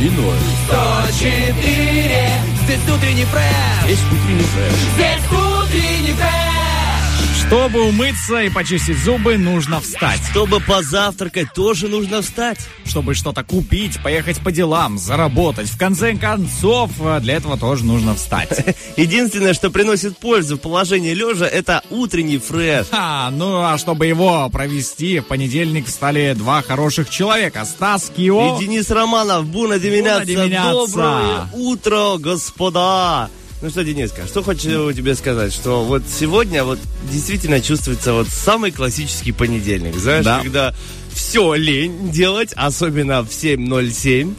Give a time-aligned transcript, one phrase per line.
[0.00, 0.36] И ноль.
[0.66, 2.28] 104
[2.64, 4.72] Здесь утренний фреш Есть утренний фреш.
[4.96, 6.53] Здесь утренний фреш
[7.46, 10.20] Чтобы умыться и почистить зубы, нужно встать.
[10.30, 12.58] Чтобы позавтракать, тоже нужно встать.
[12.86, 15.68] Чтобы что-то купить, поехать по делам, заработать.
[15.68, 18.76] В конце концов, э, для этого тоже нужно встать.
[18.96, 22.86] Единственное, что приносит пользу в положении лежа, это утренний фреш.
[22.92, 27.66] А, ну а чтобы его провести, в понедельник встали два хороших человека.
[27.66, 28.56] Стас Кио.
[28.56, 30.24] И Денис Романов, Bună dimineața.
[30.24, 30.72] Dimineața.
[30.72, 33.28] Доброе утро, господа.
[33.62, 36.78] Ну что, Дениска, что хочу тебе сказать, что вот сегодня вот
[37.10, 40.40] действительно чувствуется вот самый классический понедельник, знаешь, Да.
[40.40, 40.74] когда
[41.14, 44.34] все лень делать, особенно в 7.07.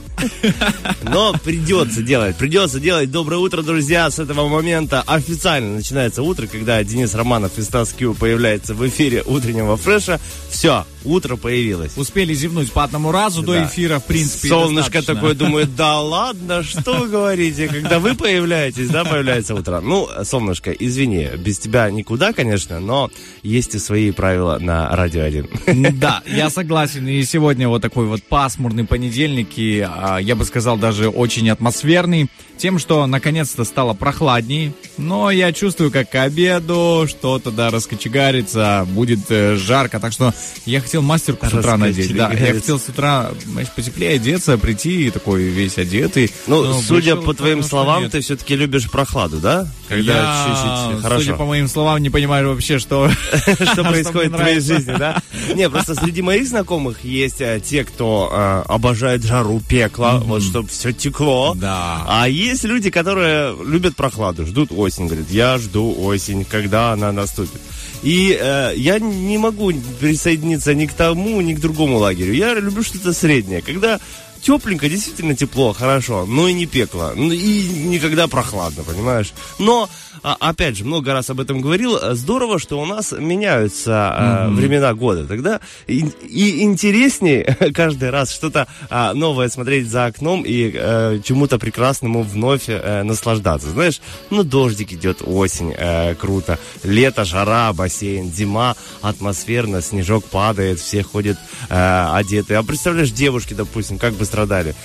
[1.04, 3.12] Но придется делать, придется делать.
[3.12, 4.10] Доброе утро, друзья.
[4.10, 9.24] С этого момента официально начинается утро, когда Денис Романов и Стас Кью появляется в эфире
[9.26, 10.20] утреннего фреша.
[10.50, 11.98] Все, утро появилось.
[11.98, 13.66] Успели зевнуть по одному разу до Да.
[13.66, 15.16] эфира, в принципе, Солнышко достаточно.
[15.16, 19.82] такое думает, да ладно, что вы говорите, когда вы появляетесь, да, появляется утро.
[19.82, 23.10] Ну, солнышко, извини, без тебя никуда, конечно, но
[23.44, 26.00] есть и свои правила на Радио 1.
[26.00, 27.08] Да, я согласен.
[27.08, 32.30] И сегодня вот такой вот пасмурный понедельник, и а, я бы сказал даже очень атмосферный,
[32.58, 34.74] тем, что наконец-то стало прохладней.
[34.98, 40.00] Но я чувствую, как к обеду что-то, да, раскочегарится, будет э, жарко.
[40.00, 40.34] Так что
[40.66, 42.16] я хотел мастерку с утра надеть.
[42.16, 46.32] Да, я хотел с утра, знаешь, потеплее одеться, прийти такой весь одетый.
[46.48, 48.12] Ну, судя по твоим словам, нет.
[48.12, 49.68] ты все-таки любишь прохладу, да?
[49.90, 51.38] Когда я, чуть-чуть судя хорошо.
[51.38, 53.10] по моим словам, не понимаю вообще, что...
[53.74, 55.22] что происходит в твоей жизни, да?
[55.54, 59.62] Не, просто среди моих знакомых есть э, те, кто э, обожает жару,
[59.96, 61.56] пекло, вот чтобы все текло.
[61.56, 62.04] Да.
[62.08, 67.62] А есть люди, которые любят прохладу, ждут осень, говорят, я жду осень, когда она наступит.
[68.04, 72.34] И э, я не могу присоединиться ни к тому, ни к другому лагерю.
[72.34, 74.00] Я люблю что-то среднее, когда
[74.42, 79.34] тепленько, действительно тепло, хорошо, но и не пекло, ну и никогда прохладно, понимаешь?
[79.58, 79.90] Но,
[80.34, 85.26] опять же, много раз об этом говорил, здорово, что у нас меняются э, времена года.
[85.26, 87.44] Тогда и, и интереснее
[87.74, 93.70] каждый раз что-то а, новое смотреть за окном и э, чему-то прекрасному вновь э, наслаждаться.
[93.70, 101.04] Знаешь, ну дождик идет, осень, э, круто, лето, жара, бассейн, зима, атмосферно, снежок падает, все
[101.04, 101.38] ходят
[101.70, 102.60] одетые.
[102.60, 104.76] А представляешь, девушки, допустим, как бы страдали.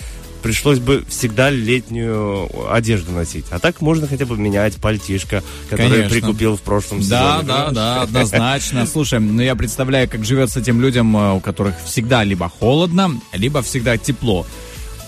[0.42, 3.44] Пришлось бы всегда летнюю одежду носить.
[3.50, 6.10] А так можно хотя бы менять пальтишко, которое Конечно.
[6.10, 7.48] прикупил в прошлом Да, сезоне.
[7.48, 8.86] да, да, однозначно.
[8.90, 13.62] Слушай, ну я представляю, как живется тем людям, э, у которых всегда либо холодно, либо
[13.62, 14.46] всегда тепло.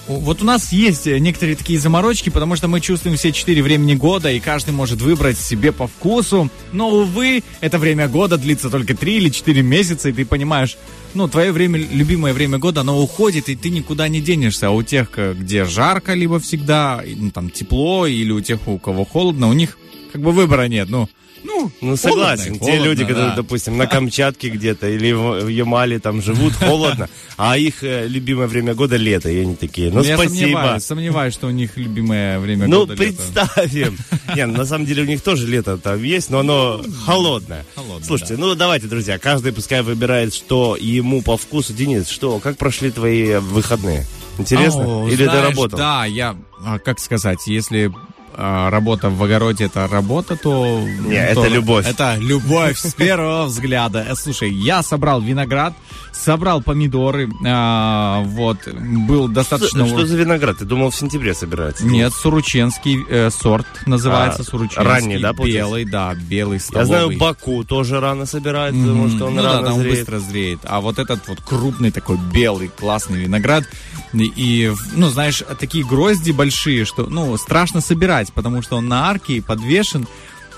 [0.08, 3.94] Вот у нас есть э, некоторые такие заморочки, потому что мы чувствуем все четыре времени
[3.94, 6.50] года, и каждый может выбрать себе по вкусу.
[6.72, 10.76] Но, увы, это время года длится только три или четыре месяца, и ты понимаешь,
[11.14, 14.68] ну, твое время, любимое время года, оно уходит, и ты никуда не денешься.
[14.68, 18.78] А у тех, к- где жарко, либо всегда, ну, там, тепло, или у тех, у
[18.78, 19.78] кого холодно, у них
[20.12, 20.88] как бы выбора нет.
[20.90, 21.08] Ну,
[21.44, 22.52] ну, Ну, холодно согласен.
[22.54, 23.36] и Те холодно, люди, которые, да.
[23.36, 28.74] допустим, на Камчатке где-то или в Ямале там живут холодно, а их э, любимое время
[28.74, 30.38] года лето, и они такие, ну, я спасибо.
[30.38, 33.02] сомневаюсь, сомневаюсь, что у них любимое время Ну, года лето.
[33.16, 33.98] представим.
[34.36, 37.64] Не, ну, на самом деле у них тоже лето там есть, но оно холодное.
[37.74, 41.72] Холодное, Слушайте, ну давайте, друзья, каждый пускай выбирает, что ему по вкусу.
[41.72, 44.06] Денис, что, как прошли твои выходные?
[44.38, 45.02] Интересно?
[45.02, 45.78] О, Или ты знаешь, работал?
[45.78, 47.92] Да, я, а, как сказать, если
[48.36, 50.80] работа в огороде это работа, то...
[50.80, 51.86] Не, то это любовь.
[51.86, 54.06] Это любовь с первого взгляда.
[54.08, 55.74] Э, Слушай, я собрал виноград,
[56.12, 59.86] собрал помидоры, а, вот, был достаточно...
[59.86, 60.58] Что, что за виноград?
[60.58, 61.84] Ты думал, в сентябре собирается?
[61.86, 64.82] Нет, сурученский э, сорт называется А, сурученский.
[64.84, 65.68] ранний, да, получается?
[65.70, 66.86] Белый, да, белый Я столовый.
[66.86, 69.98] знаю, Баку тоже рано собирается, потому что он ну да, рано там зреет.
[69.98, 70.60] быстро зреет.
[70.64, 73.64] А вот этот вот крупный такой белый классный виноград.
[74.12, 79.08] И, и, ну, знаешь, такие грозди большие, что, ну, страшно собирать, потому что он на
[79.08, 80.06] арке подвешен.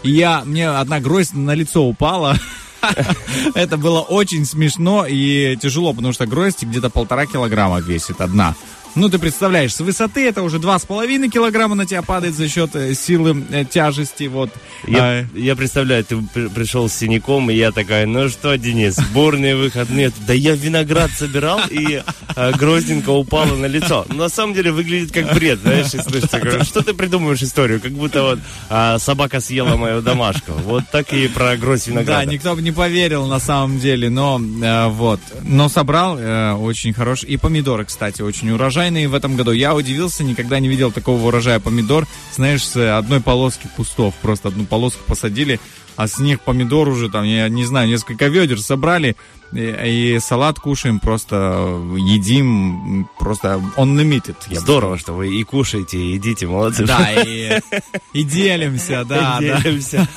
[0.02, 2.36] И я, мне одна гроздь на лицо упала.
[3.54, 8.54] Это было очень смешно и тяжело, потому что гроздь где-то полтора килограмма весит одна.
[8.94, 12.94] Ну, ты представляешь, с высоты это уже 2,5 килограмма на тебя падает за счет э,
[12.94, 14.24] силы э, тяжести.
[14.24, 14.50] Вот.
[14.86, 18.94] Я, А, я представляю, ты при- пришел с синяком, и я такая, ну что, Денис,
[18.94, 20.12] сборные выходные.
[20.26, 22.02] Да я виноград собирал, и
[22.36, 24.06] э, гроздинка упала на лицо.
[24.10, 27.80] Но на самом деле выглядит как бред, знаешь, и Что ты придумываешь историю?
[27.80, 28.38] Как будто вот
[28.70, 30.52] а, собака съела мою домашку.
[30.52, 32.30] Вот так и про гроздь Да, винограда.
[32.30, 35.20] никто бы не поверил на самом деле, но э, вот.
[35.42, 37.28] Но собрал э, очень хороший.
[37.30, 38.52] И помидоры, кстати, очень
[38.84, 39.52] урожайные в этом году.
[39.52, 42.06] Я удивился, никогда не видел такого урожая помидор.
[42.34, 44.14] Знаешь, с одной полоски кустов.
[44.20, 45.58] Просто одну полоску посадили,
[45.96, 49.16] а с них помидор уже там, я не знаю, несколько ведер собрали.
[49.52, 53.62] И, и салат кушаем, просто едим, м, просто
[54.48, 56.84] я бы Здорово, что вы и кушаете, и едите, молодцы.
[56.84, 57.60] Да, и,
[58.12, 59.60] и делимся, да, да.
[59.60, 60.08] Делимся.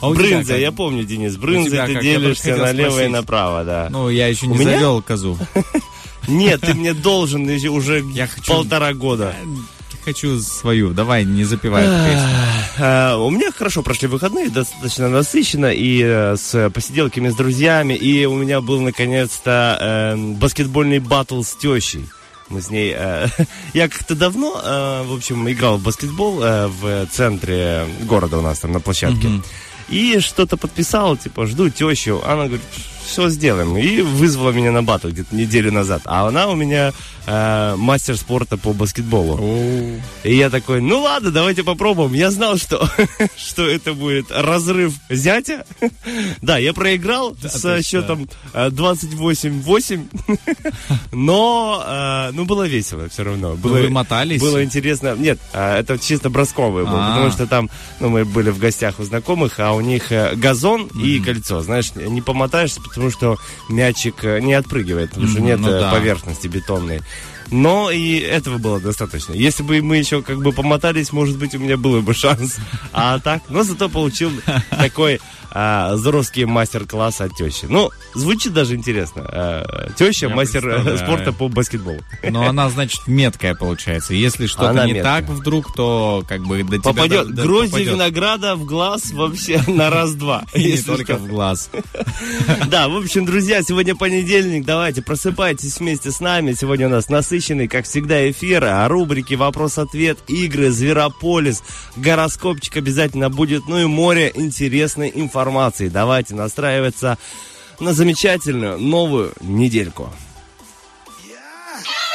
[0.00, 3.88] А у тебя Брынза, я помню, Денис, брынза ты делишься налево и направо, да.
[3.90, 5.38] Ну, я еще не завел козу.
[6.28, 9.34] Нет, ты мне должен уже Я хочу- полтора года.
[10.04, 10.92] Хочу свою.
[10.92, 12.28] Давай, не запивай песню.
[12.78, 18.24] Э, У меня хорошо прошли выходные, достаточно насыщенно, и э, с посиделками с друзьями, и
[18.24, 22.04] у меня был наконец-то э, баскетбольный батл с тещей.
[22.48, 22.92] Мы с ней...
[22.96, 23.28] э,
[23.74, 28.58] я как-то давно, э, в общем, играл в баскетбол э, в центре города у нас
[28.58, 29.28] там на площадке.
[29.88, 32.20] И что-то подписал, типа, жду тещу.
[32.24, 32.62] Она говорит,
[33.04, 33.76] все сделаем.
[33.76, 36.02] И вызвала меня на батл где-то неделю назад.
[36.04, 36.92] А она у меня
[37.26, 39.38] э, мастер спорта по баскетболу.
[40.24, 42.12] И я такой, ну ладно, давайте попробуем.
[42.12, 42.88] Я знал, что,
[43.36, 45.64] что это будет разрыв зятя.
[46.40, 50.06] Да, я проиграл ты со счетом э, 28-8.
[51.12, 53.54] Но, э, ну, было весело все равно.
[53.54, 54.40] Было, вы мотались?
[54.40, 55.14] Было интересно.
[55.16, 56.96] Нет, э, это чисто бросковый был.
[56.96, 57.10] А.
[57.10, 57.70] Потому что там,
[58.00, 61.60] ну, мы были в гостях у знакомых, а у них э, газон и кольцо.
[61.62, 65.90] Знаешь, не помотаешься, потому что мячик э, не отпрыгивает, потому что нет ну э, да.
[65.90, 67.00] поверхности бетонной.
[67.52, 69.34] Но и этого было достаточно.
[69.34, 72.56] Если бы мы еще как бы помотались, может быть, у меня был бы шанс.
[72.92, 74.32] А так, но зато получил
[74.70, 75.20] такой
[75.54, 77.66] а, здоровский мастер-класс от тещи.
[77.68, 79.22] Ну, звучит даже интересно.
[79.26, 81.98] А, теща Я мастер э, спорта по баскетболу.
[82.22, 84.14] Но она, значит, меткая получается.
[84.14, 85.20] Если что-то не меткая.
[85.20, 86.80] так вдруг, то как бы до тебя...
[86.82, 87.92] Попадет до- до- грозди попадет.
[87.92, 90.44] винограда в глаз вообще на раз-два.
[90.54, 91.22] И не только что.
[91.22, 91.70] в глаз.
[92.68, 94.64] Да, в общем, друзья, сегодня понедельник.
[94.64, 96.54] Давайте просыпайтесь вместе с нами.
[96.54, 98.64] Сегодня у нас насыщенный, как всегда, эфир.
[98.64, 101.62] А рубрики «Вопрос-ответ», игры, «Зверополис»,
[101.96, 103.66] гороскопчик обязательно будет.
[103.66, 105.88] Ну и море интересной информации.
[105.88, 107.18] Давайте настраиваться
[107.80, 110.12] на замечательную новую недельку.
[111.84, 112.11] Oh,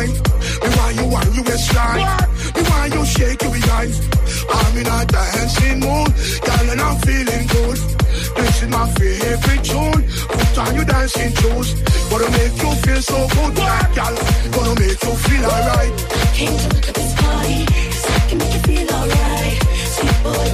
[0.00, 0.12] time.
[0.62, 2.06] Me want you on your waistline.
[2.54, 3.92] Me want you shake your behind.
[4.50, 6.08] I'm in a dancing mood,
[6.44, 7.78] girl, and I'm feeling good.
[8.36, 10.02] This is my favorite tune.
[10.28, 11.74] Put on your dancing shoes.
[12.10, 14.14] Gonna make you feel so good, girl.
[14.52, 15.92] Gonna make you feel alright.
[16.34, 19.58] Came to look at this party, 'cause I can make you feel alright.
[19.94, 20.48] Sweet boy,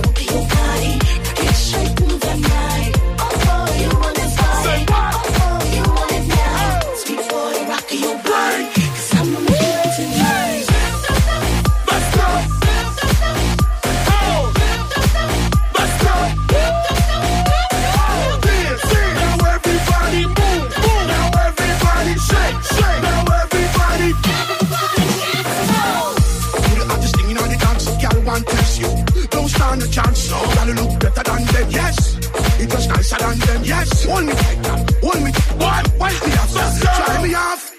[29.76, 30.38] stand a chance, no.
[30.54, 32.16] Girl look better than them, yes.
[32.61, 34.04] It was nicer than them, yes.
[34.04, 34.64] Hold me tight,
[35.02, 35.30] hold me.
[35.59, 37.76] One, wipe me off, try me off.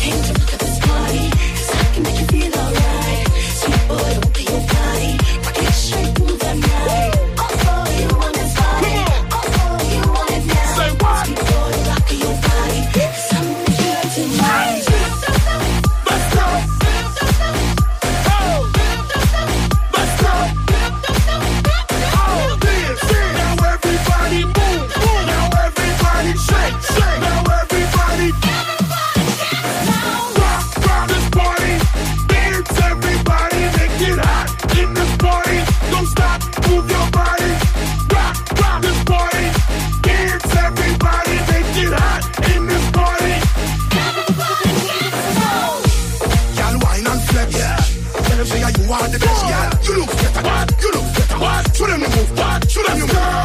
[0.00, 0.65] Came
[49.18, 49.96] the best, girl.
[49.96, 50.42] You look better.
[50.42, 50.82] What?
[50.82, 51.38] You look better.
[51.38, 51.76] What?
[51.76, 52.38] Show them the move.
[52.38, 52.70] What?
[52.70, 53.35] Show them the move.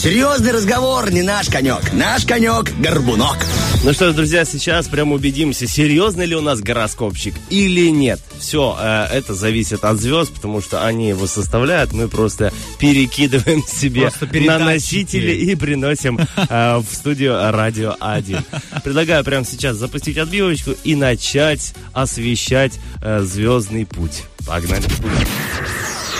[0.00, 1.92] Серьезный разговор не наш конек.
[1.92, 3.36] Наш конек– горбунок.
[3.84, 8.18] Ну что ж, друзья, сейчас прям убедимся, серьезный ли у нас гороскопчик или нет.
[8.38, 11.92] Все, это зависит от звезд, потому что они его составляют.
[11.92, 18.42] Мы просто перекидываем себе Просто на носители и приносим э, в студию Радио 1.
[18.82, 24.22] Предлагаю прямо сейчас запустить отбивочку и начать освещать э, звездный путь.
[24.46, 24.82] Погнали.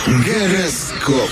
[0.07, 1.31] Гороскоп.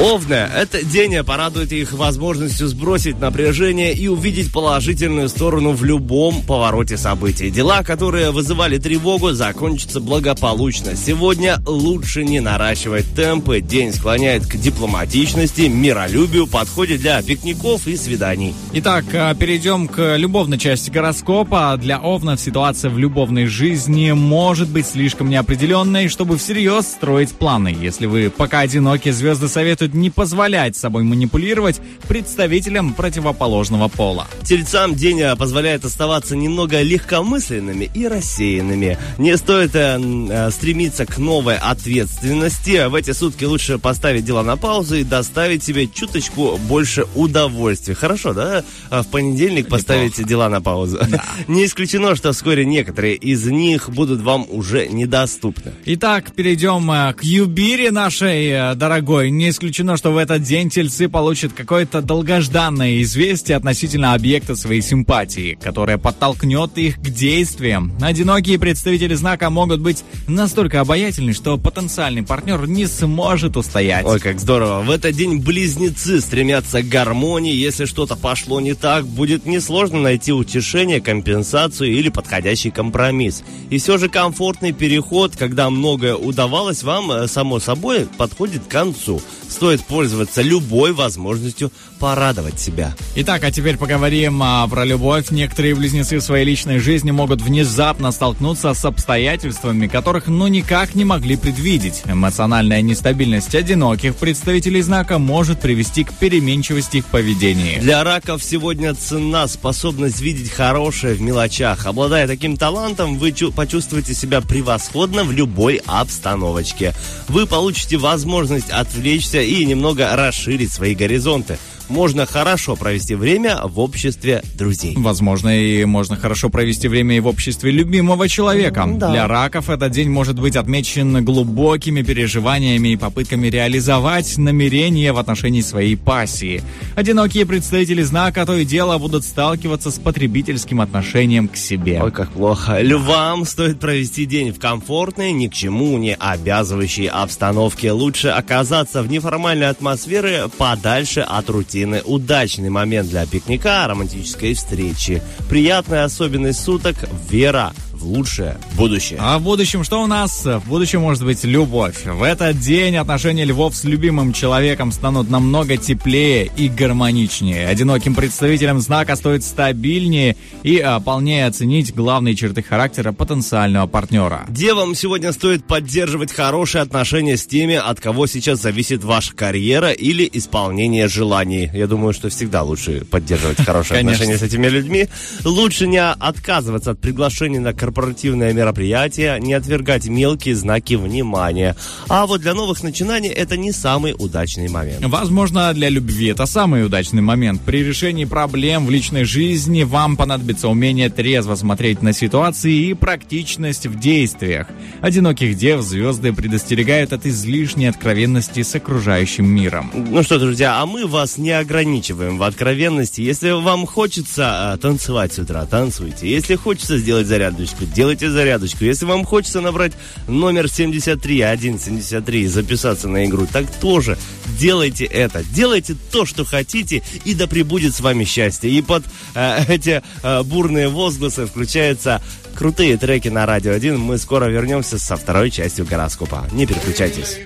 [0.00, 0.34] Овны.
[0.34, 7.48] Этот день порадует их возможностью сбросить напряжение и увидеть положительную сторону в любом повороте событий.
[7.50, 10.96] Дела, которые вызывали тревогу, закончатся благополучно.
[10.96, 13.60] Сегодня лучше не наращивать темпы.
[13.60, 18.52] День склоняет к дипломатичности, миролюбию, подходит для пикников и свиданий.
[18.72, 21.78] Итак, а, перейдем к любовной части гороскопа.
[21.80, 27.76] Для Овнов ситуация в любовной жизни может быть слишком неопределенной, чтобы всерьез строить планы.
[27.80, 34.26] Если вы пока одиноки, звезды советуют не позволять собой манипулировать представителям противоположного пола.
[34.44, 38.98] Тельцам день э, позволяет оставаться немного легкомысленными и рассеянными.
[39.18, 42.88] Не стоит э, э, стремиться к новой ответственности.
[42.88, 47.94] В эти сутки лучше поставить дела на паузу и доставить себе чуточку больше удовольствия.
[47.94, 48.64] Хорошо, да?
[48.90, 51.00] А В понедельник поставить дела на паузу.
[51.48, 55.72] Не исключено, что вскоре некоторые из них будут вам уже недоступны.
[55.86, 59.30] Итак, перейдем э, к Юбире нашей э, дорогой.
[59.30, 65.58] Не исключено, что в этот день тельцы получат какое-то долгожданное известие относительно объекта своей симпатии,
[65.60, 67.92] которое подтолкнет их к действиям.
[68.00, 74.06] Одинокие представители знака могут быть настолько обаятельны, что потенциальный партнер не сможет устоять.
[74.06, 74.82] Ой, как здорово.
[74.82, 77.52] В этот день близнецы стремятся к гармонии.
[77.52, 83.42] Если что-то пошло не так, будет несложно найти утешение, компенсацию или подходящий компромисс.
[83.70, 89.20] И все же комфортный переход, когда многое удавалось вам, э, само собой, подходит к концу.
[89.54, 91.70] Стоит пользоваться любой возможностью
[92.00, 92.92] порадовать себя.
[93.14, 95.30] Итак, а теперь поговорим а, про любовь.
[95.30, 101.04] Некоторые близнецы в своей личной жизни могут внезапно столкнуться с обстоятельствами, которых ну никак не
[101.04, 102.02] могли предвидеть.
[102.04, 107.78] Эмоциональная нестабильность одиноких представителей знака может привести к переменчивости в поведении.
[107.78, 111.86] Для раков сегодня цена способность видеть хорошее в мелочах.
[111.86, 116.92] Обладая таким талантом, вы чу- почувствуете себя превосходно в любой обстановочке.
[117.28, 121.58] Вы получите возможность отвлечься и немного расширить свои горизонты.
[121.88, 124.94] Можно хорошо провести время в обществе друзей.
[124.96, 128.86] Возможно, и можно хорошо провести время и в обществе любимого человека.
[128.86, 129.10] Да.
[129.10, 135.60] Для раков этот день может быть отмечен глубокими переживаниями и попытками реализовать намерения в отношении
[135.60, 136.62] своей пассии.
[136.96, 142.00] Одинокие представители знака то и дело будут сталкиваться с потребительским отношением к себе.
[142.02, 142.80] Ой, как плохо.
[142.80, 147.92] Львам стоит провести день в комфортной, ни к чему не обязывающей обстановке.
[147.92, 151.73] Лучше оказаться в неформальной атмосфере подальше от рутины.
[152.04, 155.22] Удачный момент для пикника, романтической встречи.
[155.48, 156.96] Приятная особенность суток–
[157.30, 157.72] вера
[158.04, 159.18] в лучшее будущее.
[159.20, 160.44] А в будущем что у нас?
[160.44, 162.04] В будущем может быть любовь.
[162.04, 167.66] В этот день отношения львов с любимым человеком станут намного теплее и гармоничнее.
[167.66, 174.44] Одиноким представителям знака стоит стабильнее и а, полнее оценить главные черты характера потенциального партнера.
[174.48, 180.28] Девам сегодня стоит поддерживать хорошие отношения с теми, от кого сейчас зависит ваша карьера или
[180.30, 181.70] исполнение желаний.
[181.72, 185.08] Я думаю, что всегда лучше поддерживать хорошие отношения с этими людьми.
[185.44, 191.76] Лучше не отказываться от приглашений на корпоративное мероприятие, не отвергать мелкие знаки внимания.
[192.08, 195.04] А вот для новых начинаний это не самый удачный момент.
[195.04, 197.60] Возможно, для любви это самый удачный момент.
[197.62, 203.86] При решении проблем в личной жизни вам понадобится умение трезво смотреть на ситуации и практичность
[203.86, 204.66] в действиях.
[205.00, 209.90] Одиноких дев звезды предостерегают от излишней откровенности с окружающим миром.
[209.94, 213.20] Ну что, друзья, а мы вас не ограничиваем в откровенности.
[213.20, 216.28] Если вам хочется а, танцевать с утра, танцуйте.
[216.28, 218.84] Если хочется сделать зарядочку, делайте зарядочку.
[218.84, 219.92] Если вам хочется набрать
[220.28, 224.18] номер 73173 и записаться на игру, так тоже
[224.58, 225.42] делайте это.
[225.54, 228.70] Делайте то, что хотите, и да пребудет с вами счастье.
[228.70, 232.22] И под э, эти э, бурные возгласы включаются
[232.54, 233.98] крутые треки на Радио 1.
[233.98, 236.46] Мы скоро вернемся со второй частью гороскопа.
[236.52, 237.38] Не переключайтесь.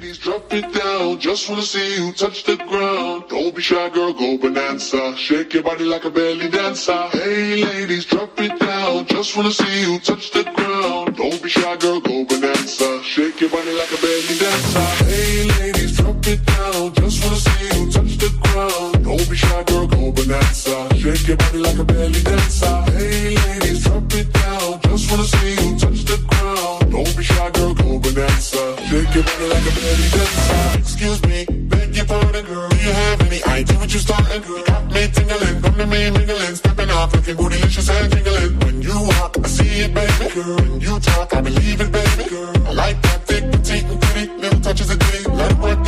[25.11, 26.93] wanna see you touch the ground.
[26.93, 28.77] Don't be shy, girl, go bonanza.
[28.88, 30.79] Shake your body like a belly dancer.
[30.79, 32.69] Excuse me, beg your pardon, girl.
[32.69, 34.59] Do you have any idea what you're starting, girl?
[34.59, 38.59] You got me tingling, come to me mingling, stepping off, looking bootylicious and jingling.
[38.61, 40.57] When you walk, I see it, baby, girl.
[40.57, 42.53] When you talk, I believe it, baby, girl.
[42.69, 45.31] I like that thick, petite, and pretty, little touches of ditty.
[45.31, 45.88] Let it work.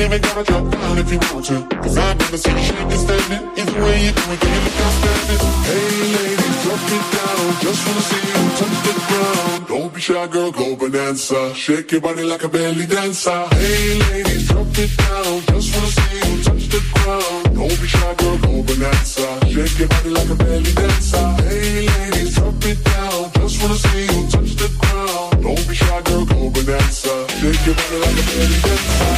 [0.00, 1.76] Ain't even gotta drop down if you want to.
[1.82, 3.42] Cause I've never seen you shake and stand it.
[3.58, 5.40] Either way you do it, you look outstanding?
[5.68, 7.44] Hey ladies, drop it down.
[7.64, 9.66] Just wanna see you touch the ground.
[9.68, 11.54] Don't be shy, girl, go bonanza.
[11.54, 13.40] Shake your body like a belly dancer.
[13.54, 15.40] Hey ladies, drop it down.
[15.50, 17.44] Just wanna see you touch the ground.
[17.56, 19.26] Don't be shy, girl, go bonanza.
[19.50, 21.26] Shake your body like a belly dancer.
[21.42, 23.30] Hey ladies, drop it down.
[23.34, 25.42] Just wanna see you touch the ground.
[25.42, 27.14] Don't be shy, girl, go bonanza.
[27.40, 29.17] Shake your body like a belly dancer.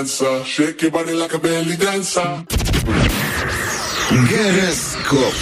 [0.00, 0.44] Bonanza.
[0.44, 2.44] Shake your body like a belly dancer.
[4.10, 5.34] Гороскоп.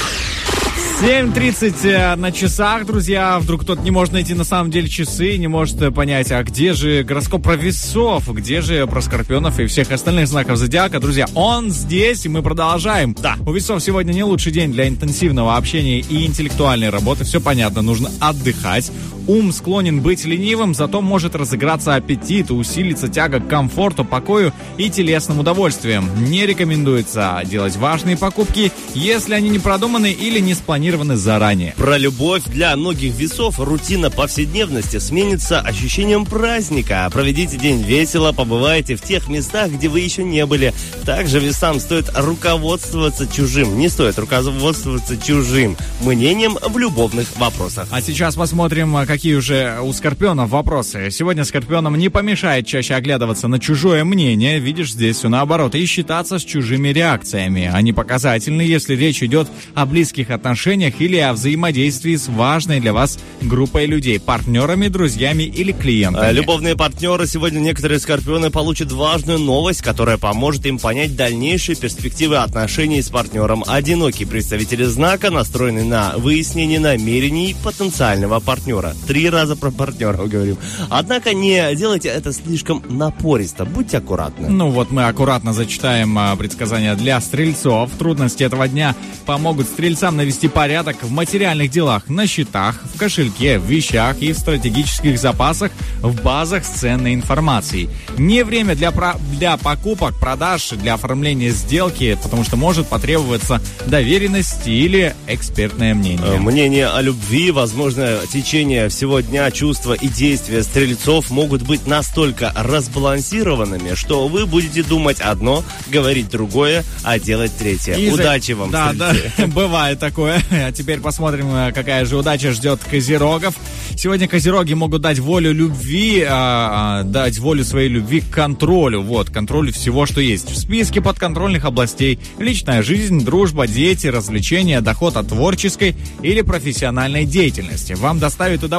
[1.01, 3.39] 7.30 на часах, друзья.
[3.39, 6.73] Вдруг кто-то не может найти на самом деле часы, не может э, понять, а где
[6.73, 10.99] же гороскоп про весов, где же про скорпионов и всех остальных знаков зодиака.
[10.99, 13.15] Друзья, он здесь, и мы продолжаем.
[13.23, 13.37] Да.
[13.47, 17.23] У весов сегодня не лучший день для интенсивного общения и интеллектуальной работы.
[17.23, 18.91] Все понятно, нужно отдыхать.
[19.29, 25.39] Ум склонен быть ленивым, зато может разыграться аппетит, усилиться тяга к комфорту, покою и телесным
[25.39, 26.09] удовольствиям.
[26.31, 31.75] Не рекомендуется делать важные покупки, если они не продуманы или не спланированы заранее.
[31.77, 37.07] Про любовь для многих весов рутина повседневности сменится ощущением праздника.
[37.13, 40.73] Проведите день весело, побывайте в тех местах, где вы еще не были.
[41.05, 47.89] Также весам стоит руководствоваться чужим, не стоит руководствоваться чужим мнением в любовных вопросах.
[47.91, 51.11] А сейчас посмотрим, а, какие уже у Скорпионов вопросы.
[51.11, 56.39] Сегодня Скорпионам не помешает чаще оглядываться на чужое мнение, видишь, здесь все наоборот, и считаться
[56.39, 57.69] с чужими реакциями.
[57.75, 63.19] Они показательны, если речь идет о близких отношениях или о взаимодействии с важной для вас
[63.41, 66.29] группой людей, партнерами, друзьями или клиентами.
[66.29, 72.37] А, Любовные партнеры сегодня некоторые скорпионы получат важную новость, которая поможет им понять дальнейшие перспективы
[72.37, 73.65] отношений с партнером.
[73.67, 78.95] Одинокие представители знака настроены на выяснение намерений потенциального партнера.
[79.09, 80.57] Три раза про партнеров говорим.
[80.91, 83.65] Однако не делайте это слишком напористо.
[83.65, 84.49] Будьте аккуратны.
[84.49, 87.91] Ну вот мы аккуратно зачитаем а, предсказания для стрельцов.
[87.99, 88.95] Трудности этого дня
[89.25, 94.39] помогут стрельцам навести порядок в материальных делах, на счетах, в кошельке, в вещах и в
[94.39, 97.89] стратегических запасах, в базах с ценной информацией.
[98.19, 104.67] Не время для, про- для покупок, продаж, для оформления сделки, потому что может потребоваться доверенность
[104.69, 106.39] или экспертное Э, мнение.
[106.41, 113.95] Мнение о любви, возможно, течение всего дня, чувства и действия стрельцов могут быть настолько разбалансированными,
[113.95, 117.95] что вы будете думать одно, говорить другое, а делать третье.
[117.95, 119.33] И за- Удачи вам, Да, стрельцы.
[119.39, 120.43] да, бывает такое.
[120.51, 123.55] А теперь посмотрим, э, какая же удача ждет козерогов.
[123.97, 129.03] Сегодня козероги могут дать волю любви, а, а, дать волю своей любви к контролю.
[129.03, 130.51] Вот, контролю всего, что есть.
[130.51, 137.95] В списке подконтрольных областей личная жизнь, дружба, дети, развлечения, доход от творческой или профессиональной деятельности.
[137.95, 138.78] Вам доставит удовольствие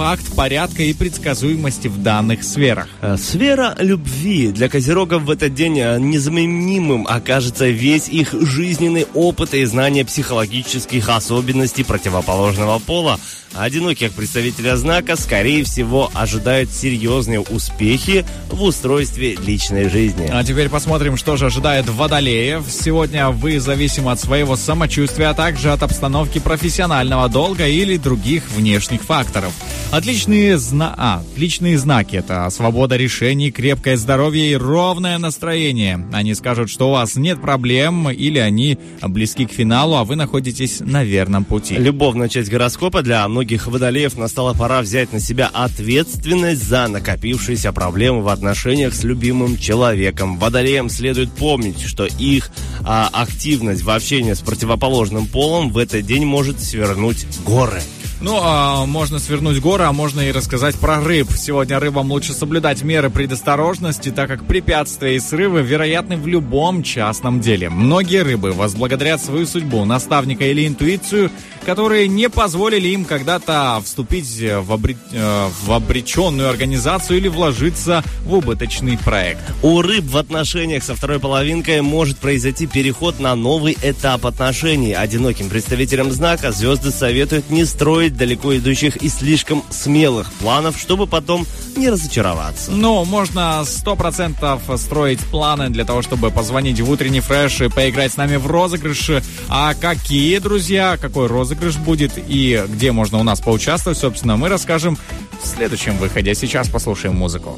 [0.00, 2.88] факт порядка и предсказуемости в данных сферах.
[3.02, 9.52] Э, Сфера любви для козерогов в этот день э, незаменимым окажется весь их жизненный опыт
[9.52, 13.20] и знание психологических особенностей противоположного пола.
[13.54, 20.30] Одиноких представителя знака, скорее всего, ожидают серьезные успехи в устройстве личной жизни.
[20.32, 22.62] А теперь посмотрим, что же ожидает водолеев.
[22.70, 28.99] Сегодня вы зависимы от своего самочувствия, а также от обстановки профессионального долга или других внешних
[29.00, 29.52] внешних факторов.
[29.90, 30.94] Отличные, зна...
[30.96, 36.06] а, отличные знаки– это свобода решений, крепкое здоровье и ровное настроение.
[36.12, 40.80] Они скажут, что у вас нет проблем или они близки к финалу, а вы находитесь
[40.80, 41.74] на верном пути.
[41.74, 48.22] Любовная часть гороскопа для многих водолеев настала пора взять на себя ответственность за накопившиеся проблемы
[48.22, 50.38] в отношениях с любимым человеком.
[50.38, 52.50] Водолеям следует помнить, что их
[52.84, 57.82] а, активность в общении с противоположным полом в этот день может свернуть горы.
[58.22, 61.28] Ну, а можно свернуть горы, а можно и рассказать про рыб.
[61.34, 67.40] Сегодня рыбам лучше соблюдать меры предосторожности, так как препятствия и срывы вероятны в любом частном
[67.40, 67.70] деле.
[67.70, 71.30] Многие рыбы возблагодарят свою судьбу, наставника или интуицию,
[71.64, 78.34] которые не позволили им когда-то вступить в, обре- э, в обреченную организацию или вложиться в
[78.34, 79.42] убыточный проект.
[79.62, 84.92] У рыб в отношениях со второй половинкой может произойти переход на новый этап отношений.
[84.92, 91.46] Одиноким представителям знака звезды советуют не строить далеко идущих и слишком смелых планов, чтобы потом
[91.76, 92.70] не разочароваться.
[92.70, 98.12] Ну, можно сто процентов строить планы для того, чтобы позвонить в утренний фреш и поиграть
[98.12, 99.22] с нами в розыгрыши.
[99.48, 104.98] А какие, друзья, какой розыгрыш будет и где можно у нас поучаствовать, собственно, мы расскажем
[105.42, 106.34] в следующем выходе.
[106.34, 107.56] Сейчас послушаем музыку.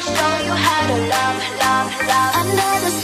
[0.00, 3.03] show you how to love, love, love.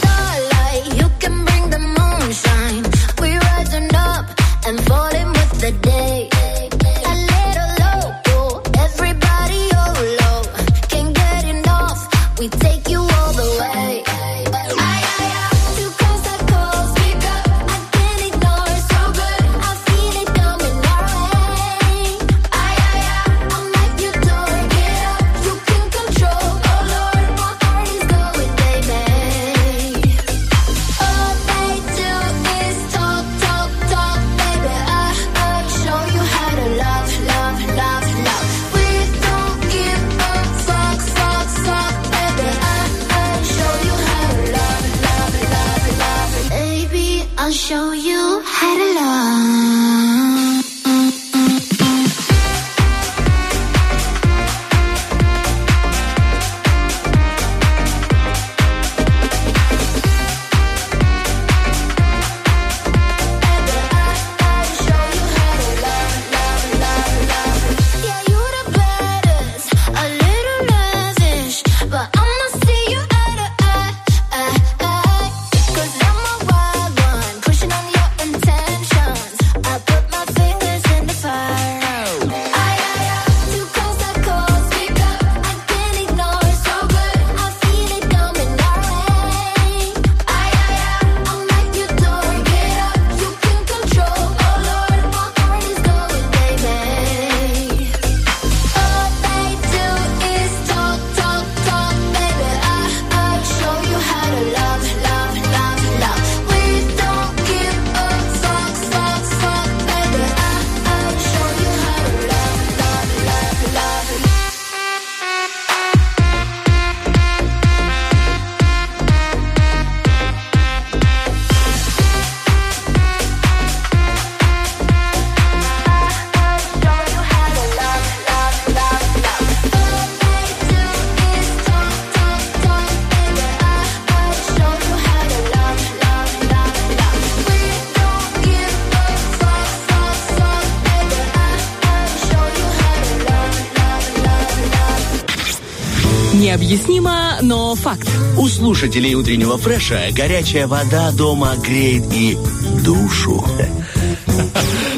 [148.81, 152.35] Слушателей утреннего фреша горячая вода дома греет и
[152.83, 153.45] душу.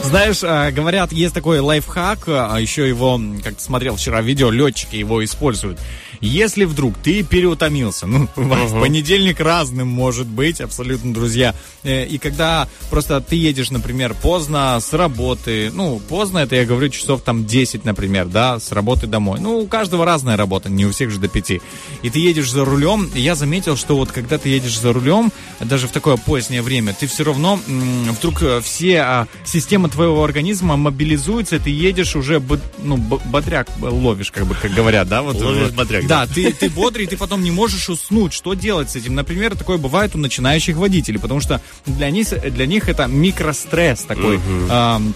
[0.04, 5.22] Знаешь, а, говорят, есть такой лайфхак, а еще его, как смотрел вчера видео, летчики его
[5.26, 5.82] используют.
[6.22, 12.69] Если вдруг ты переутомился, ну, в понедельник разным может быть, абсолютно, друзья, э, и когда
[12.94, 17.86] просто ты едешь, например, поздно с работы, ну, поздно, это я говорю часов там 10,
[17.86, 19.40] например, да, с работы домой.
[19.42, 21.52] Ну, у каждого разная работа, не у всех же до 5.
[22.04, 25.32] И ты едешь за рулем, и я заметил, что вот когда ты едешь за рулем,
[25.60, 31.58] даже в такое позднее время, ты все равно вдруг э, все системы твоего организма мобилизуются,
[31.58, 32.40] ты едешь уже,
[32.78, 35.24] ну, бо- бодряк ловишь, как бы, как говорят, да?
[35.24, 35.74] Вот, Ловишь вот.
[35.74, 38.34] бодряк, Да, ты, ты бодрый, ты потом не можешь уснуть.
[38.34, 39.16] Что делать с этим?
[39.16, 44.39] Например, такое бывает у начинающих водителей, потому что для них, для них это микростресс такой.
[44.69, 45.13] ам,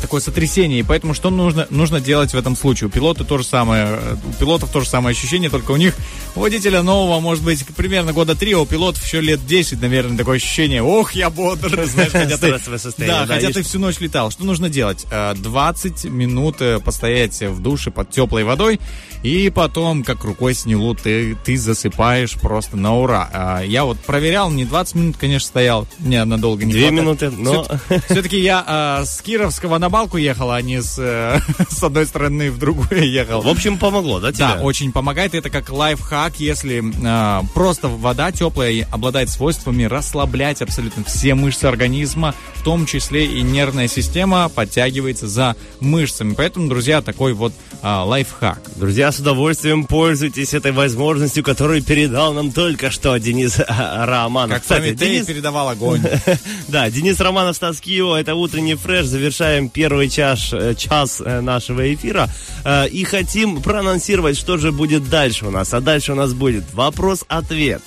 [0.00, 0.80] такое сотрясение.
[0.80, 2.88] И поэтому что нужно, нужно делать в этом случае?
[2.88, 5.94] У пилота то же самое, э, у пилотов то же самое ощущение, только у них,
[6.36, 10.16] у водителя нового, может быть, примерно года три, а у пилотов еще лет 10, наверное,
[10.16, 13.58] такое ощущение, ох, я бодр, знаешь, хотя ты, Стрессовое состояние, да, да, хотя есть.
[13.58, 14.30] ты всю ночь летал.
[14.30, 15.06] Что нужно делать?
[15.10, 18.80] Э, 20 минут э, постоять в душе под теплой водой,
[19.22, 23.28] и потом, как рукой сняло, ты, ты засыпаешь просто на ура.
[23.32, 27.66] А, Я вот проверял, не 20 минут, конечно, стоял, мне надолго не Две минуты, но...
[28.08, 32.50] Все-таки я э, с Кировского на Балку ехал, а не с, э, с одной стороны
[32.50, 33.40] в другую ехал.
[33.40, 34.46] В общем, помогло, да, тебе?
[34.46, 35.34] Да, очень помогает.
[35.34, 42.34] Это как лайфхак, если э, просто вода теплая обладает свойствами расслаблять абсолютно все мышцы организма,
[42.54, 46.34] в том числе и нервная система подтягивается за мышцами.
[46.34, 47.52] Поэтому, друзья, такой вот
[47.82, 48.60] э, лайфхак.
[48.76, 54.58] Друзья, с удовольствием пользуйтесь этой возможностью, которую передал нам только что Денис а, Романов.
[54.58, 56.02] Как Прометей передавал огонь.
[56.68, 59.06] Да, Денис Романов, Стас Киева, это утренний фреш.
[59.06, 62.28] Завершаем первый час, э, час э, нашего эфира.
[62.64, 65.72] Э, И хотим проанонсировать, что же будет дальше у нас.
[65.72, 67.82] А дальше у нас будет вопрос-ответ.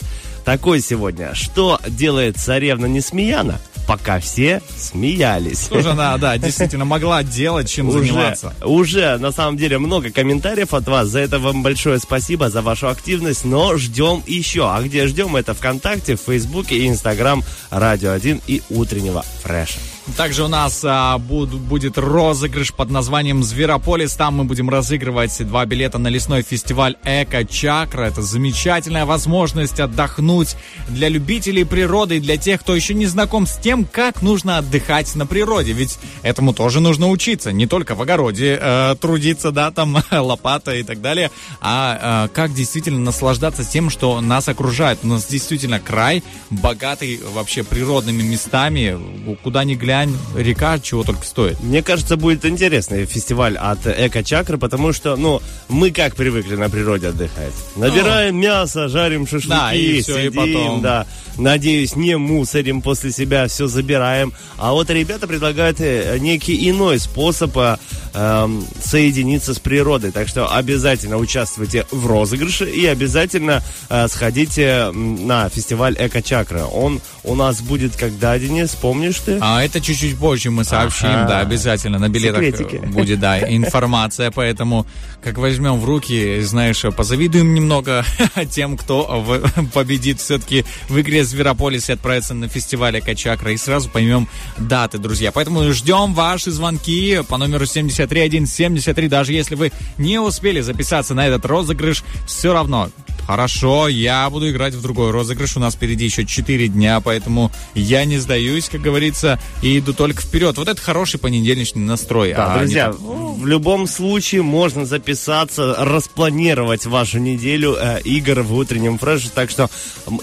[0.45, 1.35] Такой сегодня.
[1.35, 5.67] Что делает царевна Несмеяна, пока все смеялись?
[5.67, 8.53] Тоже она, да, действительно могла делать, чем Уже, заниматься.
[8.63, 11.07] уже, на самом деле, много комментариев от вас.
[11.07, 13.45] За это вам большое спасибо, за вашу активность.
[13.45, 14.69] Но ждем еще.
[14.69, 15.35] А где ждем?
[15.35, 19.79] Это ВКонтакте, в Фейсбуке и Инстаграм Радио 1 и Утреннего Фреша.
[20.17, 24.13] Также у нас а, буд- будет розыгрыш под названием «Зверополис».
[24.15, 28.03] Там мы будем разыгрывать два билета на лесной фестиваль «Эко-чакра».
[28.05, 30.55] Это замечательная возможность отдохнуть
[30.89, 35.15] для любителей природы и для тех, кто еще не знаком с тем, как нужно отдыхать
[35.15, 35.73] на природе.
[35.73, 37.51] Ведь этому тоже нужно учиться.
[37.51, 41.29] Не только в огороде э, трудиться, да, там лопата и так далее,
[41.61, 44.99] а э, как действительно наслаждаться тем, что нас окружает.
[45.03, 48.99] У нас действительно край богатый вообще природными местами.
[49.43, 49.90] Куда ни глянь,
[50.35, 51.61] река чего только стоит.
[51.61, 57.07] Мне кажется, будет интересный фестиваль от Эко-чакры, потому что, ну, мы как привыкли на природе
[57.09, 57.53] отдыхать.
[57.75, 59.55] Набираем мясо, жарим шашлыки, Ну.
[59.55, 60.81] Да, и всё, и сидим, потом.
[60.81, 61.05] да.
[61.37, 64.33] Надеюсь, не мусорим после себя, все забираем.
[64.57, 67.77] А вот ребята предлагают э, некий иной способ э,
[68.13, 70.11] эм, соединиться с природой.
[70.11, 76.65] Так что обязательно участвуйте в розыгрыше и обязательно э, сходите на фестиваль Эко-чакра.
[76.65, 79.37] Он у нас будет когда, Денис, помнишь ты?
[79.41, 81.27] А это чуть-чуть позже мы сообщим, Ага.
[81.27, 81.99] да, обязательно.
[81.99, 82.77] На билетах Секретики.
[82.85, 84.85] будет, да, информация, поэтому
[85.23, 88.05] как возьмем в руки, знаешь, позавидуем немного
[88.51, 93.89] тем, кто в- победит все-таки в игре Зверополис и отправится на фестиваль Качакра, и сразу
[93.89, 95.31] поймем даты, друзья.
[95.31, 101.45] Поэтому ждем ваши звонки по номеру 73173, даже если вы не успели записаться на этот
[101.45, 102.89] розыгрыш, все равно
[103.27, 105.55] Хорошо, я буду играть в другой розыгрыш.
[105.57, 110.21] У нас впереди еще 4 дня, поэтому я не сдаюсь, как говорится, и иду только
[110.21, 110.57] вперед.
[110.57, 112.33] Вот это хороший понедельничный настрой.
[112.33, 118.41] Да, а не друзья, так- в любом случае можно записаться, распланировать вашу неделю э, игр
[118.41, 119.29] в утреннем фреше.
[119.29, 119.69] Так что,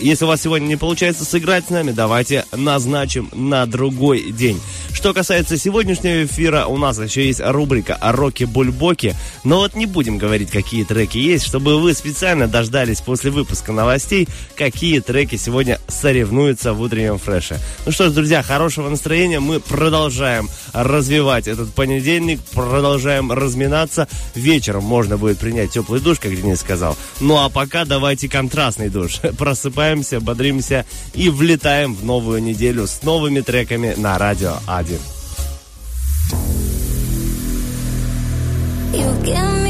[0.00, 4.61] если у вас сегодня не получается сыграть с нами, давайте назначим на другой день.
[4.92, 9.14] Что касается сегодняшнего эфира, у нас еще есть рубрика «Роки-бульбоки».
[9.44, 14.29] Но вот не будем говорить, какие треки есть, чтобы вы специально дождались после выпуска новостей,
[14.57, 17.59] какие треки сегодня соревнуются в утреннем фреше.
[17.87, 19.40] Ну что ж, друзья, хорошего настроения.
[19.40, 24.09] Мы продолжаем развивать этот понедельник, продолжаем разминаться.
[24.35, 26.96] Вечером можно будет принять теплый душ, как Денис сказал.
[27.20, 29.20] Ну а пока давайте контрастный душ.
[29.38, 34.98] Просыпаемся, бодримся и влетаем в новую неделю с новыми треками на Радио 1.
[38.92, 39.67] You get me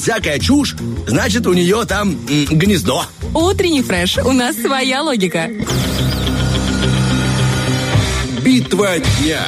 [0.00, 0.74] всякая чушь,
[1.06, 3.04] значит, у нее там гнездо.
[3.34, 4.18] Утренний фреш.
[4.18, 5.48] У нас своя логика.
[8.42, 9.42] Битва дня.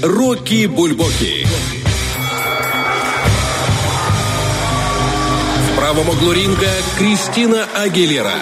[0.00, 1.46] Рокки Бульбоки.
[5.68, 8.32] В правом углу ринга Кристина Агилера.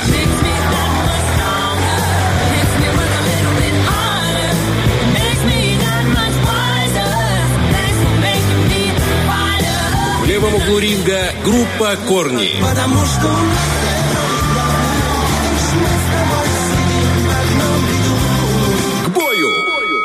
[10.43, 12.61] Левом углу ринга группа Корни.
[12.61, 13.72] К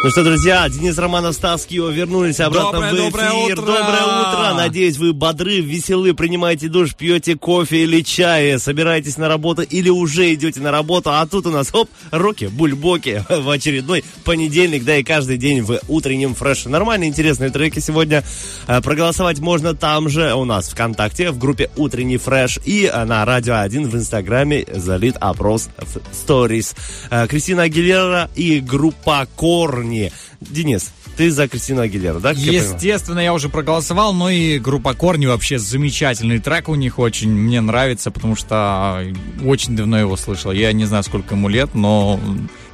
[0.07, 3.11] Ну что, друзья, Денис Романов, Стас Кио вернулись обратно Доброе, в эфир.
[3.11, 3.55] доброе утро!
[3.55, 4.53] Доброе утро!
[4.55, 10.33] Надеюсь, вы бодры, веселы, принимаете душ, пьете кофе или чай, собираетесь на работу или уже
[10.33, 11.09] идете на работу.
[11.11, 15.77] А тут у нас, оп, роки, бульбоки в очередной понедельник, да и каждый день в
[15.89, 16.69] утреннем фреше.
[16.69, 18.23] Нормальные, интересные треки сегодня.
[18.67, 23.25] Э, Проголосовать можно там же у нас ВКонтакте, в группе «Утренний фреш» и э, на
[23.25, 26.75] Радио 1 в Инстаграме залит опрос в сторис.
[27.11, 29.96] Э, Кристина Агилера и группа Корни.
[30.39, 32.29] Денис, ты за Кристину Агилеру, да?
[32.29, 32.61] как я?
[32.61, 37.61] Естественно, я уже проголосовал, но и группа Корни вообще замечательный трек у них очень мне
[37.61, 39.03] нравится, потому что
[39.43, 40.51] очень давно его слышал.
[40.51, 42.19] Я не знаю, сколько ему лет, но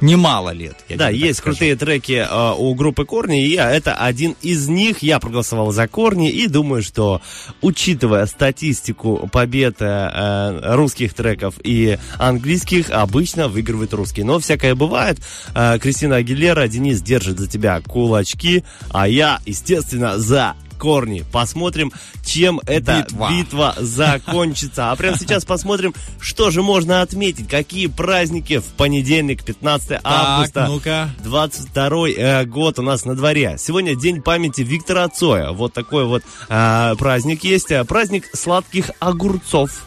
[0.04, 0.76] немало лет.
[0.88, 1.56] Да, есть скажу.
[1.56, 5.02] крутые треки э, у группы Корни, и это один из них.
[5.02, 7.20] Я проголосовал за Корни и думаю, что,
[7.62, 14.22] учитывая статистику побед э, русских треков и английских, обычно выигрывает русский.
[14.22, 15.18] Но всякое бывает.
[15.54, 21.24] Э, Кристина Агилера, Денис держит за тебя кулачки, а я, естественно, за корни.
[21.32, 21.92] Посмотрим,
[22.26, 23.30] чем эта Битва.
[23.30, 24.90] битва закончится.
[24.90, 30.66] А прямо сейчас посмотрим, что же можно отметить, какие праздники в понедельник, 15 августа.
[30.68, 31.08] Ну-ка.
[31.24, 33.56] 22 э, год у нас на дворе.
[33.58, 35.52] Сегодня день памяти Виктора Цоя.
[35.52, 37.72] Вот такой вот э, праздник есть.
[37.88, 39.86] Праздник сладких огурцов.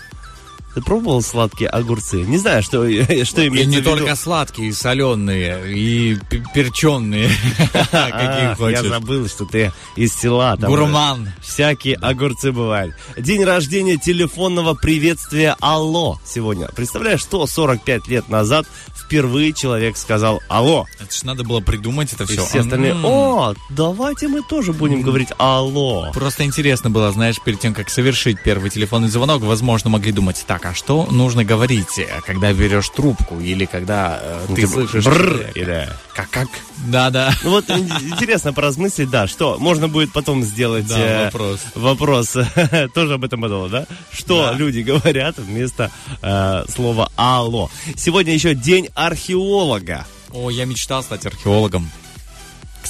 [0.77, 2.21] Ты пробовал сладкие огурцы?
[2.21, 2.85] Не знаю, что,
[3.25, 3.97] что И имеется не в виду.
[3.97, 7.31] только сладкие, и соленые, и п- перченые,
[7.91, 8.81] А, какие я хочешь.
[8.87, 10.55] забыл, что ты из села.
[10.55, 11.31] Гурман.
[11.41, 12.93] Всякие огурцы бывают.
[13.17, 16.67] День рождения телефонного приветствия «Алло» сегодня.
[16.67, 20.85] Представляешь, что 45 лет назад впервые человек сказал «Алло».
[20.99, 22.45] Это ж надо было придумать это И все.
[22.45, 26.11] все остальные «О, давайте мы тоже будем говорить «Алло».
[26.13, 30.66] Просто интересно было, знаешь, перед тем, как совершить первый телефонный звонок, возможно, могли думать, так,
[30.69, 35.05] а что нужно говорить, э, когда берешь трубку или когда э, ты Типа, слышишь...
[35.05, 36.47] «Бррр» или «как-как».
[36.87, 37.31] Да-да.
[37.43, 41.59] Ну вот ин- интересно поразмыслить, да, что можно будет потом сделать Да, э, вопрос.
[41.75, 42.35] вопрос.
[42.93, 43.85] тоже об этом подумал, да?
[44.11, 44.53] Что Да.
[44.53, 47.69] люди говорят вместо э, слова алло.
[47.95, 50.05] Сегодня еще день археолога.
[50.33, 51.89] О, я мечтал стать археологом.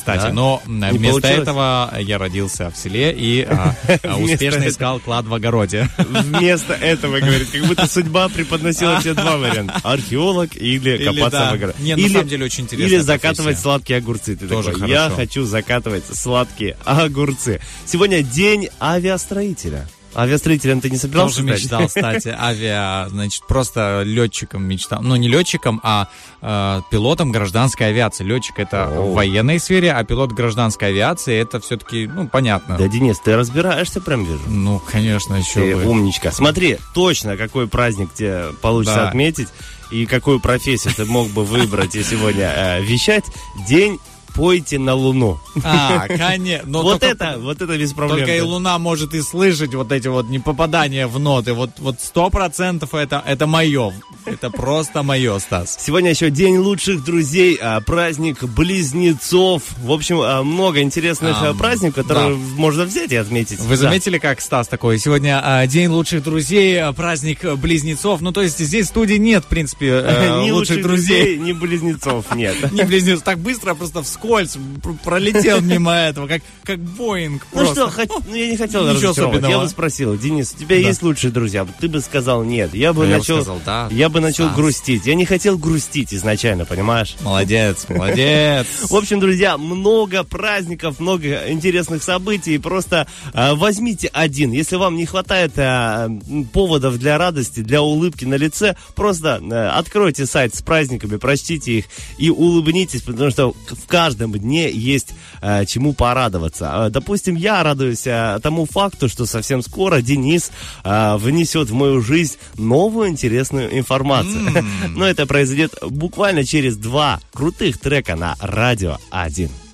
[0.07, 0.33] Кстати, Да?
[0.33, 1.41] но Не вместо получилось?
[1.43, 5.89] этого я родился в селе и а, а, успешно искал клад в огороде.
[5.97, 9.79] Вместо этого говорит, как будто судьба преподносила тебе два варианта.
[9.83, 11.77] Археолог или копаться в огороде.
[11.79, 14.35] Не, на самом деле очень интересная Или закатывать сладкие огурцы.
[14.35, 15.15] Ты Тоже такой, я хорошо.
[15.17, 17.59] хочу закатывать сладкие огурцы.
[17.85, 19.87] Сегодня день авиастроителя.
[20.17, 21.81] Авиастроителем ты не собирался Тоже стать?
[21.83, 25.01] мечтал стать авиа, значит, просто летчиком мечтал.
[25.01, 26.07] Ну, не летчиком, а
[26.41, 28.23] э, пилотом гражданской авиации.
[28.23, 29.01] Летчик это О.
[29.03, 32.77] в военной сфере, а пилот гражданской авиации это все-таки, ну, понятно.
[32.77, 34.41] Да, Денис, ты разбираешься, прям вижу.
[34.47, 35.85] Ну, конечно, еще Ты бы.
[35.85, 36.31] умничка.
[36.31, 39.09] Смотри, точно, какой праздник тебе получится Да.
[39.09, 39.49] отметить
[39.91, 43.25] и какую профессию ты мог бы выбрать и сегодня э, вещать.
[43.67, 43.99] День
[44.37, 45.39] пойте на Луну.
[45.63, 46.69] А, конечно.
[46.69, 48.19] Но вот только- это, вот это без проблем.
[48.19, 51.53] Только и Луна может и слышать вот эти вот непопадания в ноты.
[51.53, 53.93] Вот вот сто процентов это, это мое.
[54.25, 55.77] Это просто мое, Стас.
[55.79, 59.63] Сегодня еще день лучших друзей, а, праздник близнецов.
[59.81, 62.41] В общем, а, много интересных а, праздников, которые да.
[62.55, 63.59] можно взять и отметить.
[63.59, 63.83] Вы Да.
[63.83, 64.99] заметили, как Стас такой?
[64.99, 68.21] Сегодня а, день лучших друзей, праздник близнецов.
[68.21, 71.37] Ну, то есть здесь в студии нет, в принципе, э, Ни лучших друзей.
[71.37, 72.55] ни близнецов нет.
[72.71, 73.23] Не близнецов.
[73.23, 77.89] Так быстро просто вскользь пр- пролетел мимо этого, как, как Боинг Ну просто.
[77.89, 79.33] что, хот- ну, я не хотел Ничего разочаровывать.
[79.33, 79.63] Я особенного.
[79.63, 80.87] бы спросил, Денис, у тебя Да.
[80.87, 81.65] есть лучшие друзья?
[81.79, 82.73] Ты бы сказал нет.
[82.73, 83.87] Я бы А я бы начал, сказал, да.
[83.91, 84.55] я бы начал Стас.
[84.55, 85.05] грустить.
[85.05, 87.15] Я не хотел грустить изначально, понимаешь?
[87.21, 88.67] Молодец, молодец.
[88.89, 92.57] В общем, друзья, много праздников, много интересных событий.
[92.57, 94.51] Просто э, возьмите один.
[94.51, 96.09] Если вам не хватает э,
[96.51, 101.85] поводов для радости, для улыбки на лице, просто э, откройте сайт с праздниками, прочтите их
[102.17, 106.87] и улыбнитесь, потому что в каждом дне есть э, чему порадоваться.
[106.87, 110.51] Э, Допустим, я радуюсь э, тому факту, что совсем скоро Денис
[110.83, 114.65] э, внесет в мою жизнь новую интересную информацию.
[114.89, 119.66] Но это произойдет буквально через два крутых трека на Радио 1.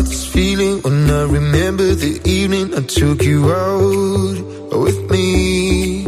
[0.00, 4.36] Get this feeling when I remember the evening I took you out
[4.84, 6.04] with me.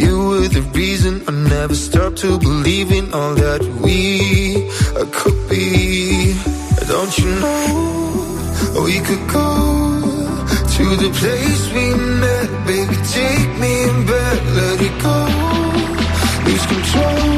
[0.00, 4.70] You were the reason I never stopped to believe in all that we
[5.18, 6.34] could be.
[6.92, 9.48] Don't you know we could go
[10.76, 11.86] to the place we
[12.24, 12.96] met, baby?
[13.18, 13.74] Take me
[14.10, 15.18] back, let it go.
[16.46, 17.37] Lose control.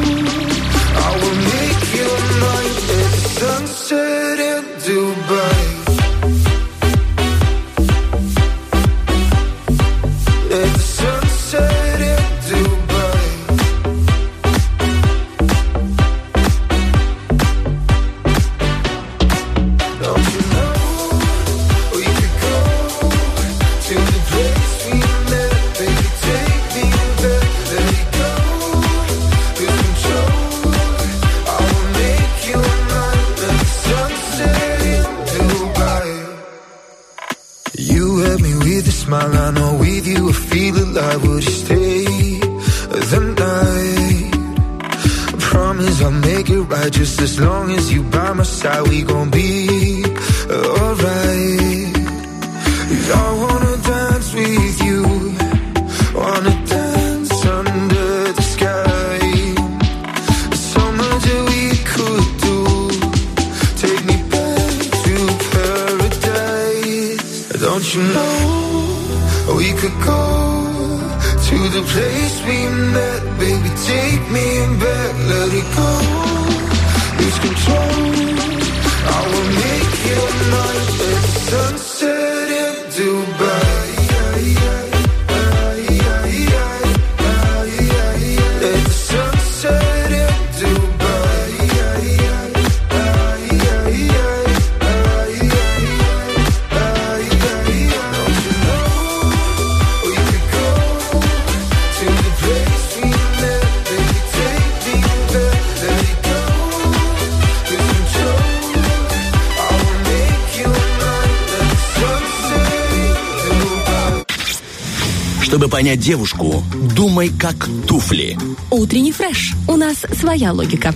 [116.10, 116.64] Девушку,
[116.96, 118.36] думай как туфли.
[118.72, 119.52] Утренний фреш.
[119.68, 120.92] У нас своя логика.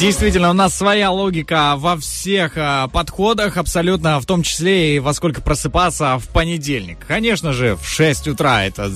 [0.00, 5.14] Действительно, у нас своя логика во всех а, подходах, абсолютно, в том числе и во
[5.14, 6.98] сколько просыпаться в понедельник.
[7.06, 8.90] Конечно же, в 6 утра это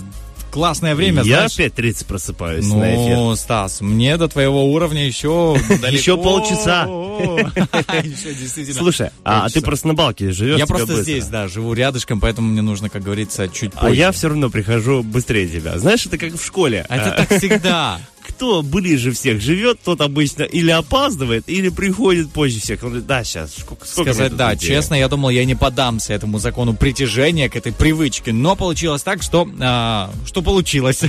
[0.51, 1.53] классное время, Я знаешь.
[1.53, 3.17] в 5.30 просыпаюсь на эфир.
[3.17, 5.87] Ну, Стас, мне до твоего уровня еще далеко.
[5.87, 6.87] Еще полчаса.
[8.73, 10.59] Слушай, а ты просто на балке живешь?
[10.59, 13.87] Я просто здесь, да, живу рядышком, поэтому мне нужно, как говорится, чуть позже.
[13.87, 15.79] А я все равно прихожу быстрее тебя.
[15.79, 16.87] Знаешь, это как в школе.
[16.89, 18.01] А Это А, так всегда.
[18.41, 22.83] Кто ближе всех живет, тот обычно или опаздывает, или приходит позже всех.
[22.83, 26.15] Он говорит, да, сейчас, сколько, сколько Сказать, да, людей?» честно, я думал, я не подамся
[26.15, 31.03] этому закону притяжения, к этой привычке, но получилось так, что, а, что получилось.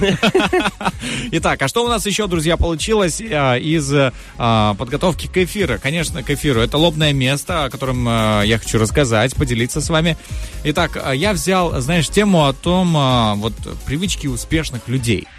[1.31, 3.89] Итак, а что у нас еще, друзья, получилось а, из
[4.37, 5.79] а, подготовки к эфиру?
[5.81, 6.59] Конечно, к эфиру.
[6.59, 10.17] Это лобное место, о котором а, я хочу рассказать, поделиться с вами.
[10.65, 13.53] Итак, я взял, знаешь, тему о том, вот,
[13.85, 15.29] привычки успешных людей.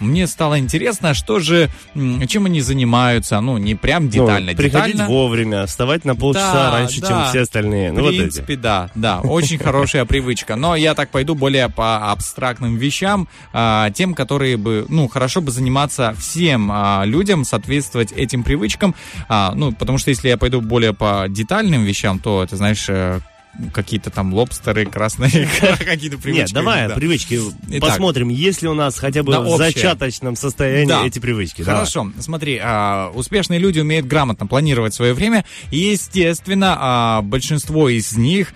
[0.00, 1.70] Мне стало интересно, что же,
[2.28, 5.06] чем они занимаются, ну, не прям Ну, детально, приходить детально.
[5.12, 7.08] вовремя, вставать на полчаса Да, раньше, да.
[7.08, 7.92] чем все остальные.
[7.92, 8.18] Ну, В вот эти.
[8.18, 10.56] принципе, да, да, очень хорошая привычка.
[10.56, 15.50] Но я так пойду более по абстрактным вещам, а, тем, которые бы, ну, хорошо бы
[15.50, 18.94] заниматься всем а, людям, соответствовать этим привычкам.
[19.28, 23.20] А, ну, потому что если я пойду более по детальным вещам, то это, знаешь, э,
[23.72, 25.30] какие-то там лобстеры, красные,
[25.78, 26.42] какие-то привычки.
[26.42, 26.94] Нет, давай да.
[26.94, 27.90] привычки Итак.
[27.90, 29.70] посмотрим, есть ли у нас хотя бы Да, в общее.
[29.72, 31.06] зачаточном состоянии Да.
[31.06, 31.62] эти привычки.
[31.62, 31.80] Давай.
[31.80, 38.16] Хорошо, смотри, а, успешные люди умеют грамотно планировать свое время, и, естественно, а, большинство из
[38.16, 38.52] них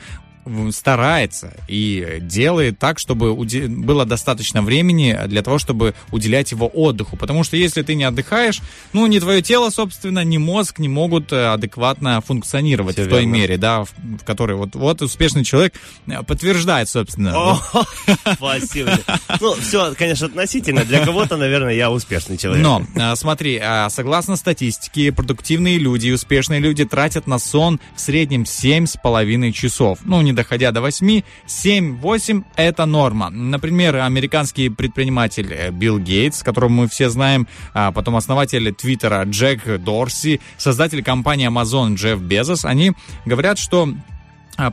[0.72, 7.16] старается и делает так, чтобы было достаточно времени для того, чтобы уделять его отдыху.
[7.16, 8.60] Потому что если ты не отдыхаешь,
[8.92, 13.20] ну, ни твое тело, собственно, ни мозг не могут э, адекватно функционировать Всё в той
[13.20, 13.32] верно.
[13.32, 13.90] мере, да, в,
[14.20, 15.74] в которой вот, вот успешный человек
[16.06, 17.32] э, подтверждает, собственно.
[17.36, 17.60] О,
[18.34, 18.98] спасибо.
[19.40, 20.84] Ну, все, конечно, относительно.
[20.84, 22.62] Для кого-то, наверное, я успешный человек.
[22.62, 28.42] Но, а, смотри, согласно статистике, продуктивные люди и успешные люди тратят на сон в среднем
[28.42, 29.98] 7,5 часов.
[30.04, 33.28] Ну, не доходя до 8, 7-8 это норма.
[33.28, 39.80] Например, американский предприниматель э, Билл Гейтс, которого мы все знаем, а потом основатель Твиттера Джек
[39.80, 42.92] Дорси, создатель компании Amazon Джефф Безос, они
[43.26, 43.88] говорят, что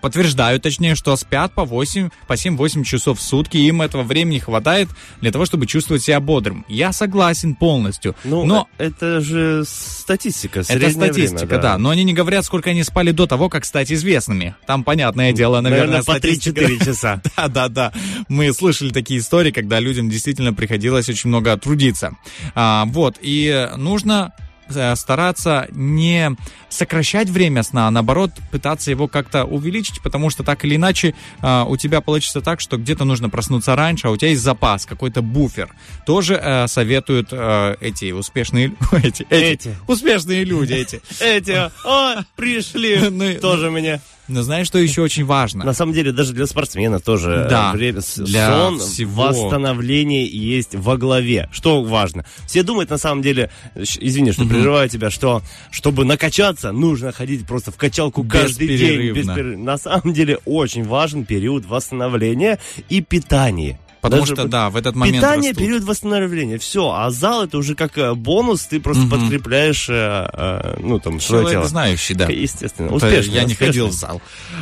[0.02, 4.90] подтверждают, точнее, что спят по 8, по 7-8 часов в сутки, им этого времени хватает
[5.22, 6.66] для того, чтобы чувствовать себя бодрым.
[6.68, 11.78] Я согласен полностью, Ну, но это же статистика, это статистика, время, да.
[11.78, 14.56] Но они не говорят, сколько они спали до того, как стать известными.
[14.68, 17.22] Там, понятное дело, наверное, Наверное, по статистика- 3-4 часа.
[17.38, 17.94] Да, да, да.
[18.28, 22.16] Мы слышали такие истории, когда людям действительно приходилось очень много трудиться.
[22.56, 24.32] А, вот, и нужно
[24.70, 26.36] стараться не
[26.70, 31.64] сокращать время сна, а наоборот пытаться его как-то увеличить, потому что так или иначе а,
[31.66, 35.22] у тебя получится так, что где-то нужно проснуться раньше, а у тебя есть запас, какой-то
[35.22, 35.70] буфер.
[36.06, 39.76] Тоже э, советуют э, эти успешные эти, эти, Эти.
[39.88, 41.02] успешные люди эти.
[41.22, 44.02] Эти, о, пришли, Ну тоже мне.
[44.28, 45.64] Но знаешь, что еще очень важно?
[45.64, 49.24] На самом деле, даже для спортсмена тоже Да, время, для сон, всего.
[49.28, 51.48] восстановление есть во главе.
[51.52, 52.26] Что важно?
[52.48, 57.72] Все думают, на самом деле, извини, что прерываю тебя, что чтобы накачаться, нужно ходить просто
[57.72, 58.78] в качалку каждый день.
[59.14, 59.32] Бесперерывно.
[59.32, 62.60] беспер- На самом деле, очень важен период восстановления
[62.90, 63.80] и питания.
[64.06, 65.66] Потому Даже что, да, в этот момент Питание, растут.
[65.66, 66.60] период восстановления.
[66.60, 66.92] Все.
[66.92, 71.50] А зал это уже как э, бонус, ты просто подкрепляешь, э, э, ну, там, Человек
[71.50, 71.66] тело.
[71.66, 72.28] знающий, да.
[72.28, 72.94] Естественно.
[72.94, 73.32] Успешно.
[73.32, 73.66] я не успешно.
[73.66, 74.22] ходил в зал.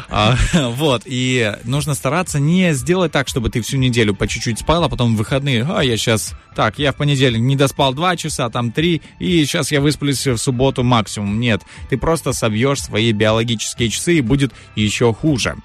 [0.10, 0.38] А,
[0.78, 4.90] вот, и нужно стараться не сделать так, чтобы ты всю неделю по чуть-чуть спал, а
[4.90, 8.72] потом в выходные, а я сейчас, так, я в понедельник не доспал 2 часа, там
[8.72, 11.40] 3, и сейчас я высплюсь в субботу максимум.
[11.40, 15.56] Нет, ты просто собьешь свои биологические часы и будет еще хуже.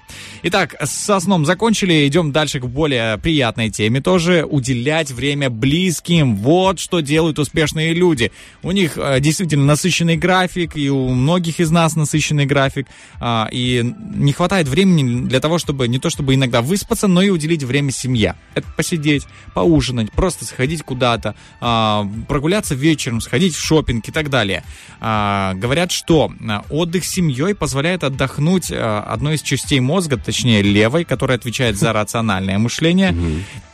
[0.43, 4.45] Итак, со сном закончили, идем дальше к более приятной теме тоже.
[4.49, 6.35] Уделять время близким.
[6.35, 8.31] Вот что делают успешные люди.
[8.63, 12.87] У них э, действительно насыщенный график, и у многих из нас насыщенный график.
[13.19, 17.29] а, и не хватает времени для того, чтобы не то чтобы иногда выспаться, но и
[17.29, 18.35] уделить время семье.
[18.55, 24.63] Это посидеть, поужинать, просто сходить куда-то, а, прогуляться вечером, сходить в шопинг и так далее.
[24.99, 31.05] А, говорят, что а, отдых с семьей позволяет отдохнуть одной из частей мозга, точнее левой,
[31.05, 33.15] которая отвечает за рациональное мышление,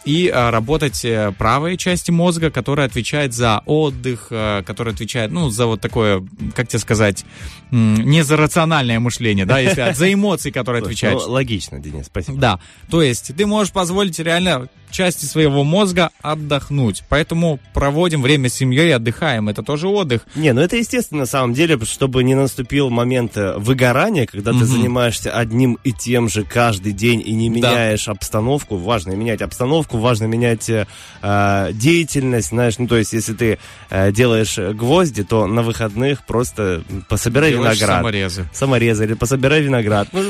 [0.05, 5.49] и а, работать э, правой части мозга, которая отвечает за отдых, э, которая отвечает, ну,
[5.49, 6.25] за вот такое,
[6.55, 7.25] как тебе сказать,
[7.71, 11.23] не за рациональное мышление, да, если, а за эмоции, которые отвечают.
[11.25, 12.37] Ну, логично, Денис, спасибо.
[12.37, 17.03] Да, то есть ты можешь позволить реально части своего мозга отдохнуть.
[17.09, 19.49] Поэтому проводим время с семьей и отдыхаем.
[19.49, 20.25] Это тоже отдых.
[20.35, 24.63] Не, ну это естественно, на самом деле, чтобы не наступил момент э, выгорания, когда ты
[24.65, 28.77] занимаешься одним и тем же каждый день и не меняешь обстановку.
[28.77, 30.87] Важно менять обстановку, важно менять э,
[31.21, 36.83] э, деятельность, знаешь, ну то есть если ты э, делаешь гвозди, то на выходных просто
[37.09, 37.99] пособирай Делаешь виноград.
[37.99, 38.49] саморезы.
[38.53, 40.09] Саморезы или пособирай виноград.
[40.11, 40.21] Ну,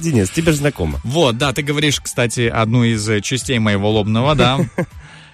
[0.00, 1.00] Денис, тебе же знакомо.
[1.04, 4.58] Вот, да, ты говоришь, кстати, одну из э, частей моего лобного, да.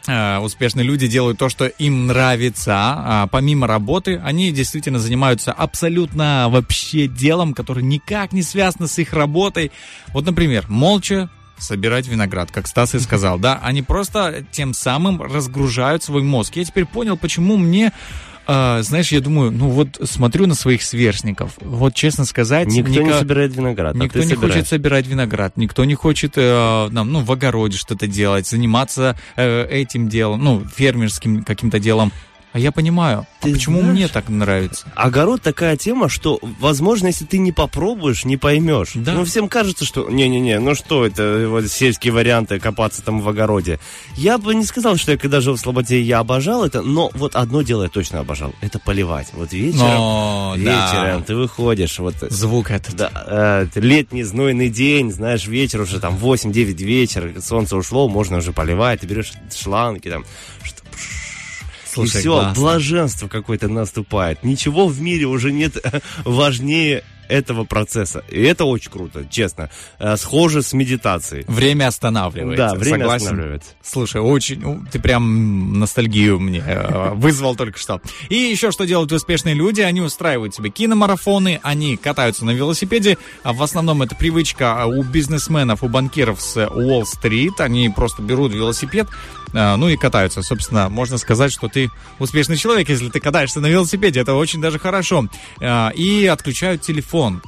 [0.09, 2.75] Э, Успешные люди делают то, что им нравится.
[2.77, 9.13] А помимо работы, они действительно занимаются абсолютно вообще делом, которое никак не связано с их
[9.13, 9.71] работой.
[10.09, 16.03] Вот, например, молча собирать виноград, как Стас и сказал, да, они просто тем самым разгружают
[16.03, 16.57] свой мозг.
[16.57, 17.93] Я теперь понял, почему мне
[18.49, 21.53] э, знаешь, я думаю, ну вот смотрю на своих сверстников.
[21.61, 24.55] Вот честно сказать, Никто не ника- собирает виноград, а Никто ты не собираешь.
[24.55, 29.67] хочет собирать виноград, никто не хочет э, нам, ну, в огороде что-то делать, заниматься э,
[29.71, 32.11] этим делом, ну, фермерским каким-то делом.
[32.53, 34.87] А я понимаю, а Ты почему знаешь- мне так нравится?
[34.95, 38.91] Огород такая тема, что, возможно, если ты не попробуешь, не поймешь.
[38.95, 39.13] Да.
[39.15, 43.81] Ну, всем кажется, что не-не-не, ну что это, вот сельские варианты, копаться там в огороде.
[44.17, 47.37] Я бы не сказал, что я когда жил в Слободе, я обожал это, но вот
[47.37, 49.29] одно дело я точно обожал, это поливать.
[49.33, 50.93] Вот вечером, Но, да.
[50.93, 52.17] вечером ты выходишь, вот...
[52.29, 52.95] Звук этот.
[52.97, 56.53] Да, э, летний знойный день, знаешь, вечер уже там 8-9
[56.85, 60.25] вечера, солнце ушло, можно уже поливать, ты берешь шланги там,
[60.63, 60.82] что
[61.93, 62.62] Слушай, и все, классно.
[62.62, 64.43] блаженство какое-то наступает.
[64.43, 65.76] Ничего в мире уже нет
[66.24, 68.22] важнее этого процесса.
[68.28, 69.70] И это очень круто, честно.
[69.99, 71.45] Э, Схоже с медитацией.
[71.49, 72.68] Время останавливается.
[72.68, 73.26] Да, время Согласен?
[73.26, 73.70] останавливается.
[73.82, 78.01] Слушай, очень, ну, ты прям ностальгию мне э, вызвал только что.
[78.28, 83.53] И еще что делают успешные люди, они устраивают себе киномарафоны, они катаются на велосипеде, а
[83.53, 89.09] в основном это привычка а, у бизнесменов, у банкиров с Уолл-стрит, они просто берут велосипед,
[89.09, 90.43] э, ну и катаются.
[90.43, 94.79] Собственно, можно сказать, что ты успешный человек, если ты катаешься на велосипеде, это очень даже
[94.79, 95.27] хорошо.
[95.61, 97.43] Э, И отключают телефон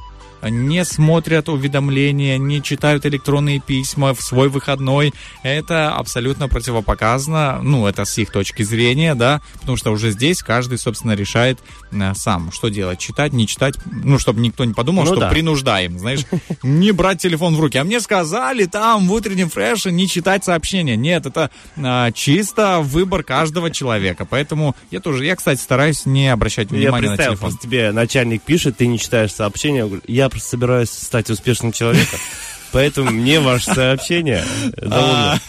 [0.49, 5.13] не смотрят уведомления, не читают электронные письма в свой выходной.
[5.43, 10.77] Это абсолютно противопоказано, ну, это с их точки зрения, да, потому что уже здесь каждый,
[10.77, 11.59] собственно, решает
[11.91, 15.29] э, сам, что делать, читать, не читать, ну, чтобы никто не подумал, Ну что да.
[15.29, 16.21] принуждаем, знаешь,
[16.63, 17.77] не брать телефон в руки.
[17.77, 20.95] А мне сказали там в утреннем фреше не читать сообщения.
[20.95, 26.69] Нет, это а, чисто выбор каждого человека, поэтому я тоже, я, кстати, стараюсь не обращать
[26.71, 27.57] внимания на телефон.
[27.57, 29.89] тебе начальник пишет, ты не читаешь сообщения.
[30.07, 32.19] Я просто собираюсь стать успешным человеком.
[32.71, 34.43] Поэтому мне ваше сообщение
[34.75, 35.39] довольно...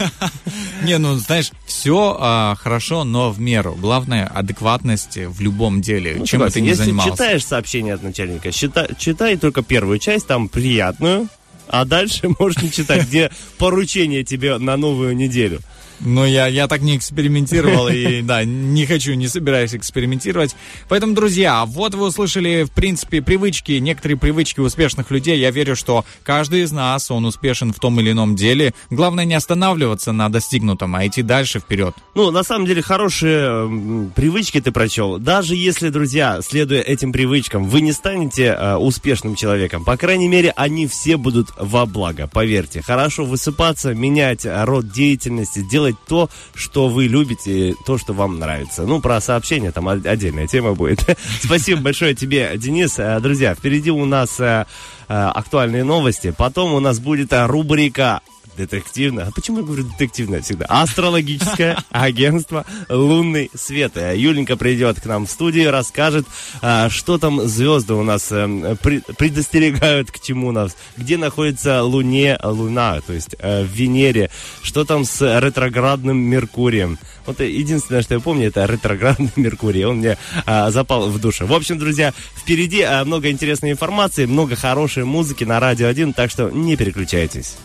[0.85, 3.75] Не, ну знаешь, все хорошо, но в меру.
[3.75, 7.11] Главное адекватность в любом деле, чем бы ты ни Ну, Если занимался.
[7.13, 11.29] читаешь сообщение от начальника, счита- читай только первую часть, там приятную,
[11.69, 15.61] а дальше можешь не читать, где поручение тебе на новую неделю.
[16.01, 20.55] Но я, я так не экспериментировал и, да, не хочу, не собираюсь экспериментировать.
[20.89, 25.39] Поэтому, друзья, вот вы услышали, в принципе, привычки, некоторые привычки успешных людей.
[25.39, 28.75] Я верю, что каждый из нас, он успешен в том или ином деле.
[28.91, 31.95] Главное не останавливаться на достигнутом, а идти дальше вперед.
[32.15, 35.19] Ну, на самом деле, хорошие привычки ты прочел.
[35.19, 40.53] Даже если, друзья, следуя этим привычкам, вы не станете э, успешным человеком, по крайней мере,
[40.57, 42.83] они все будут во благо, поверьте.
[42.83, 48.83] Хорошо высыпаться, менять э, род деятельности, делать то, что вы любите, то, что вам нравится.
[48.83, 51.01] Ну, про сообщения там отдельная тема будет.
[51.43, 52.99] Спасибо большое тебе, Денис.
[52.99, 54.67] Э, Друзья, впереди у нас э,
[55.09, 56.35] э, актуальные новости.
[56.37, 58.21] Потом у нас будет рубрика
[58.57, 59.27] Детективное.
[59.27, 60.65] А почему я говорю детективное всегда?
[60.67, 63.97] Астрологическое агентство «Лунный свет».
[63.97, 66.27] Э, Юленька придет к нам в студию, расскажет,
[66.63, 72.39] а, что там звезды у нас э, при- предостерегают к чему нас, где находится Луне
[72.43, 74.31] Луна, то есть э, в Венере,
[74.63, 76.99] что там с ретроградным Меркурием.
[77.27, 79.85] Вот э, единственное, что я помню, это ретроградный Меркурий.
[79.85, 81.47] Он мне запал в душу.
[81.47, 86.49] В общем, друзья, впереди много интересной информации, много хорошей музыки на Радио 1, так что
[86.51, 87.57] не переключайтесь.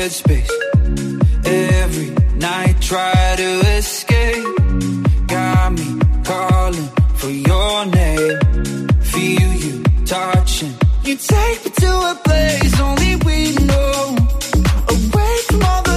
[0.00, 0.50] Headspace.
[1.44, 4.46] Every night, try to escape.
[5.26, 5.88] Got me
[6.24, 6.88] calling
[7.20, 8.38] for your name.
[9.12, 10.74] Feel you touching.
[11.04, 13.38] You take me to a place only we
[13.70, 14.16] know.
[14.96, 15.89] Away from all the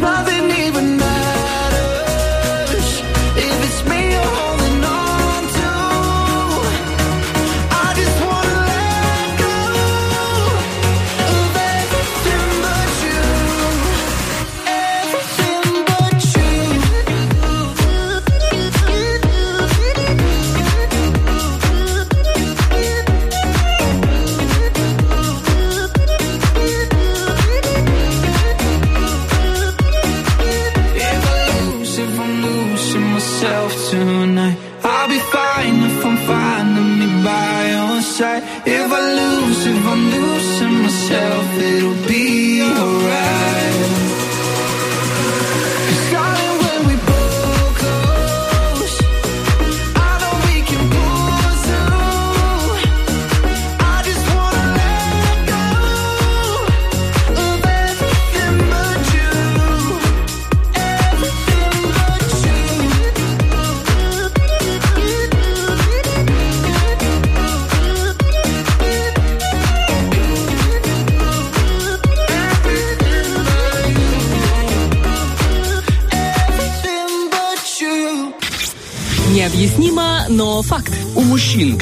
[0.00, 0.97] nothing even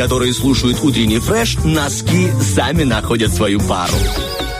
[0.06, 3.92] которые слушают утренний фреш, носки сами находят свою пару.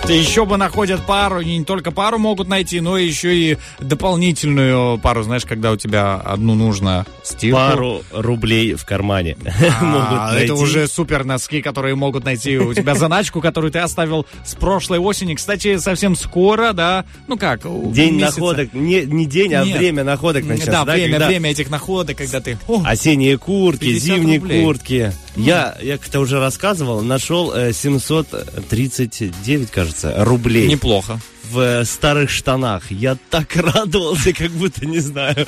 [0.08, 5.22] Еще бы находят пару, не только пару могут найти, но еще и дополнительную пару.
[5.22, 7.56] Знаешь, когда у тебя одну нужно стирку.
[7.56, 9.36] Пару рублей в кармане
[9.80, 10.44] могут А, найти.
[10.44, 14.98] это уже супер носки, которые могут найти у тебя заначку, которую ты оставил с прошлой
[14.98, 15.34] осени.
[15.34, 17.04] Кстати, совсем скоро, да?
[17.28, 17.60] Ну как?
[17.92, 20.70] День находок, не, не день, а время находок начнется.
[20.70, 22.58] Да, время, время этих находок, когда ты...
[22.84, 25.12] Осенние куртки, 50 зимние куртки.
[25.36, 30.66] Я, я как-то уже рассказывал, нашел э, 739, кажется, рублей.
[30.68, 31.20] неплохо.
[31.50, 32.90] В э, старых штанах.
[32.90, 35.36] Я так радовался, как будто не знаю.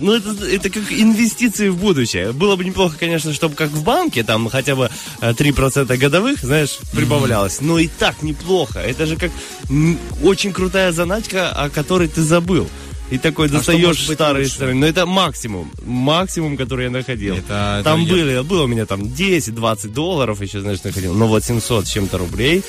[0.00, 2.32] Ну, это, это как инвестиции в будущее.
[2.32, 4.90] Было бы неплохо, конечно, чтобы как в банке, там хотя бы
[5.20, 7.60] э, 3% годовых, знаешь, прибавлялось.
[7.60, 8.78] Но и так неплохо.
[8.80, 9.30] Это же как
[10.22, 12.68] очень крутая заначка, о которой ты забыл.
[13.10, 14.74] И такой А достаешь старые штаны.
[14.74, 15.72] Но это максимум.
[15.84, 17.34] Максимум, который я находил.
[17.34, 21.14] Это- это там я- были, было у меня там 10-20 долларов еще, знаешь, находил.
[21.14, 22.62] Но вот 700 с чем-то рублей.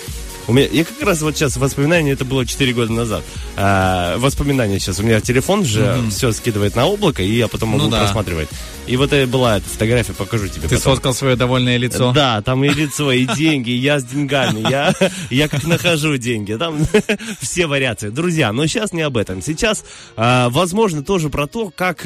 [0.47, 3.23] У меня, я как раз вот сейчас воспоминания, это было 4 года назад.
[3.55, 4.99] А, воспоминания сейчас.
[4.99, 7.99] У меня телефон же все скидывает на облако, и я потом могу Ну да.
[7.99, 8.49] просматривать.
[8.87, 10.79] И вот это была эта фотография, покажу тебе Ты потом.
[10.79, 12.11] сфоткал свое довольное лицо.
[12.11, 14.93] Да, там и лицо, и деньги, и я с деньгами, я,
[15.29, 16.85] я как нахожу деньги, там
[17.39, 18.09] все вариации.
[18.09, 19.41] Друзья, но сейчас не об этом.
[19.41, 19.85] Сейчас,
[20.17, 22.05] а, возможно, тоже про то, как...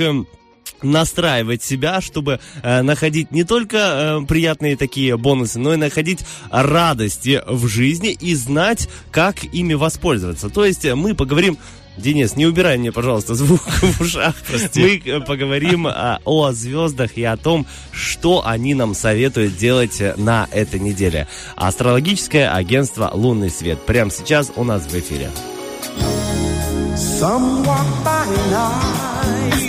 [0.81, 6.19] настраивать себя, чтобы э, находить не только э, приятные такие бонусы, но и находить
[6.51, 10.49] радости в жизни и знать, как ими воспользоваться.
[10.49, 11.57] То есть э, мы поговорим
[11.97, 14.35] Денис, не убирай мне, пожалуйста, звук в ушах.
[14.75, 20.13] Мы э, поговорим а, о звездах и о том, что они нам советуют делать э,
[20.17, 21.27] на этой неделе.
[21.55, 23.79] Астрологическое агентство «Лунный свет».
[23.85, 25.31] Прямо сейчас у нас в эфире.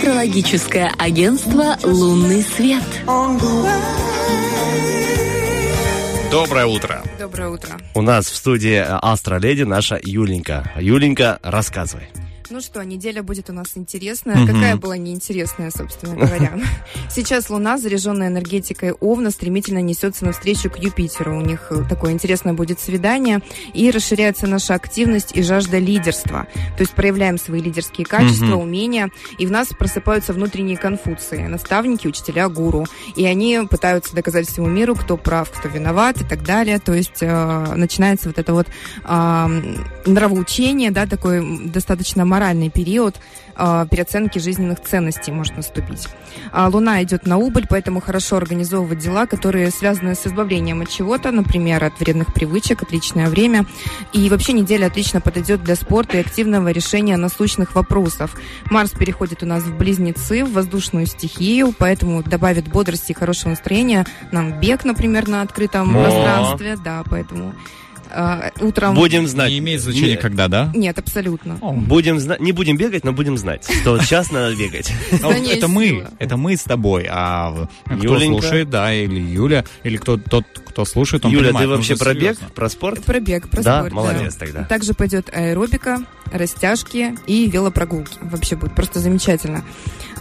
[0.07, 2.81] Астрологическое агентство «Лунный свет».
[6.31, 7.03] Доброе утро.
[7.19, 7.71] Доброе утро.
[7.93, 10.71] У нас в студии Астроледи наша Юленька.
[10.79, 12.07] Юленька, рассказывай.
[12.49, 14.45] Ну что, неделя будет у нас интересная.
[14.45, 16.53] Какая была неинтересная, собственно говоря.
[17.09, 21.37] Сейчас Луна, заряженная энергетикой Овна, стремительно несется навстречу к Юпитеру.
[21.37, 23.41] У них э, такое интересное будет свидание.
[23.73, 26.47] И расширяется наша активность и жажда лидерства.
[26.77, 29.09] То есть проявляем свои лидерские качества, умения.
[29.37, 31.47] И в нас просыпаются внутренние конфуции.
[31.47, 32.85] Наставники, учителя, гуру.
[33.17, 36.79] И они пытаются доказать всему миру, кто прав, кто виноват и так далее.
[36.79, 38.67] То есть э, начинается вот это вот
[39.03, 39.49] а,
[40.05, 43.15] нравоучение, да, такой достаточно моральный период
[43.55, 46.07] а, переоценки жизненных ценностей может наступить.
[46.51, 51.31] А, Луна идет на убыль, поэтому хорошо организовывать дела, которые связаны с избавлением от чего-то,
[51.31, 53.65] например, от вредных привычек, отличное время.
[54.13, 58.35] И вообще неделя отлично подойдет для спорта и активного решения насущных вопросов.
[58.69, 64.05] Марс переходит у нас в близнецы, в воздушную стихию, поэтому добавит бодрости и хорошего настроения
[64.31, 66.77] нам бег, например, на открытом пространстве.
[66.83, 67.55] Да, поэтому
[68.11, 68.95] а, утром...
[68.95, 69.49] Будем знать.
[69.49, 70.71] Не имеет значения, Не- когда, да?
[70.75, 71.55] Нет, абсолютно.
[71.55, 74.91] Будем знать, не будем бегать, но будем знать, что сейчас надо бегать.
[75.11, 80.17] Знание это мы, это мы с тобой, а кто слушает, да, или Юля, или кто
[80.17, 83.03] тот, кто слушает, он Юля, ты вообще нужно про бег, про спорт?
[83.03, 84.63] Про бег, про Да, спорт, молодец тогда.
[84.63, 88.17] Также пойдет аэробика, растяжки и велопрогулки.
[88.21, 89.63] Вообще будет просто замечательно.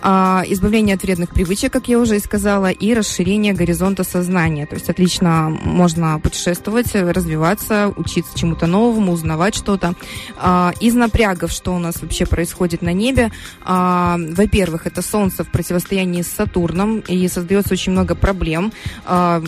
[0.03, 4.67] А, избавление от вредных привычек, как я уже и сказала, и расширение горизонта сознания.
[4.67, 9.95] То есть отлично можно путешествовать, развиваться, учиться чему-то новому, узнавать что-то.
[10.39, 13.31] А, из напрягов, что у нас вообще происходит на небе,
[13.65, 18.73] а, во-первых, это Солнце в противостоянии с Сатурном, и создается очень много проблем.
[19.05, 19.43] А,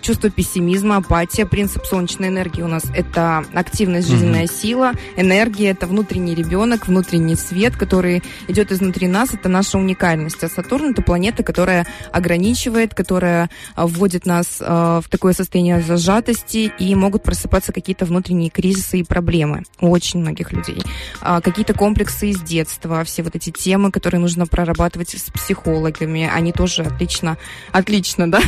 [0.00, 1.46] чувство пессимизма, апатия.
[1.46, 4.92] Принцип солнечной энергии у нас это активность, жизненная сила.
[5.16, 9.34] Энергия это внутренний ребенок, внутренний свет, который идет изнутри нас.
[9.34, 10.42] Это наша уникальность.
[10.42, 17.22] А Сатурн это планета, которая ограничивает, которая вводит нас в такое состояние зажатости, и могут
[17.22, 20.78] просыпаться какие-то внутренние кризисы и проблемы у очень многих людей.
[21.20, 26.52] А, Какие-то комплексы из детства, все вот эти темы, которые нужно прорабатывать с психологами, они
[26.52, 27.36] тоже отлично,
[27.72, 28.40] отлично, да,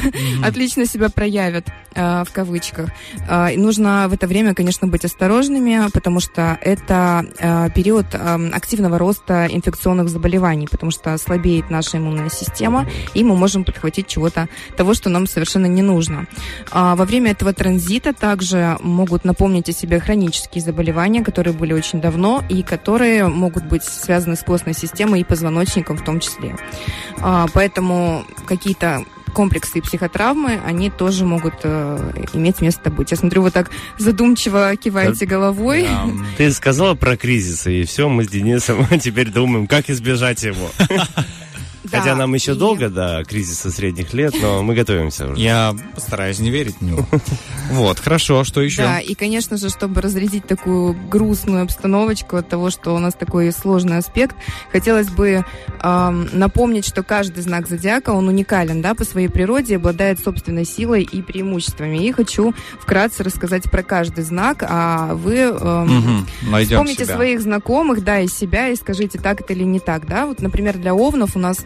[0.45, 2.91] отлично себя проявят э, в кавычках.
[3.29, 8.51] Э, и нужно в это время, конечно, быть осторожными, потому что это э, период э,
[8.53, 14.49] активного роста инфекционных заболеваний, потому что слабеет наша иммунная система, и мы можем подхватить чего-то
[14.77, 16.27] того, что нам совершенно не нужно.
[16.71, 22.01] А во время этого транзита также могут напомнить о себе хронические заболевания, которые были очень
[22.01, 26.57] давно и которые могут быть связаны с костной системой и позвоночником в том числе.
[27.21, 33.11] А, Поэтому какие-то комплексы и психотравмы, они тоже могут э, иметь место быть.
[33.11, 35.87] Я смотрю, вы так задумчиво киваете головой.
[36.39, 40.71] Ты сказала про кризисы, и все, мы с Денисом теперь думаем, как избежать его.
[41.91, 45.41] Да, Хотя нам еще и- долго до кризиса средних лет, но мы готовимся уже.
[45.41, 47.07] Я постараюсь не верить в него.
[47.71, 48.83] Вот, хорошо, что еще?
[48.83, 53.51] Да, и, конечно же, чтобы разрядить такую грустную обстановочку от того, что у нас такой
[53.53, 54.37] сложный аспект,
[54.73, 55.45] хотелось бы
[55.81, 61.03] ам, напомнить, что каждый знак зодиака, он уникален, да, по своей природе, обладает собственной силой
[61.03, 62.07] и преимуществами.
[62.07, 67.15] И хочу вкратце рассказать про каждый знак, а вы Мгм, найдем вспомните себя.
[67.17, 70.27] своих знакомых, да, и себя, и скажите, так это или не так, да.
[70.27, 71.59] Вот, например, для овнов у нас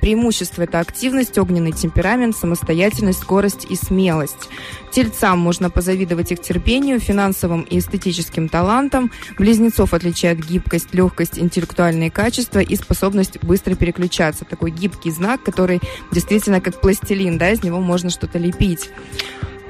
[0.00, 4.48] преимущество это активность, огненный темперамент, самостоятельность, скорость и смелость.
[4.90, 9.10] Тельцам можно позавидовать их терпению, финансовым и эстетическим талантам.
[9.38, 14.44] Близнецов отличает гибкость, легкость, интеллектуальные качества и способность быстро переключаться.
[14.44, 15.80] Такой гибкий знак, который
[16.10, 18.90] действительно как пластилин, да, из него можно что-то лепить.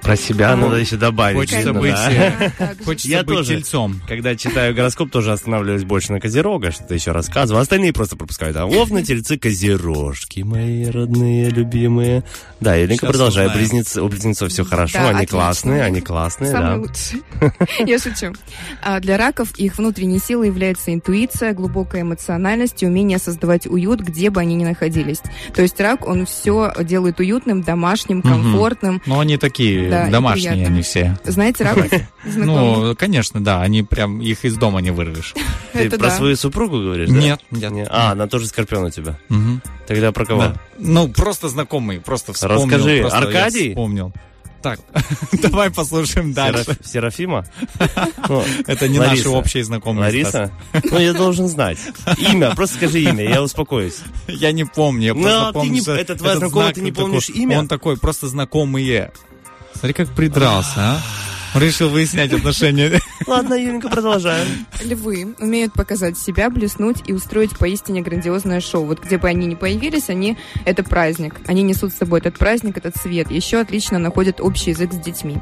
[0.03, 1.36] Про себя Ну, надо еще добавить.
[1.38, 1.92] Хочется видно, быть,
[2.59, 2.74] да.
[2.84, 3.57] хочется Я быть тоже.
[3.57, 4.01] тельцом.
[4.09, 7.61] Когда читаю гороскоп, тоже останавливаюсь больше на Козерога, что-то еще рассказываю.
[7.62, 8.57] Остальные просто пропускают.
[8.57, 12.24] А овны, тельцы, козерожки мои родные, любимые.
[12.61, 13.48] Да, Еленка, продолжай.
[13.55, 15.36] Близнецы, у близнецов все хорошо, Да, они отлично.
[15.38, 16.76] классные, они классные, Самый да.
[16.76, 17.22] лучший.
[17.86, 18.32] Я шучу.
[18.82, 24.30] А Для раков их внутренней силой является интуиция, глубокая эмоциональность и умение создавать уют, где
[24.30, 25.20] бы они ни находились.
[25.55, 29.03] То есть рак, он все делает уютным, домашним, комфортным.
[29.07, 30.74] Но они такие Да, домашние, приятно.
[30.74, 31.18] они все.
[31.24, 31.93] Знаете, знакомых?
[32.24, 35.34] Ну, конечно, да, они прям, их из дома не вырвешь.
[35.72, 37.09] Ты про свою супругу говоришь?
[37.09, 37.72] Нет, нет.
[37.72, 39.16] Не- А, она тоже скорпион у тебя.
[39.86, 40.53] Тогда про кого?
[40.78, 42.61] Ну, просто знакомый, просто вспомнил.
[42.76, 43.68] Расскажи, Аркадий?
[43.70, 44.12] Вспомнил.
[44.62, 44.78] Так,
[45.32, 46.64] давай послушаем дальше.
[46.64, 47.47] Сераф- Серафима?
[48.28, 50.03] Ну, Это не наши общие знакомые.
[50.05, 50.53] Лариса?
[50.91, 51.78] Ну, я должен знать.
[52.18, 54.01] Имя, просто скажи имя, я успокоюсь.
[54.28, 56.93] Я не помню, я Ну, просто ты помню, это твоя этот знакомая, знак ты не
[56.93, 57.59] помнишь имя?
[57.59, 59.12] Он такой, просто знакомые.
[59.80, 61.00] Смотри, как придрался, а?
[61.54, 63.00] Он решил выяснять отношения.
[63.26, 64.66] Ладно, Юленька, продолжаем.
[64.84, 68.84] Львы умеют показать себя, блеснуть и устроить поистине грандиозное шоу.
[68.84, 71.36] Вот где бы они ни появились, они это праздник.
[71.46, 73.30] Они несут с собой этот праздник, этот свет.
[73.30, 75.38] Еще отлично находят общий язык с детьми.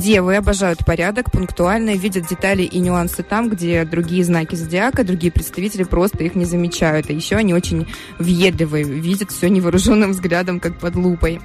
[0.00, 5.84] Девы обожают порядок, пунктуальные, видят детали и нюансы там, где другие знаки зодиака, другие представители
[5.84, 7.08] просто их не замечают.
[7.10, 7.86] А еще они очень
[8.18, 11.40] въедливые, видят все невооруженным взглядом, как под лупой.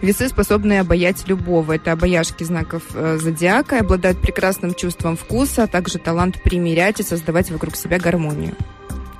[0.00, 1.72] Весы способны обаять любого.
[1.72, 7.02] Это обаяшки знаков э, зодиака, и обладают прекрасным чувством вкуса, а также талант примирять и
[7.02, 8.54] создавать вокруг себя гармонию.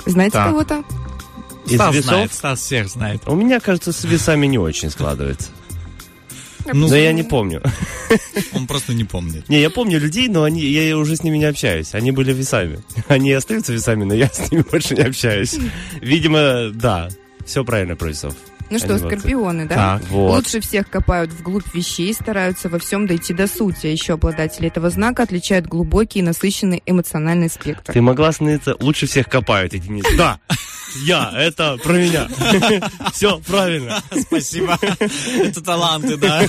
[0.06, 0.48] Знаете Так.
[0.48, 0.84] кого-то?
[1.66, 2.10] Из Стас весов?
[2.10, 3.22] знает, Стас всех знает.
[3.26, 5.48] У меня, кажется, с весами не очень складывается.
[6.72, 7.62] Ну, Но я не помню.
[8.52, 9.48] Он просто не помнит.
[9.48, 11.94] Не, я помню людей, но они, я уже с ними не общаюсь.
[11.94, 12.82] Они были весами.
[13.08, 15.56] Они остаются весами, но я с ними больше не общаюсь.
[16.00, 17.08] Видимо, да.
[17.44, 18.34] Все правильно про весов.
[18.70, 19.74] Ну что, скорпионы, да?
[19.74, 20.08] Так.
[20.08, 20.36] Вот.
[20.36, 23.86] Лучше всех копают вглубь вещей, стараются во всем дойти до сути.
[23.86, 27.92] А еще обладатели этого знака отличают глубокий и насыщенный эмоциональный спектр.
[27.92, 30.16] Ты могла становиться лучше всех копают, единицы.
[30.16, 30.38] Да,
[31.02, 32.28] я, это про меня.
[33.12, 34.02] Все правильно.
[34.20, 34.78] Спасибо.
[34.80, 36.42] Это таланты, да.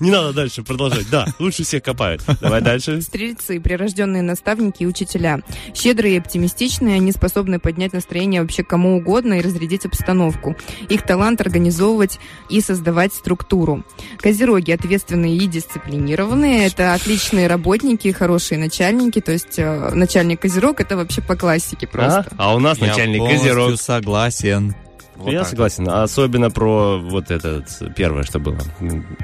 [0.00, 1.08] Не надо дальше продолжать.
[1.10, 2.22] Да, лучше всех копают.
[2.40, 3.00] Давай дальше.
[3.02, 5.40] Стрельцы, прирожденные наставники и учителя.
[5.74, 10.56] Щедрые и оптимистичные, они способны поднять настроение вообще кому угодно и разрядить обстановку.
[10.88, 13.84] Их талант организовывать и создавать структуру.
[14.16, 16.66] Козероги ответственные и дисциплинированные.
[16.66, 19.20] Это отличные работники, хорошие начальники.
[19.20, 22.26] То есть э, начальник Козерог это вообще по классике просто.
[22.38, 23.78] А, а у нас Я начальник Козерог.
[23.78, 24.74] согласен.
[25.16, 25.48] Вот Я так.
[25.48, 25.86] согласен.
[25.86, 27.62] Особенно про вот это
[27.94, 28.58] первое, что было.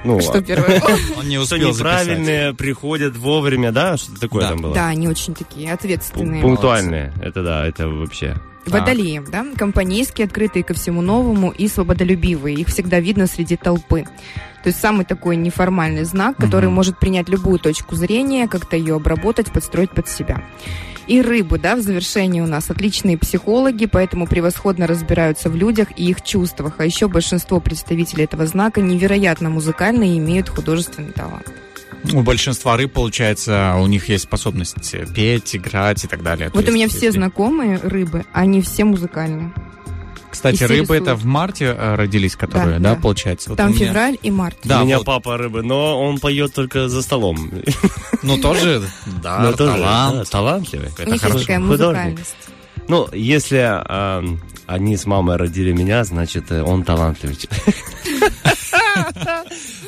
[0.04, 0.82] Ну, Что а- первое?
[1.18, 3.96] Он не успел неправильные приходят вовремя, да?
[3.96, 4.48] Что-то такое Да.
[4.50, 4.74] там было?
[4.74, 6.42] Да, они очень такие ответственные.
[6.42, 7.14] Пунктуальные.
[7.22, 8.36] Это да, это вообще.
[8.68, 12.56] Водолеи, да, компанейские, открытые ко всему новому и свободолюбивые.
[12.56, 14.04] Их всегда видно среди толпы.
[14.62, 16.74] То есть самый такой неформальный знак, который Мгм.
[16.74, 20.42] может принять любую точку зрения, как-то ее обработать, подстроить под себя.
[21.06, 26.10] И рыбы, да, в завершении у нас отличные психологи, поэтому превосходно разбираются в людях и
[26.10, 26.74] их чувствах.
[26.78, 31.46] А еще большинство представителей этого знака невероятно музыкальные и имеют художественный талант.
[32.12, 36.50] У большинства рыб, получается, у них есть способность петь, играть и так далее.
[36.54, 39.52] Вот у меня есть, все если- знакомые рыбы, они все музыкальные.
[40.30, 41.02] Кстати, рыбы рисуют.
[41.04, 43.00] это в марте э, родились, которые, да, да.
[43.00, 43.48] получается?
[43.48, 44.58] Вот Там меня- февраль и март.
[44.62, 45.06] Да, у меня вот.
[45.06, 47.50] папа рыбы, но он поет только за столом.
[48.22, 48.82] Ну, тоже,
[49.22, 50.16] да, Но тоже, талант.
[50.18, 50.88] да, талантливый.
[50.98, 51.38] У них есть хорошо.
[51.40, 52.34] такая музыкальность.
[52.88, 57.38] Ну, если ам, они с мамой родили меня, значит, э, он талантливый.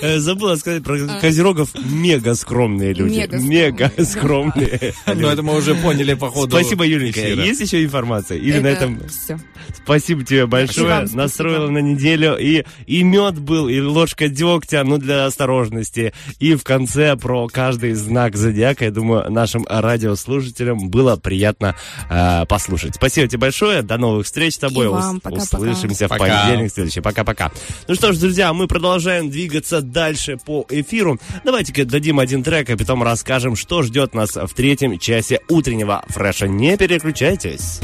[0.02, 1.70] Э, Забыла сказать про козерогов.
[1.74, 3.28] Мега скромные люди.
[3.32, 4.94] Мега скромные.
[5.06, 7.20] Ну, это мы уже поняли по ходу Спасибо, Юленька.
[7.20, 8.38] Есть еще информация?
[8.38, 9.00] Или на этом...
[9.08, 9.38] все.
[9.84, 11.06] Спасибо тебе большое.
[11.12, 12.36] Настроила на неделю.
[12.38, 16.14] И, и мед был, и ложка дегтя, ну, для осторожности.
[16.38, 21.76] И в конце про каждый знак зодиака, я думаю, нашим радиослушателям было приятно
[22.08, 22.94] э, послушать.
[22.94, 23.82] Спасибо тебе большое.
[23.82, 24.86] До новых встреч с тобой.
[24.86, 25.20] И вам.
[25.24, 27.00] Услышимся в понедельник следующий.
[27.00, 27.52] Пока-пока.
[27.86, 31.18] Ну что ж, друзья, мы продолжаем двигаться дальше по эфиру.
[31.44, 36.48] Давайте-ка дадим один трек, а потом расскажем, что ждет нас в третьем часе утреннего фреша.
[36.48, 37.80] Не переключайтесь.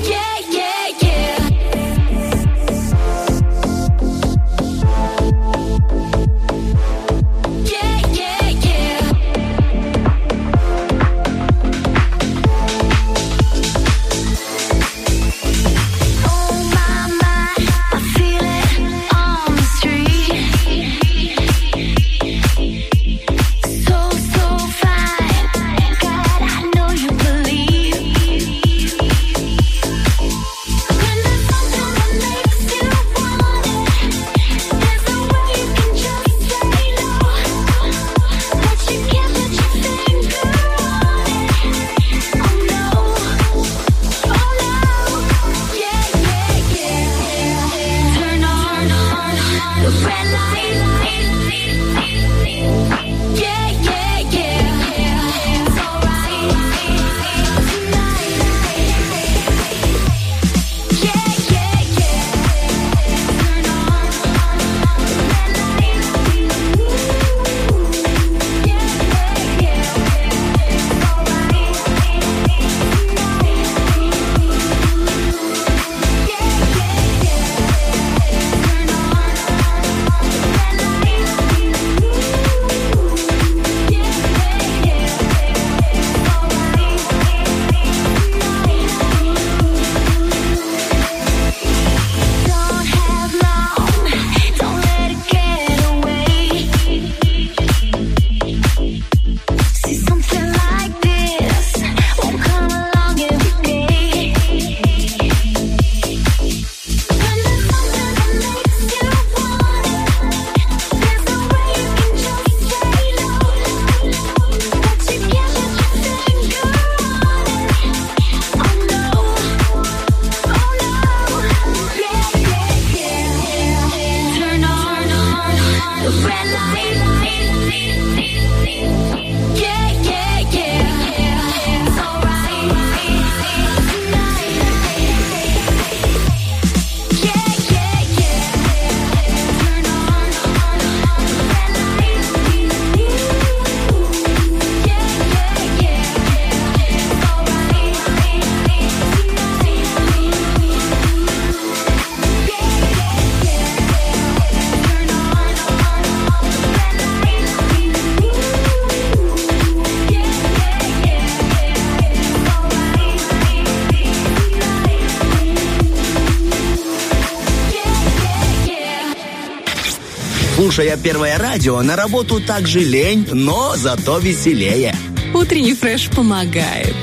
[170.76, 174.94] Слушая первое радио, на работу также лень, но зато веселее.
[175.32, 176.94] Утренний фреш помогает.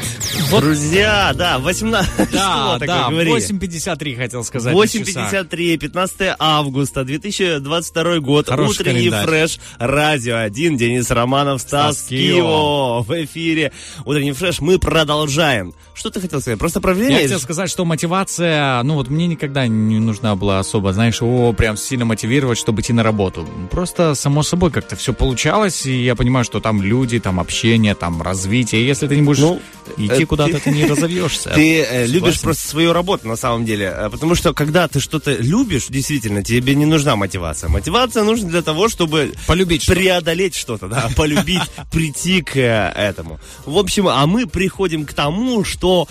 [0.50, 2.12] Друзья, да, 18...
[2.32, 3.36] Да, да, говорили?
[3.38, 4.76] 8.53 хотел сказать.
[4.76, 5.34] на часах.
[5.34, 8.48] 8.53, 15 августа 2022 год.
[8.48, 9.26] Хороший Утренний календарь.
[9.26, 9.60] фреш.
[9.78, 10.78] Радио 1.
[10.78, 13.02] Денис Романов, Стас, Стас Кио.
[13.02, 13.72] В эфире.
[14.06, 14.60] Утренний фреш.
[14.60, 15.74] Мы продолжаем.
[15.94, 16.60] Что ты хотел сказать?
[16.60, 20.92] Просто про Я хотел сказать, что мотивация, ну вот мне никогда не нужна была особо,
[20.94, 23.48] знаешь, о, прям сильно мотивировать, чтобы идти на работу.
[23.72, 28.22] Просто само собой как-то все получалось, и я понимаю, что там люди, там общение, там
[28.22, 28.86] развитие.
[28.86, 29.62] Если ты не будешь Ну,
[29.98, 31.50] идти куда-то, ты- не разовьешься.
[31.50, 33.94] Ты э, любишь просто свою работу на самом деле.
[33.96, 37.70] Э, Потому что когда ты что-то любишь, действительно, тебе не нужна мотивация.
[37.70, 41.62] Мотивация нужна для того, чтобы Полюбить преодолеть что-то, да, полюбить,
[41.92, 43.40] прийти к э, этому.
[43.66, 46.08] В общем, а мы приходим к тому, что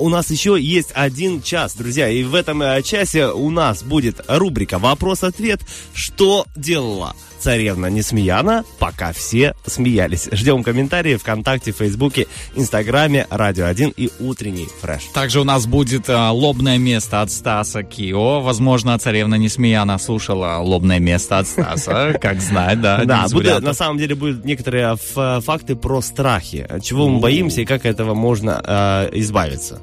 [0.00, 2.08] у нас еще есть один час, друзья.
[2.08, 5.60] И в этом часе у нас будет рубрика «Вопрос-ответ».
[5.94, 10.28] Что делала царевна Несмеяна, пока все смеялись?
[10.32, 15.04] Ждем комментарии ВКонтакте, Фейсбуке, Инстаграме, Радио 1 и Утренний фреш.
[15.14, 18.40] Также у нас будет а, лобное место от Стаса Кио.
[18.40, 22.18] Возможно, царевна Несмеяна слушала лобное место от Стаса.
[22.20, 23.04] Как знать, да.
[23.04, 27.64] Да, будет, на самом деле будут некоторые ф- факты про страхи, чего мы боимся и
[27.64, 29.80] как этого можно э, избавиться.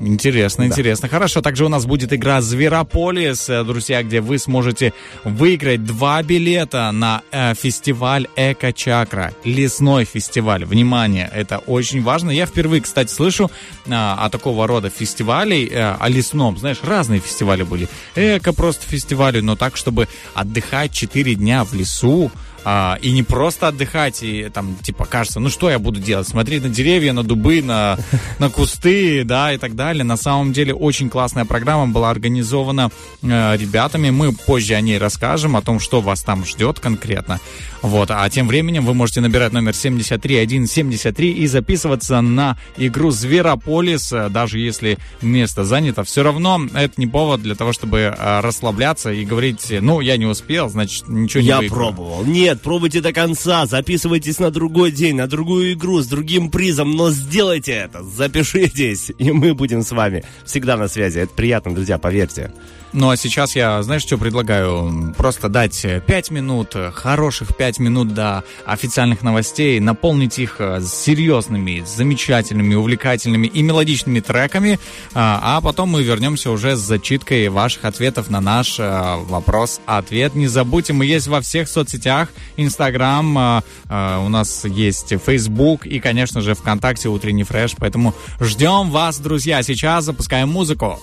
[0.00, 1.08] Интересно, интересно.
[1.08, 4.92] Хорошо, также у нас будет игра Зверополис, э, друзья, где вы сможете
[5.24, 10.64] выиграть два билета на э, фестиваль Эко-Чакра, лесной фестиваль.
[10.64, 12.30] Внимание, это очень важно.
[12.30, 13.50] Я впервые, кстати, слышу
[13.86, 16.58] э, о такого рода фестивалей, э, о лесном.
[16.58, 17.88] Знаешь, разные фестивали были.
[18.14, 22.30] Эко просто фестивали, но так, чтобы отдыхать 4 дня в лесу,
[22.64, 26.28] а, и не просто отдыхать, и там, типа, кажется, ну что я буду делать?
[26.28, 27.98] Смотреть на деревья, на дубы, на,
[28.38, 30.04] на кусты, да, и так далее.
[30.04, 32.90] На самом деле, очень классная программа была организована
[33.22, 34.10] э, ребятами.
[34.10, 37.40] Мы позже о ней расскажем, о том, что вас там ждет конкретно.
[37.82, 44.58] Вот, а тем временем вы можете набирать номер 73173 и записываться на игру Зверополис, даже
[44.58, 46.04] если место занято.
[46.04, 50.26] Все равно это не повод для того, чтобы э, расслабляться и говорить, ну, я не
[50.26, 51.78] успел, значит, ничего не Я выиграл».
[51.78, 52.24] пробовал.
[52.24, 53.66] Нет, пробуйте до конца.
[53.66, 56.96] Записывайтесь на другой день, на другую игру с другим призом.
[56.96, 58.02] Но сделайте это.
[58.02, 59.10] Запишитесь.
[59.18, 61.20] И мы будем с вами всегда на связи.
[61.20, 62.52] Это приятно, друзья, поверьте.
[62.92, 65.14] Ну а сейчас я, знаешь, что предлагаю?
[65.16, 71.84] Просто дать 5 минут, э, хороших 5 минут до официальных новостей, наполнить их э, серьезными,
[71.86, 74.78] замечательными, увлекательными и мелодичными треками,
[75.14, 80.34] а а потом мы вернемся уже с зачиткой ваших ответов на наш э, вопрос-ответ.
[80.34, 86.00] Не забудьте, мы есть во всех соцсетях, Инстаграм, э, э, у нас есть Фейсбук и,
[86.00, 89.62] конечно же, ВКонтакте Утренний Фреш, поэтому ждем вас, друзья.
[89.62, 91.00] Сейчас запускаем музыку.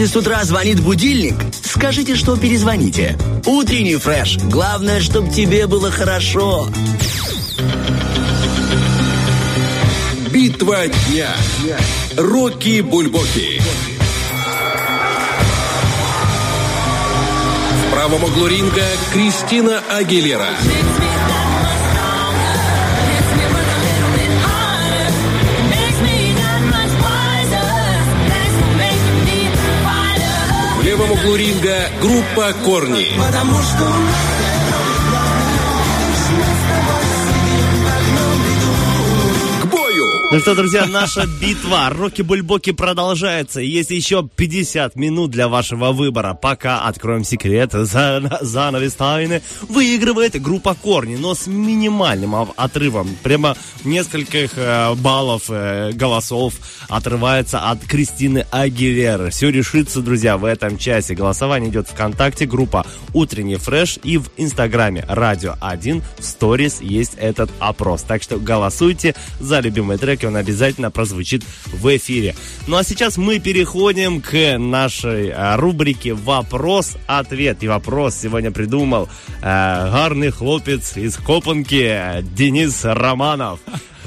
[0.00, 3.18] Если с утра звонит будильник, скажите, что перезвоните.
[3.44, 4.38] Утренний фреш.
[4.38, 6.70] Главное, чтобы тебе было хорошо.
[10.30, 11.28] Битва дня.
[12.16, 13.60] Рокки Бульбоки.
[17.74, 20.48] В правом углу ринга Кристина Агилера.
[20.62, 20.79] В
[31.00, 33.06] левом углу ринга группа Корни.
[33.18, 34.29] Потому что К бою!
[40.32, 43.60] Ну что, друзья, наша битва Роки-Бульбоки продолжается.
[43.60, 46.34] Есть еще 50 минут для вашего выбора.
[46.34, 49.42] Пока откроем секрет, за, занавес тайны.
[49.62, 53.08] Выигрывает группа Корни, но с минимальным отрывом.
[53.24, 56.54] Прямо нескольких э, баллов э, голосов
[56.88, 59.30] отрывается от Кристины Агилеры.
[59.30, 61.16] Все решится, друзья, в этом часе.
[61.16, 67.50] Голосование идет ВКонтакте, группа Утренний фреш и в Инстаграме Радио 1 в сторис есть этот
[67.58, 68.02] опрос.
[68.02, 72.34] Так что голосуйте за любимый трек, и он обязательно прозвучит в эфире.
[72.66, 77.62] Ну а сейчас мы переходим к нашей а, рубрике «Вопрос-ответ».
[77.62, 79.08] И вопрос сегодня придумал
[79.40, 83.60] э, гарный хлопец из Копанки Денис Романов.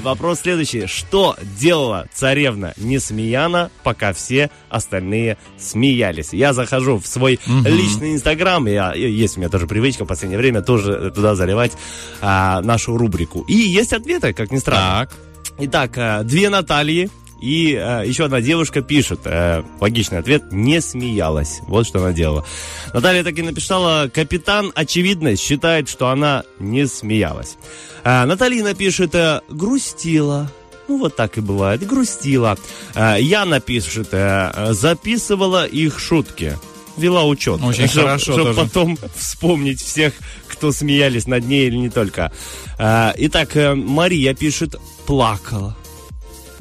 [0.04, 0.86] Вопрос следующий.
[0.86, 6.32] Что делала царевна Несмеяна, пока все остальные смеялись?
[6.32, 8.66] Я захожу в свой личный инстаграм.
[8.66, 11.72] Я, есть у меня тоже привычка в последнее время тоже туда заливать
[12.20, 13.42] а, нашу рубрику.
[13.48, 15.06] И есть ответы, как ни странно.
[15.06, 15.33] Так.
[15.58, 17.10] Итак, э, две Натальи
[17.40, 19.20] и э, еще одна девушка пишет.
[19.24, 20.50] э, логичный ответ.
[20.50, 21.60] Не смеялась.
[21.66, 22.44] Вот что она делала.
[22.92, 24.08] Наталья так и написала.
[24.12, 27.56] Капитан, очевидно, считает, что она не смеялась.
[28.02, 29.14] А, Натальина пишет.
[29.14, 30.50] э, грустила.
[30.88, 31.86] Ну, вот так и бывает.
[31.86, 32.56] Грустила.
[32.94, 34.08] А, Яна пишет.
[34.12, 36.58] э, э, записывала их шутки.
[36.96, 37.60] Вела учет.
[37.62, 38.60] Очень хорошо Чтобы тоже.
[38.60, 40.14] потом вспомнить всех,
[40.48, 42.32] кто смеялись над ней или не только.
[42.78, 44.76] А, Итак, э, Мария пишет.
[45.06, 45.76] Плакала.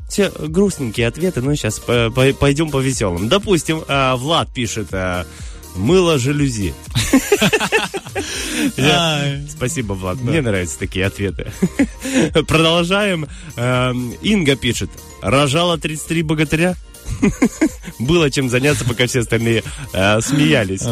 [0.10, 1.82] Все грустненькие ответы, но сейчас
[2.40, 3.30] пойдем по веселым.
[3.30, 5.24] Допустим, э, Влад пишет э,
[5.76, 6.74] мыло жалюзи.
[9.50, 10.22] Спасибо, Влад.
[10.22, 11.52] Мне нравятся такие ответы.
[12.48, 13.28] Продолжаем.
[13.56, 14.90] Эм, Инга пишет.
[15.22, 16.76] Рожала 33 богатыря.
[18.00, 19.64] Было чем заняться, пока все остальные
[19.94, 20.84] э, смеялись.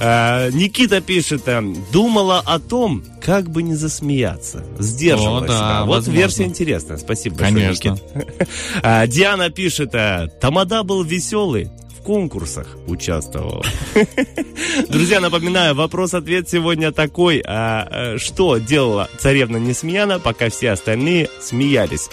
[0.00, 1.62] Э, Никита пишет, э,
[1.92, 4.64] думала о том, как бы не засмеяться.
[4.78, 5.80] Сдерживала О, да.
[5.84, 6.18] Вот возможно.
[6.18, 6.96] версия интересная.
[6.98, 7.90] Спасибо большое, Конечно.
[7.90, 8.48] Никит.
[8.82, 13.64] А, Диана пишет, э, Тамада был веселый, в конкурсах участвовал.
[14.88, 17.42] Друзья, напоминаю, вопрос-ответ сегодня такой.
[17.44, 22.08] а, э, Что делала царевна Несмеяна, пока все остальные смеялись?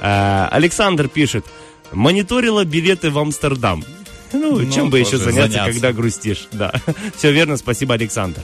[0.00, 1.44] А, Александр пишет,
[1.92, 3.84] мониторила билеты в Амстердам.
[4.32, 5.72] Ну, Ну, чем бы еще заняться, заняться.
[5.72, 6.48] когда грустишь.
[6.52, 6.72] Да,
[7.16, 8.40] все верно, спасибо, Александр.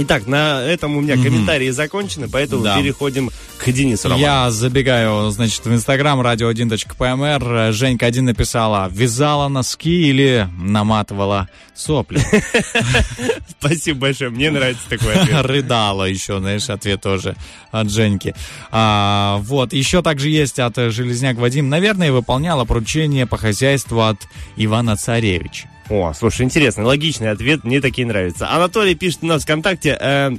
[0.00, 2.80] Итак, на этом у меня комментарии закончены, поэтому Да.
[2.80, 4.24] переходим к Денису Романову.
[4.24, 7.72] Я забегаю, значит, в Инстаграм radio1.pmr.
[7.72, 12.20] Женька один написала, вязала носки или наматывала сопли.
[13.58, 15.36] Спасибо большое, мне нравится такой ответ.
[15.44, 17.34] Рыдала еще, знаешь, ответ тоже
[17.72, 18.34] от Женьки.
[18.70, 21.68] А, вот, еще также есть от Железняк Вадим.
[21.68, 24.18] Наверное, выполняла поручение по хозяйству от
[24.56, 25.68] Ивана Царевича.
[25.90, 28.50] О, слушай, интересный, логичный ответ, мне такие нравятся.
[28.50, 30.30] Анатолий пишет у нас ВКонтакте, э,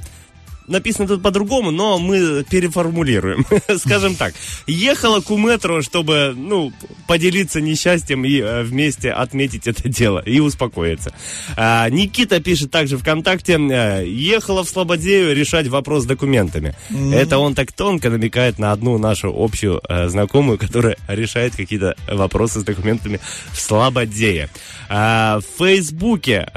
[0.70, 3.44] написано тут по-другому, но мы переформулируем.
[3.78, 4.34] Скажем так,
[4.66, 6.72] ехала к метро, чтобы, ну,
[7.06, 11.12] поделиться несчастьем и э, вместе отметить это дело и успокоиться.
[11.56, 16.74] А, Никита пишет также ВКонтакте, э, ехала в Слободею решать вопрос с документами.
[17.12, 22.60] Это он так тонко намекает на одну нашу общую э, знакомую, которая решает какие-то вопросы
[22.60, 23.20] с документами
[23.52, 24.48] в Слободее.
[24.88, 26.48] А, в Фейсбуке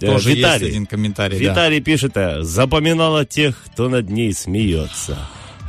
[0.00, 1.38] Тоже есть Виталий, один комментарий.
[1.38, 1.50] да.
[1.50, 5.18] Виталий пишет, запоминала тех, кто над ней смеется.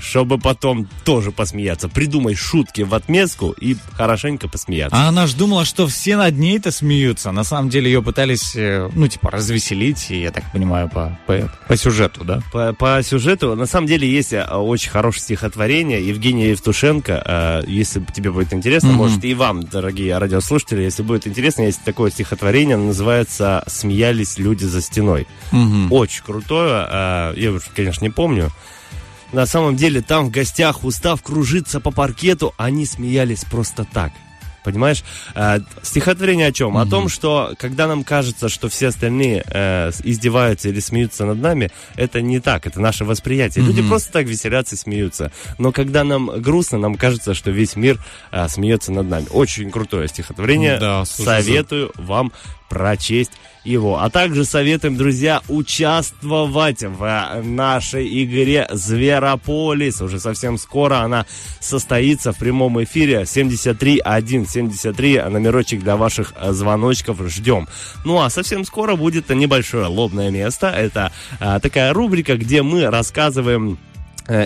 [0.04, 1.88] Чтобы потом тоже посмеяться.
[1.88, 4.96] Придумай шутки в отместку и хорошенько посмеяться.
[4.98, 7.32] А она ж думала, что все над ней-то смеются.
[7.32, 11.78] На самом деле ее пытались, э, ну, типа, развеселить, я так понимаю, по, по, по
[11.78, 12.42] сюжету, да?
[12.52, 17.24] По, по сюжету, на самом деле, есть э, очень хорошее стихотворение Евгения Евтушенко.
[17.26, 18.98] Э, Если тебе будет интересно, Мгм.
[18.98, 24.66] может и вам, дорогие радиослушатели, если будет интересно, есть такое стихотворение, оно называется «Смеялись люди
[24.66, 25.28] за стеной».
[25.52, 25.92] Мгм.
[25.92, 28.52] Очень крутое, э, я конечно, не помню.
[29.34, 34.12] На самом деле, там в гостях, устав кружиться по паркету, они смеялись просто так.
[34.64, 35.04] Понимаешь?
[35.36, 36.78] Э, стихотворение о чем?
[36.78, 41.70] О том, что когда нам кажется, что все остальные э, издеваются или смеются над нами,
[41.98, 43.66] это не так, это наше восприятие.
[43.66, 43.90] Люди Мгм.
[43.90, 45.34] просто так веселятся и смеются.
[45.58, 48.00] Но когда нам грустно, нам кажется, что весь мир
[48.32, 49.26] э, смеется над нами.
[49.32, 50.80] Очень крутое стихотворение.
[50.80, 52.32] Да, слушай, Советую вам
[52.74, 53.32] прочесть
[53.64, 54.00] его.
[54.00, 60.02] А также советуем, друзья, участвовать в э, нашей игре Зверополис.
[60.02, 61.26] Уже совсем скоро она
[61.60, 63.26] состоится в прямом эфире.
[63.26, 67.68] 73173 номерочек для ваших э, звоночков ждем.
[68.06, 70.68] Ну а совсем скоро будет небольшое лобное место.
[70.68, 73.78] Это э, такая рубрика, где мы рассказываем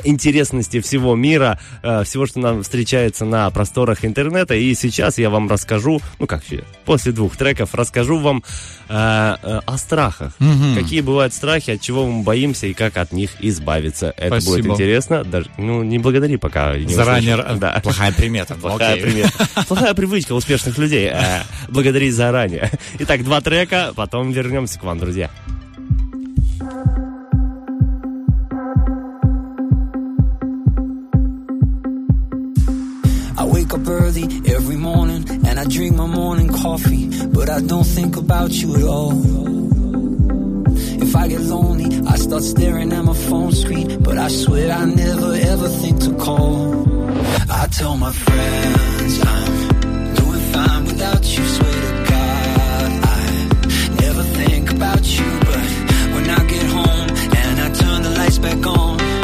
[0.04, 4.56] интересности всего мира, э, всего, что нам встречается на просторах интернета.
[4.56, 6.44] И сейчас я вам расскажу, ну как
[6.86, 8.44] после двух треков расскажу вам
[8.90, 8.94] э,
[9.44, 10.34] э, о страхах.
[10.40, 10.76] Мгм.
[10.76, 14.14] Какие бывают страхи, от чего мы боимся и как от них избавиться.
[14.18, 14.74] Это будет Спасибо.
[14.74, 15.24] интересно.
[15.24, 16.78] Даже, ну, не благодари пока.
[16.78, 17.52] не Заранее услышишь.
[17.54, 17.80] р- Да.
[17.84, 18.56] плохая примета.
[18.56, 19.04] Плохая Окей.
[19.04, 19.48] примета.
[19.68, 21.10] Плохая привычка успешных людей.
[21.12, 22.72] Э, Благодарить заранее.
[22.99, 25.30] Итак, два трека, потом вернемся к вам, друзья.
[33.68, 34.23] Wake up early
[34.56, 38.84] every morning and I drink my morning coffee, but I don't think about you at
[38.84, 39.11] all.
[41.03, 44.85] If I get lonely, I start staring at my phone screen, but I swear I
[44.85, 46.85] never ever think to call.
[47.49, 52.91] I tell my friends I'm doing fine without you, swear to God.
[53.18, 55.64] I never think about you, but
[56.14, 57.10] when I get home
[57.44, 59.16] and I turn the lights back on,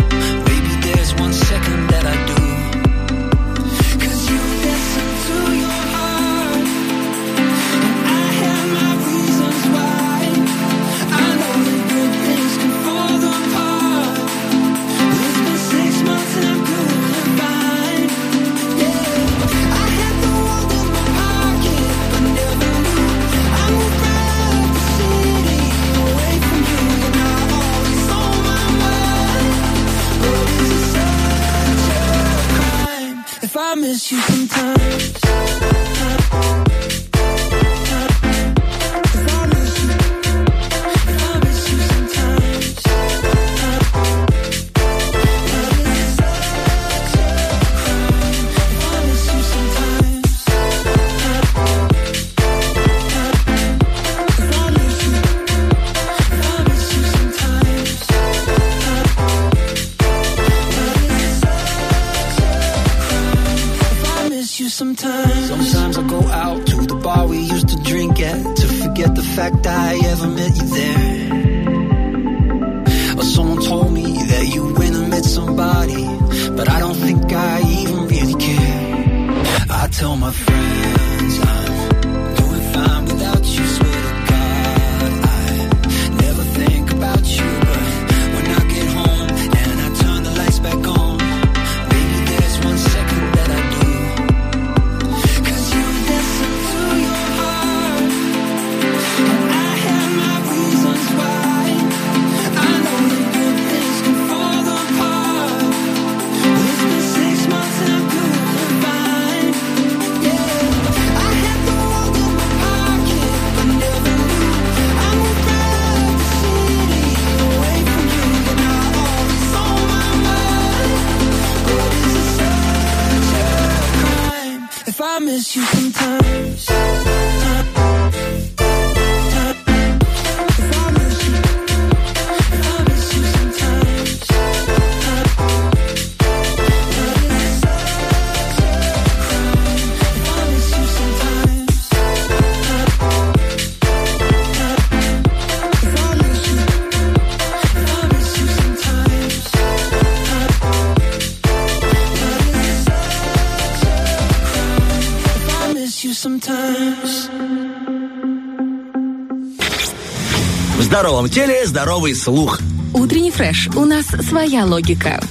[161.03, 162.61] здоровом теле здоровый слух.
[162.93, 163.67] Утренний фреш.
[163.75, 165.21] У нас своя логика.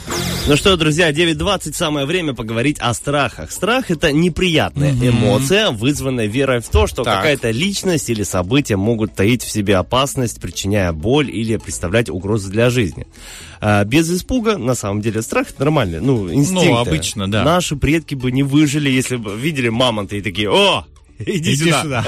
[0.46, 3.50] Ну что, друзья, 9.20 самое время поговорить о страхах.
[3.50, 7.16] Страх это неприятная эмоция, вызванная верой в то, что Так.
[7.16, 12.68] какая-то личность или события могут таить в себе опасность, причиняя боль или представлять угрозу для
[12.68, 13.06] жизни.
[13.62, 16.86] А, без испуга, на самом деле, страх это нормальный, ну, инстинкт.
[16.86, 17.44] обычно, да.
[17.44, 20.84] Наши предки бы не выжили, если бы видели мамонта и такие, о,
[21.18, 22.04] Иди, Иди сюда.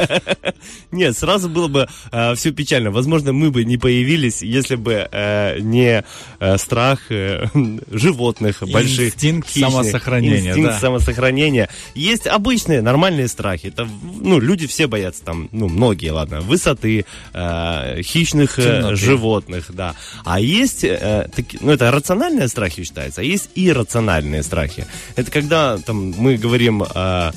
[0.93, 1.89] Нет, сразу было бы
[2.36, 2.90] все печально.
[2.90, 6.05] Возможно, мы бы не появились, если бы э, не
[6.40, 7.47] э, страх э,
[7.90, 9.14] животных, больших.
[9.14, 9.70] Инстинкт хищных.
[9.70, 10.81] самосохранения, Инстинкт да.
[10.81, 11.68] самосохранения.
[11.94, 13.68] Есть обычные, нормальные страхи.
[13.68, 13.89] Это,
[14.20, 19.94] ну, люди все боятся там, ну, многие, ладно, высоты, э, хищных э, животных, да.
[20.24, 24.86] А есть, э, таки- ну, это рациональные страхи считаются, а есть иррациональные страхи.
[25.16, 26.82] Это когда там мы говорим...
[26.82, 27.32] э,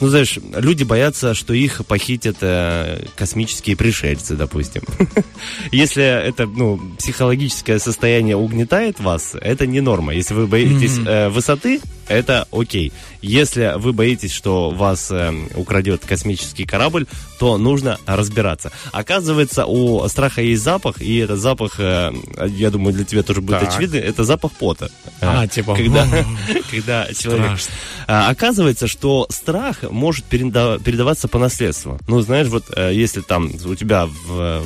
[0.00, 4.82] ну, знаешь, люди боятся, что их похитят э, космические пришельцы, допустим.
[5.72, 10.14] Если это, ну, психологическое состояние угнетает вас, это не норма.
[10.14, 12.92] Если вы боитесь э, высоты, это окей.
[13.22, 17.06] Если вы боитесь, что вас э, украдет космический корабль,
[17.38, 18.70] то нужно разбираться.
[18.92, 22.12] Оказывается, у страха есть запах, и этот запах, э,
[22.48, 23.70] я думаю, для тебя тоже будет Так.
[23.70, 24.90] очевидно, это запах пота.
[25.20, 26.06] А, Э, типа, Когда,
[26.70, 27.58] когда человек...
[28.06, 31.98] А, Оказывается, что страх может переда- передаваться по наследству.
[32.06, 34.62] Ну, знаешь, вот э, если там у тебя в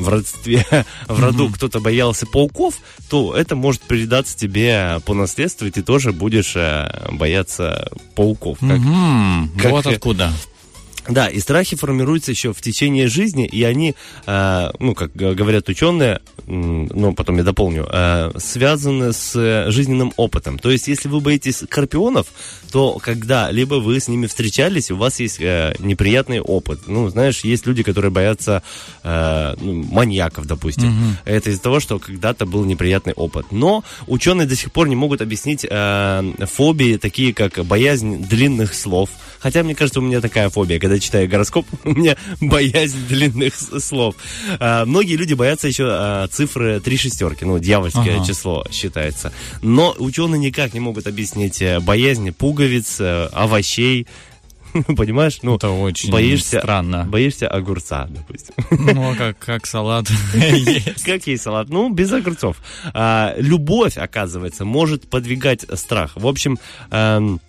[0.00, 0.66] в родстве,
[1.08, 2.74] в роду кто-то боялся пауков,
[3.08, 8.58] то это может передаться тебе по наследству, и ты тоже будешь э, бояться пауков.
[8.60, 10.32] Как- Мгм, как, Вот откуда.
[11.08, 13.94] Да, и страхи формируются еще в течение жизни, и они,
[14.26, 20.58] э, ну, как говорят ученые, ну, потом я дополню, э, связаны с жизненным опытом.
[20.58, 22.26] То есть, если вы боитесь скорпионов,
[22.70, 26.80] то когда-либо вы с ними встречались, у вас есть э, неприятный опыт.
[26.86, 28.62] Ну, знаешь, есть люди, которые боятся
[29.02, 31.16] э, ну, маньяков, допустим.
[31.24, 33.46] Это из-за того, что когда-то был неприятный опыт.
[33.50, 39.10] Но ученые до сих пор не могут объяснить э, фобии, такие как боязнь длинных слов.
[39.40, 40.78] Хотя, мне кажется, у меня такая фобия.
[40.78, 44.14] Когда читаю гороскоп, у меня боязнь длинных слов.
[44.58, 47.44] А, многие люди боятся еще а, цифры три шестерки.
[47.44, 48.24] Ну, дьявольское Ага.
[48.24, 49.32] число считается.
[49.62, 54.06] Но ученые никак не могут объяснить э, боязнь пуговиц, э, овощей.
[54.96, 55.40] Понимаешь?
[55.42, 57.04] Ну, Это очень боишься, странно.
[57.04, 58.54] боишься огурца, допустим.
[58.94, 61.02] Ну, а как, как салат есть.
[61.02, 61.68] Как есть салат?
[61.70, 62.58] Ну, без огурцов.
[62.94, 66.12] А, любовь, оказывается, может подвигать страх.
[66.14, 66.58] В общем,
[66.92, 67.40] эм,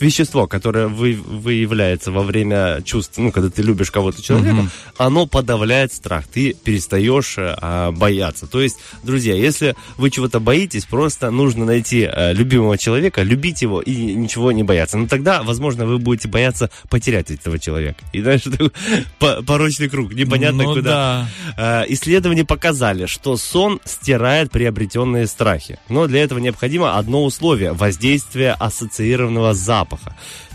[0.00, 4.70] эм, вещество, которое вы, выявляется во время чувств, ну, когда ты любишь кого-то человека, Мгм.
[4.98, 6.26] оно подавляет страх.
[6.26, 8.46] Ты перестаешь э, а, бояться.
[8.46, 13.80] То есть, друзья, если вы чего-то боитесь, просто нужно найти э, любимого человека, любить его
[13.80, 14.96] и ничего не бояться.
[14.98, 18.04] Но тогда, возможно, вы будете бояться потерять этого человека.
[18.12, 18.50] И дальше
[19.18, 20.12] порочный круг.
[20.14, 21.28] Непонятно Ну куда.
[21.56, 21.82] да.
[21.82, 25.78] Э, Исследования показали, что сон стирает приобретенные страхи.
[25.88, 29.87] Но для этого необходимо одно условие– воздействие ассоциированного запаха.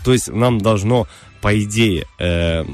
[0.04, 1.06] То есть нам должно,
[1.40, 2.64] по идее, э,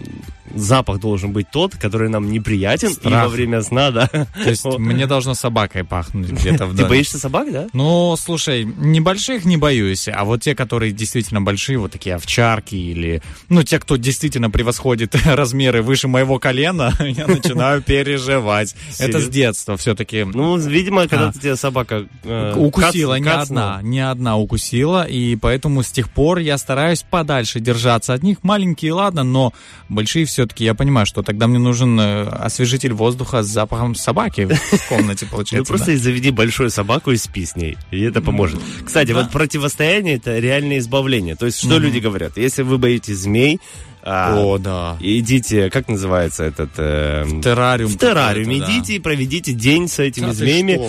[0.55, 3.25] запах должен быть тот, который нам неприятен, и Страх.
[3.25, 4.07] во время сна, да.
[4.09, 6.89] То есть мне должно собакой пахнуть где-то в Ты доме.
[6.89, 7.67] боишься собак, да?
[7.73, 13.23] Ну, слушай, небольших не боюсь, а вот те, которые действительно большие, вот такие овчарки или,
[13.49, 18.75] ну, те, кто действительно превосходит размеры выше моего колена, я начинаю переживать.
[18.99, 20.25] Это с детства все-таки.
[20.25, 21.33] Ну, видимо, когда А.
[21.33, 26.59] тебя собака э, Укусила не одна, не одна укусила, и поэтому с тех пор я
[26.59, 28.39] стараюсь подальше держаться от них.
[28.43, 29.53] Маленькие, ладно, но
[29.89, 34.89] большие все-таки, я понимаю, что тогда мне нужен э, освежитель воздуха с запахом собаки в
[34.89, 35.69] комнате, Ну, получается.
[35.71, 35.99] просто да.
[35.99, 38.59] заведи большую собаку и спи с ней, и это поможет.
[38.83, 41.37] Кстати, вот противостояние– это реальное избавление.
[41.37, 42.39] То есть, что люди говорят?
[42.39, 43.61] Если вы боитесь змей,
[44.03, 44.97] а, О, да.
[45.01, 46.71] идите, как называется этот...
[46.79, 47.91] э, Террариум.
[47.91, 48.79] в террариуме какой-то, да.
[48.79, 50.81] идите и проведите день с этими Да змеями.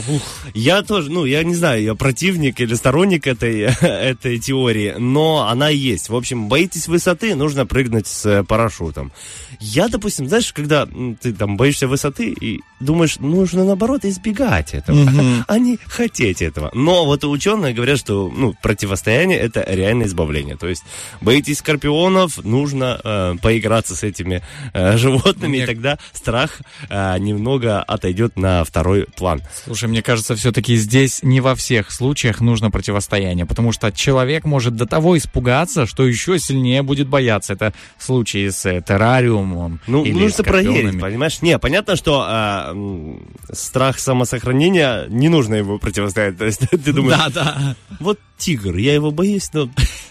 [0.53, 5.69] Я тоже, ну, я не знаю, я противник или сторонник этой, этой теории, но она
[5.69, 6.09] есть.
[6.09, 9.11] В общем, боитесь высоты, нужно прыгнуть с э, парашютом.
[9.59, 10.87] Я, допустим, знаешь, когда
[11.21, 15.45] ты там боишься высоты и думаешь, нужно наоборот избегать этого, Мгм.
[15.47, 16.71] а не хотеть этого.
[16.73, 20.55] Но вот ученые говорят, что ну, противостояние это реальное избавление.
[20.57, 20.83] То есть
[21.21, 24.41] боитесь скорпионов, нужно э, поиграться с этими
[24.73, 29.41] э, животными, Мне- и тогда страх э, немного отойдет на второй план.
[29.65, 34.75] Слушай, мне кажется, все-таки здесь не во всех случаях нужно противостояние, потому что человек может
[34.75, 37.53] до того испугаться, что еще сильнее будет бояться.
[37.53, 41.41] Это случаи с э, террариумом Ну, или нужно проверить, понимаешь?
[41.41, 42.25] Не, понятно, что
[42.71, 46.37] м, страх самосохранения, не нужно его противостоять.
[46.37, 47.75] То есть ты думаешь, Да, да.
[47.99, 49.69] вот тигр, я его боюсь, но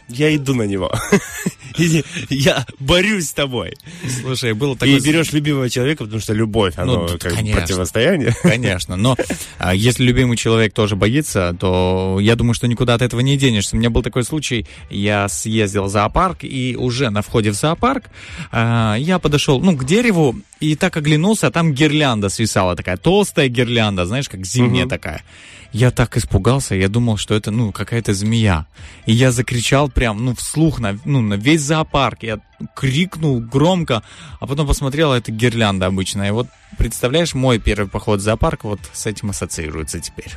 [0.09, 0.93] я иду на него.
[1.79, 3.75] И Я борюсь с тобой.
[4.21, 5.01] Слушай, было И такое...
[5.01, 7.61] берешь любимого человека, потому что любовь, оно тут, как конечно.
[7.61, 8.35] противостояние.
[8.43, 9.17] Конечно, но
[9.59, 13.77] а, если любимый человек тоже боится, то я думаю, что никуда от этого не денешься.
[13.77, 18.05] У меня был такой случай, я съездил в зоопарк, и уже на входе в зоопарк
[18.53, 23.49] а, я подошел, ну, к дереву, и так оглянулся, а там гирлянда свисала такая, толстая
[23.49, 24.91] гирлянда, знаешь, как зимняя Мгм.
[24.91, 25.23] такая.
[25.73, 28.67] Я так испугался, я думал, что это, ну, какая-то змея.
[29.07, 32.23] И я закричал прям, ну, вслух на, ну, на весь зоопарк.
[32.23, 32.41] Я
[32.75, 34.03] крикнул громко,
[34.41, 36.29] а потом посмотрел, а это гирлянда обычная.
[36.29, 36.47] И вот
[36.79, 40.33] представляешь, мой первый поход в зоопарк вот с этим ассоциируется теперь.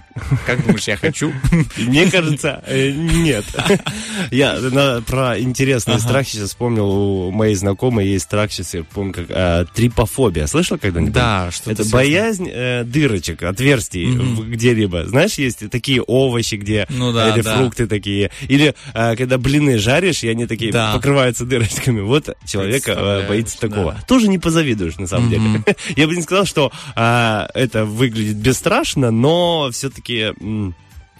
[0.45, 1.31] Как думаешь, я хочу?
[1.77, 3.45] Мне кажется, э, нет.
[4.31, 4.57] Я
[5.05, 6.03] про интересный Ага.
[6.03, 6.89] страх сейчас вспомнил.
[6.89, 10.47] У моей знакомой есть страх, сейчас я помню, как э, трипофобия.
[10.47, 11.13] Слышал когда-нибудь?
[11.13, 15.05] Да, что-то Это боязнь э, дырочек, отверстий где-либо.
[15.05, 18.31] Знаешь, есть такие овощи, где Ну или фрукты такие.
[18.47, 22.01] Или э, когда блины жаришь, и они такие покрываются дырочками.
[22.13, 23.93] Вот человек э, боится такого.
[23.93, 24.01] да.
[24.07, 25.63] Тоже не позавидуешь, на самом Мгм.
[25.63, 25.75] деле.
[25.97, 30.33] Я бы не сказал, что а, это выглядит бесстрашно, но все-таки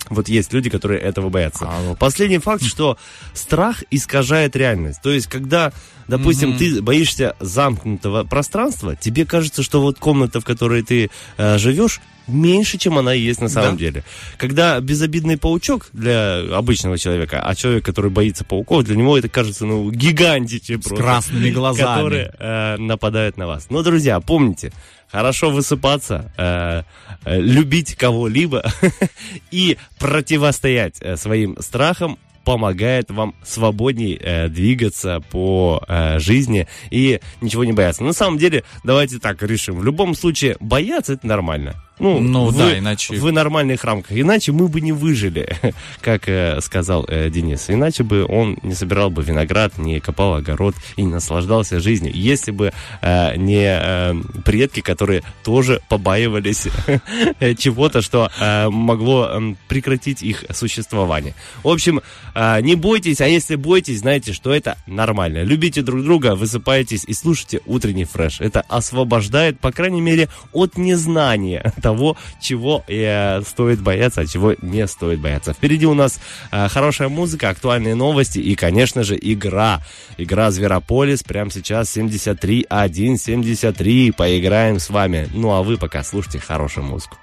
[0.09, 1.65] вот есть люди, которые этого боятся.
[1.67, 2.97] А, Последний факт, что
[3.33, 5.01] страх искажает реальность.
[5.01, 5.71] То есть, когда,
[6.07, 6.57] допустим, Мгм.
[6.59, 12.77] ты боишься замкнутого пространства, тебе кажется, что вот комната, в которой ты э, живешь, меньше,
[12.77, 13.79] чем она есть на самом Да.
[13.79, 14.03] деле.
[14.37, 19.65] Когда безобидный паучок для обычного человека, а человек, который боится пауков, для него это кажется,
[19.65, 20.95] ну, гигантиче С просто.
[20.95, 21.95] красными глазами.
[21.95, 23.67] Которые э, нападают на вас.
[23.69, 24.71] Но, друзья, помните,
[25.11, 26.83] хорошо высыпаться, э,
[27.25, 28.63] э, любить кого-либо
[29.51, 37.63] и противостоять э, своим страхам помогает вам свободней э, двигаться по э, жизни и ничего
[37.63, 38.03] не бояться.
[38.03, 39.77] На самом деле, давайте так решим.
[39.77, 41.75] В любом случае, бояться это нормально.
[41.99, 44.17] Ну, Ну вы, да, иначе- в нормальных рамках.
[44.17, 45.57] Иначе мы бы не выжили,
[46.01, 47.65] как э, сказал э, Денис.
[47.69, 52.11] Иначе бы он не собирал бы виноград, не копал огород и не наслаждался жизнью.
[52.15, 56.67] Если бы э, не э, предки, которые тоже побаивались
[57.57, 61.35] чего-то, что э, могло э, прекратить их существование.
[61.63, 62.01] В общем,
[62.33, 65.43] э, не бойтесь, а если бойтесь, знаете, что это нормально.
[65.43, 68.41] Любите друг друга, высыпайтесь и слушайте утренний фреш.
[68.41, 74.87] Это освобождает, по крайней мере, от незнания того, чего э, стоит бояться, а чего не
[74.87, 75.53] стоит бояться.
[75.53, 76.19] Впереди у нас
[76.51, 79.83] э, хорошая музыка, актуальные новости и, конечно же, игра.
[80.17, 84.13] Игра Зверополис прямо сейчас 73-1-73.
[84.13, 85.29] Поиграем с вами.
[85.33, 87.17] Ну а вы пока слушайте хорошую музыку.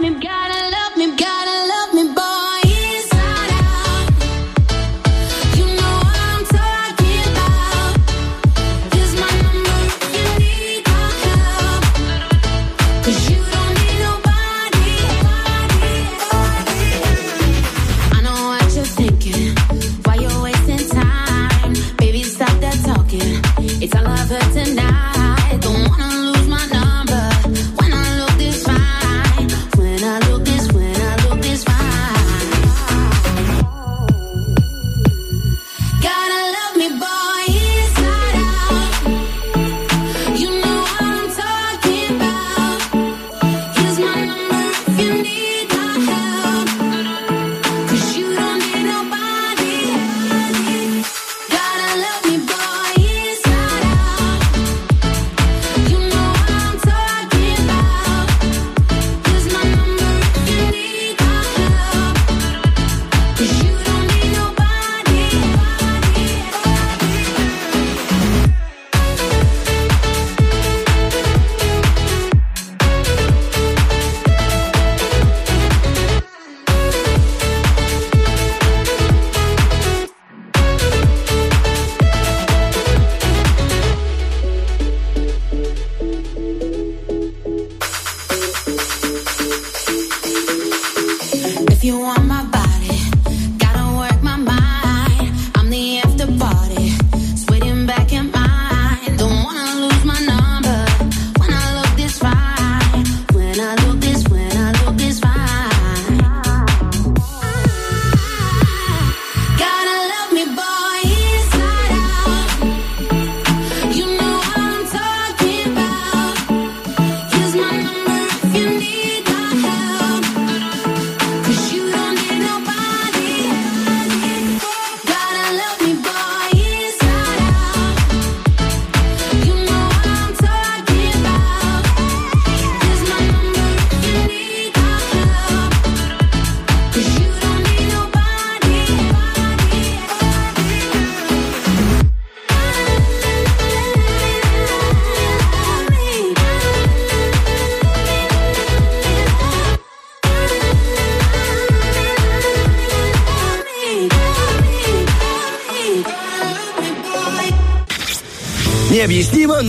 [0.00, 1.27] Gotta love me, gotta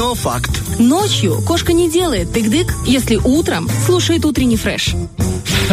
[0.09, 0.49] но факт.
[0.79, 4.95] Ночью кошка не делает тык-дык, если утром слушает утренний фреш.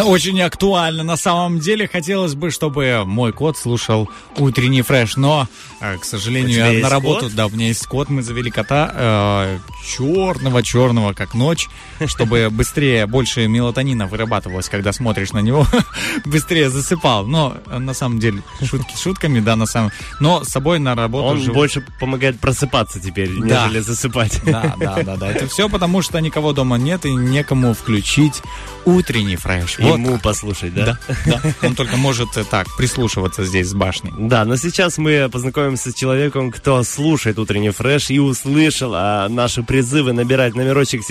[0.05, 1.03] Очень актуально.
[1.05, 5.49] На самом деле хотелось бы, чтобы мой кот слушал утренний фреш, но,
[5.81, 7.35] э, к сожалению, я на работу, кот?
[7.35, 11.69] да, у меня есть кот, мы завели кота черного-черного, как ночь,
[12.07, 15.67] чтобы быстрее, больше мелатонина вырабатывалось, когда смотришь на него,
[16.25, 17.27] быстрее засыпал.
[17.27, 19.91] Но э, на самом деле шутки шутками, да, на самом,
[20.21, 21.55] но с собой на работу Он живу.
[21.55, 23.65] больше помогает просыпаться теперь, Да.
[23.67, 24.41] нежели засыпать.
[24.45, 25.31] Да, да, да, да.
[25.31, 28.43] Это все потому, что никого дома нет и некому включить
[28.85, 29.79] утренний фреш.
[29.79, 30.99] Вот Ему послушать, да?
[31.27, 31.67] Да, да.
[31.67, 34.13] Он только может э, так прислушиваться здесь с башни.
[34.19, 39.63] Да, но сейчас мы познакомимся с человеком, кто слушает утренний фреш и услышал а, наши
[39.63, 41.03] призывы набирать номерочек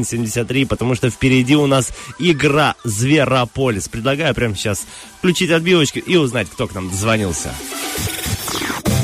[0.00, 3.88] 73173, потому что впереди у нас игра Зверополис.
[3.88, 4.84] Предлагаю прямо сейчас
[5.18, 7.54] включить отбивочку и узнать, кто к нам дозвонился.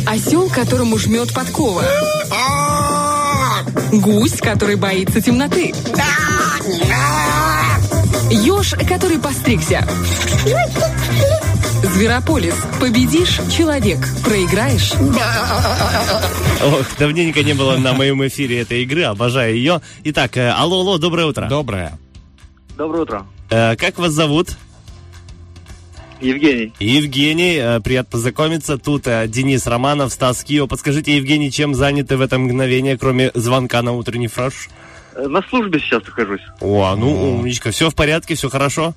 [0.07, 1.85] Осел, которому жмет подкова.
[3.93, 5.75] Гусь, который боится темноты.
[8.31, 9.87] Еж, который постригся.
[11.83, 12.55] Зверополис.
[12.81, 13.99] Победишь– человек.
[14.25, 14.93] Проиграешь–
[16.65, 19.81] Ох, давненько не было на моем эфире этой игры, обожаю ее.
[20.05, 21.47] Итак, э, алло, алло, доброе утро.
[21.49, 21.97] Доброе.
[22.77, 23.27] Доброе утро.
[23.51, 24.57] Э, Как вас зовут?
[26.21, 26.73] Евгений.
[26.81, 28.77] Евгений, э, приятно познакомиться.
[28.77, 30.67] Тут э, Денис Романов, Стас Кио.
[30.67, 34.69] Подскажите, Евгений, чем заняты в это мгновение, кроме звонка на утренний фреш?
[35.17, 36.43] На службе сейчас нахожусь.
[36.61, 37.71] О, ну, умничка.
[37.71, 38.95] Все в порядке, все хорошо?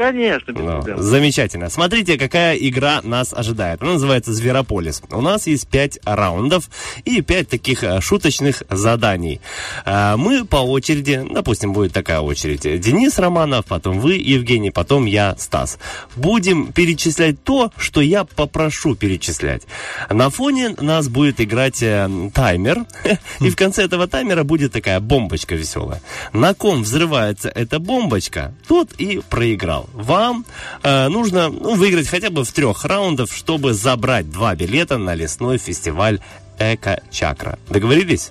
[0.00, 1.02] Конечно, без Ну, проблем.
[1.02, 1.68] замечательно.
[1.68, 3.82] Смотрите, какая игра нас ожидает.
[3.82, 5.02] Она называется Зверополис.
[5.10, 6.70] У нас есть пять раундов
[7.04, 9.42] и пять таких э, шуточных заданий.
[9.84, 12.62] А, Мы по очереди, допустим, будет такая очередь.
[12.80, 15.78] Денис Романов, потом вы, Евгений, потом я, Стас.
[16.16, 19.64] Будем перечислять то, что я попрошу перечислять.
[20.08, 22.86] На фоне нас будет играть э, таймер.
[23.40, 26.00] И в конце этого таймера будет такая бомбочка веселая.
[26.32, 29.89] На ком взрывается эта бомбочка, тот и проиграл.
[29.92, 30.44] Вам
[30.82, 35.58] э, нужно ну, выиграть хотя бы в трех раундах, чтобы забрать два билета на лесной
[35.58, 36.20] фестиваль
[36.58, 37.58] Эко-Чакра.
[37.68, 38.30] Договорились?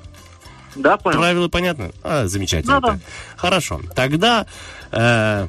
[0.75, 1.19] Да, понял.
[1.19, 1.91] Правила понятны?
[2.03, 2.79] А, замечательно.
[2.79, 2.99] Да-да.
[3.35, 3.81] Хорошо.
[3.95, 4.45] Тогда
[4.91, 5.47] э,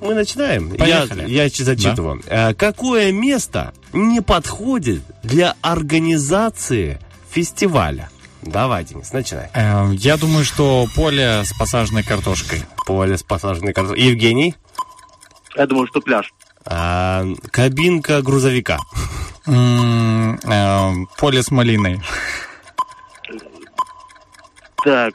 [0.00, 0.70] мы начинаем.
[0.76, 1.30] Поехали.
[1.30, 2.22] Я, я зачитываю.
[2.26, 6.98] Э, какое место не подходит для организации
[7.30, 8.10] фестиваля?
[8.42, 9.48] Давай, Денис, начинай.
[9.54, 12.62] Э, Я думаю, что поле с посаженной картошкой.
[12.86, 14.04] Поле с посаженной картошкой.
[14.04, 14.54] Евгений?
[15.56, 16.32] Я думаю, что пляж.
[16.66, 18.78] А, кабинка грузовика.
[19.46, 22.00] М, э, Поле с малиной.
[24.84, 25.14] Так.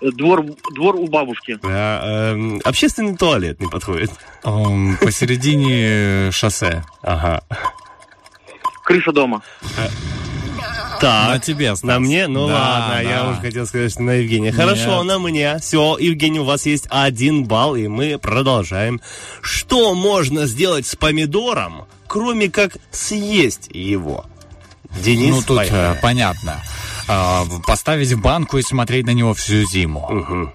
[0.00, 0.44] Э, Двор,
[0.74, 1.58] двор у бабушки.
[1.62, 4.10] А, эм, общественный туалет не подходит.
[4.44, 6.84] Эм, Посередине шоссе.
[7.02, 7.42] Ага.
[8.84, 9.42] Крыша дома.
[11.02, 11.82] Так, На тебе, Стас.
[11.82, 12.26] на мне?
[12.28, 13.30] Ну Да, ладно, я да.
[13.30, 14.52] уже хотел сказать, что на Евгения.
[14.52, 15.04] Хорошо, Нет.
[15.06, 15.58] на мне.
[15.58, 19.00] Все, Евгений, у вас есть один балл, и мы продолжаем.
[19.40, 24.24] Что можно сделать с помидором, кроме как съесть его?
[25.02, 25.98] Денис, Ну, тут э, поехали.
[26.00, 26.62] понятно.
[27.08, 30.06] А, Поставить в банку и смотреть на него всю зиму.
[30.08, 30.52] Мгм.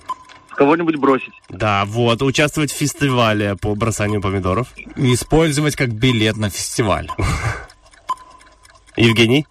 [0.56, 1.34] Кого-нибудь бросить.
[1.50, 4.68] Да, вот, участвовать в фестивале по бросанию помидоров.
[4.96, 7.10] Использовать как билет на фестиваль.
[8.96, 9.46] Евгений?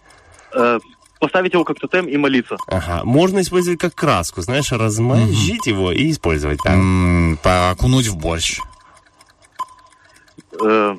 [0.57, 0.79] Э,
[1.19, 2.57] поставить его как тотем и молиться.
[2.67, 3.01] Ага.
[3.03, 6.59] Можно использовать как краску, знаешь, размозжить его и использовать.
[6.63, 6.73] Да.
[6.73, 8.59] М, Окунуть в борщ.
[10.63, 10.95] Э,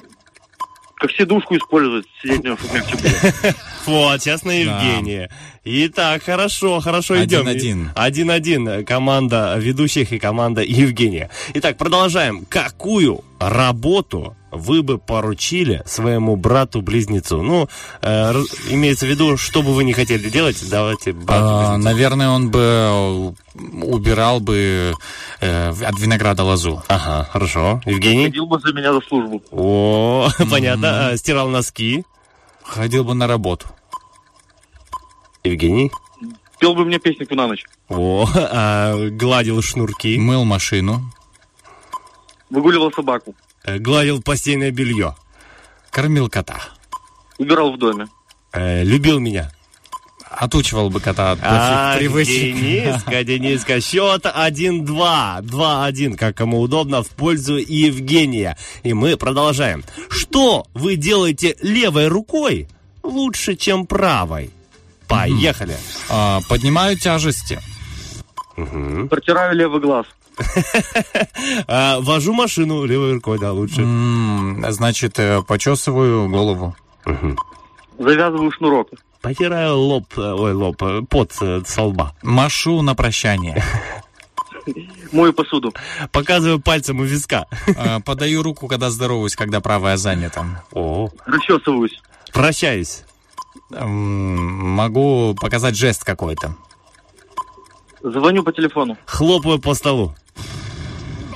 [0.97, 3.55] как сидушку использовать, сидеть на нем, чтобы легче было.
[3.87, 5.31] Вот, сейчас на Евгения.
[5.65, 7.41] Итак, хорошо, хорошо идем.
[7.41, 7.91] Один-один.
[7.95, 8.85] Один-один.
[8.85, 11.31] Команда ведущих и команда Евгения.
[11.55, 12.45] Итак, продолжаем.
[12.49, 17.43] Какую работу вы бы поручили своему брату-близнецу?
[17.43, 17.69] Ну,
[18.03, 18.33] э,
[18.71, 21.85] имеется в виду, что бы вы не хотели делать, давайте А, брату-близнецу.
[21.85, 23.33] Наверное, он бы э,
[23.85, 24.95] убирал бы
[25.41, 26.83] э, от винограда лозу.
[26.89, 27.81] Ага, хорошо.
[27.85, 28.27] Евгений?
[28.27, 29.43] Ходил бы за меня за службу.
[29.51, 31.09] О, понятно.
[31.09, 32.05] А, Стирал носки.
[32.69, 33.67] Ходил бы на работу.
[35.43, 35.91] Евгений?
[36.61, 37.65] Пел бы мне песенку на ночь.
[37.89, 40.19] О, а, гладил шнурки.
[40.19, 41.01] Мыл машину.
[42.51, 43.35] Выгуливал собаку.
[43.65, 45.17] Э, Гладил постельное белье.
[45.91, 46.61] Кормил кота.
[47.39, 48.09] Убирал в доме.
[48.53, 49.51] Э, Любил меня.
[50.41, 52.55] Отучивал бы кота от А, привычек.
[52.55, 53.81] Дениска, Дениска.
[53.81, 55.43] Счет 1-2.
[55.43, 58.57] 2-1, как кому удобно, в пользу Евгения.
[58.85, 59.83] И мы продолжаем.
[60.09, 62.69] Что вы делаете левой рукой
[63.03, 64.51] лучше, чем правой?
[65.09, 65.77] Поехали.
[66.09, 67.59] А, Поднимаю тяжести.
[68.55, 70.07] Протираю левый глаз.
[71.67, 73.83] А, Вожу машину левой рукой, да, лучше.
[74.71, 76.77] Значит, э, почесываю голову.
[77.99, 78.89] Завязываю шнурок.
[79.21, 82.15] Потираю лоб, э, ой, лоб, э, пот э, со лба.
[82.23, 83.63] Машу на прощание.
[85.13, 85.73] Мою посуду.
[86.13, 87.47] Показываю пальцем у виска.
[87.67, 90.63] Э, Подаю руку, когда здороваюсь, когда правая занята.
[90.73, 92.01] О, Расчесываюсь.
[92.33, 93.03] прощаюсь.
[93.71, 96.55] Могу показать жест какой-то.
[98.03, 98.97] Звоню по телефону.
[99.07, 100.15] Хлопаю по столу.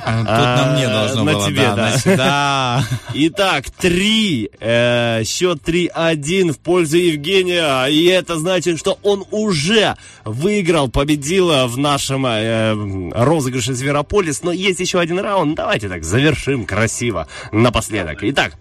[0.05, 0.27] А, Тут
[0.67, 1.91] на мне должно на было, тебе, да, да.
[2.05, 2.85] на да.
[3.15, 4.51] Итак, три.
[4.61, 7.87] э, счет 3-1 в пользу Евгения.
[7.87, 14.43] И это значит, что он уже выиграл, победил в нашем э, розыгрыше Зверополис.
[14.43, 15.55] Но есть еще один раунд.
[15.55, 18.19] Давайте так завершим красиво напоследок.
[18.23, 18.55] Итак,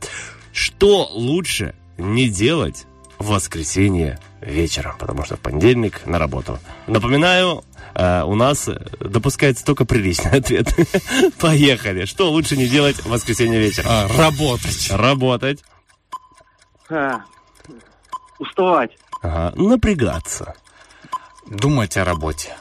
[0.54, 2.86] что лучше не делать
[3.20, 4.94] в воскресенье вечером?
[5.00, 6.60] Потому что в понедельник на работу.
[6.88, 7.64] Напоминаю,
[7.96, 8.70] э, у нас
[9.00, 10.68] допускается только приличный ответ.
[11.40, 12.06] Поехали.
[12.06, 13.88] Что лучше не делать в воскресенье вечером?
[13.92, 14.90] А, Работать.
[14.92, 15.64] Работать.
[16.90, 17.22] А,
[18.40, 18.92] уставать.
[19.22, 19.54] Ага.
[19.56, 20.56] Напрягаться.
[21.48, 22.56] Думать о работе.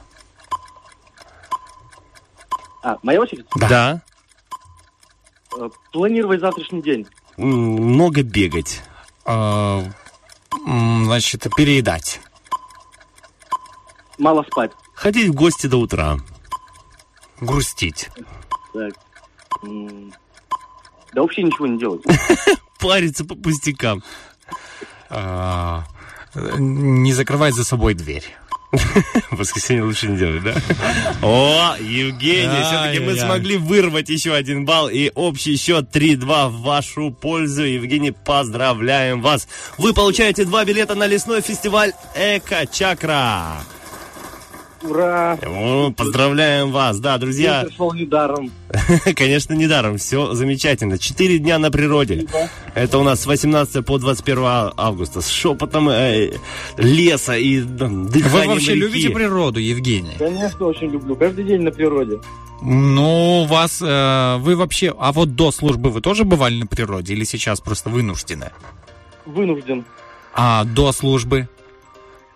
[2.83, 3.47] А, моя очередь?
[3.57, 4.03] Да.
[5.59, 7.07] Э, Планировать завтрашний день.
[7.37, 8.83] Много бегать.
[9.27, 9.83] Э,
[10.67, 12.21] м, Значит, переедать.
[14.19, 14.71] Мало спать.
[15.01, 16.19] Ходить в гости до утра.
[17.41, 18.11] Грустить.
[18.75, 18.93] Так.
[19.63, 22.03] Да вообще ничего не делать.
[22.79, 24.03] Париться по пустякам.
[25.09, 25.81] Э,
[26.59, 28.25] Не закрывать за собой дверь.
[28.73, 30.55] В воскресенье лучше не делать, да?
[31.23, 34.91] О, Евгений, все-таки мы смогли вырвать еще один балл.
[34.91, 37.65] И общий счет 3-2 в вашу пользу.
[37.65, 39.49] Евгений, поздравляем вас.
[39.79, 43.63] Вы получаете два билета на лесной фестиваль Эко Чакра.
[44.83, 45.39] Ура!
[45.47, 46.99] О, поздравляем вас.
[47.01, 47.61] Да, друзья.
[47.61, 48.51] День прошел недаром.
[49.17, 49.99] Конечно, недаром.
[49.99, 50.99] Все замечательно.
[50.99, 52.27] Четыре дня на природе.
[52.75, 55.21] Это у нас с 18 по 21 а- августа.
[55.21, 56.33] С шепотом э,
[56.79, 58.79] леса и м, Вы дыханием вообще реки.
[58.87, 60.17] любите природу, Евгений?
[60.19, 61.15] Конечно, очень люблю.
[61.15, 62.19] Каждый день на природе.
[62.63, 67.13] Ну, у вас, э, вы вообще, а вот до службы вы тоже бывали на природе
[67.13, 68.51] или сейчас просто вынуждены?
[69.27, 69.85] Вынужден.
[70.35, 71.49] А до службы?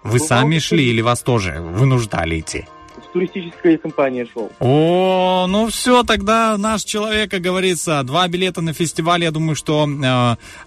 [0.04, 2.66] Вы Бывал сами шли или вас тоже вынуждали идти?
[3.08, 4.50] С туристической компанией шел.
[4.60, 9.88] О, ну все, тогда наш человек, как говорится, два билета на фестиваль, я думаю, что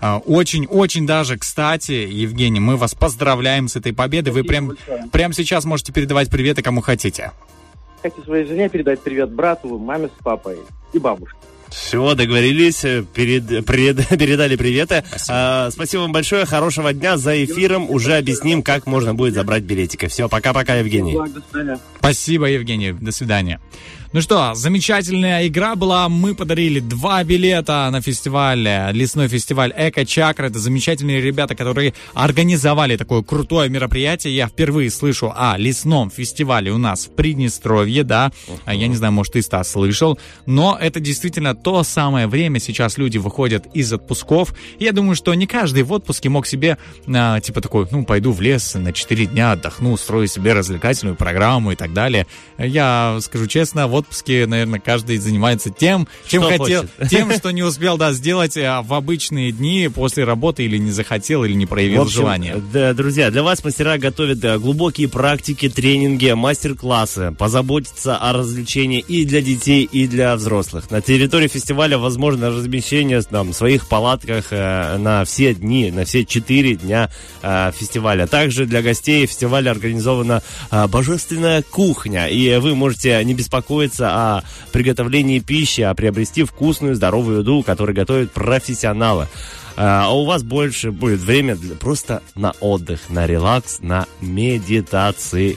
[0.01, 4.33] очень-очень даже, кстати, Евгений, мы вас поздравляем с этой победой.
[4.33, 5.05] Вы прям, большое.
[5.11, 7.31] прямо сейчас можете передавать приветы кому хотите.
[8.01, 10.57] Хочу своей жене передать привет брату, маме с папой
[10.93, 11.37] и бабушке.
[11.69, 15.03] Все, договорились, э, перед, пред- передали приветы.
[15.29, 17.17] А, спасибо вам большое, хорошего дня.
[17.17, 20.07] За эфиром уже объясним, как можно будет забрать билетики.
[20.07, 21.13] Все, пока-пока, Евгений.
[21.99, 22.91] Спасибо, Евгений.
[22.93, 23.59] До свидания.
[24.17, 26.09] Ну что, замечательная игра была.
[26.09, 30.47] Мы подарили два билета на фестиваль, э, лесной фестиваль Эко Чакра.
[30.47, 34.35] Это замечательные ребята, которые организовали такое крутое мероприятие.
[34.35, 38.31] Я впервые слышу о лесном фестивале у нас в Приднестровье, да.
[38.65, 40.17] А Я не знаю, может, ты, Стас, слышал.
[40.47, 42.59] Но это действительно то самое время.
[42.59, 44.55] Сейчас люди выходят из отпусков.
[44.79, 48.41] Я думаю, что не каждый в отпуске мог себе, а, типа такой, ну, пойду в
[48.41, 52.25] лес на 4 дня, отдохну, устрою себе развлекательную программу и так далее.
[52.57, 57.09] Я скажу честно, в отпуске, наверное, каждый занимается тем, чем Что хотел, хочет.
[57.09, 61.43] тем, что не успел, да, сделать а, в обычные дни после работы или не захотел,
[61.43, 62.55] или не проявил В общем, желания.
[62.73, 69.25] да, друзья, для вас мастера готовят да, глубокие практики, тренинги, мастер-классы, позаботиться о развлечении и
[69.25, 70.89] для детей, и для взрослых.
[70.91, 76.75] На территории фестиваля возможно размещение там, своих палатках э, на все дни, на все четыре
[76.75, 77.09] дня
[77.41, 78.27] э, фестиваля.
[78.27, 84.41] Также для гостей фестиваля организована э, божественная кухня, и вы можете не беспокоиться о
[84.71, 89.27] приготовлении пищи, а приобрести вкусную, здоровую еду, которую готовят профессионалы.
[89.79, 95.55] А у вас больше будет время для- просто на отдых, на релакс, на медитацию.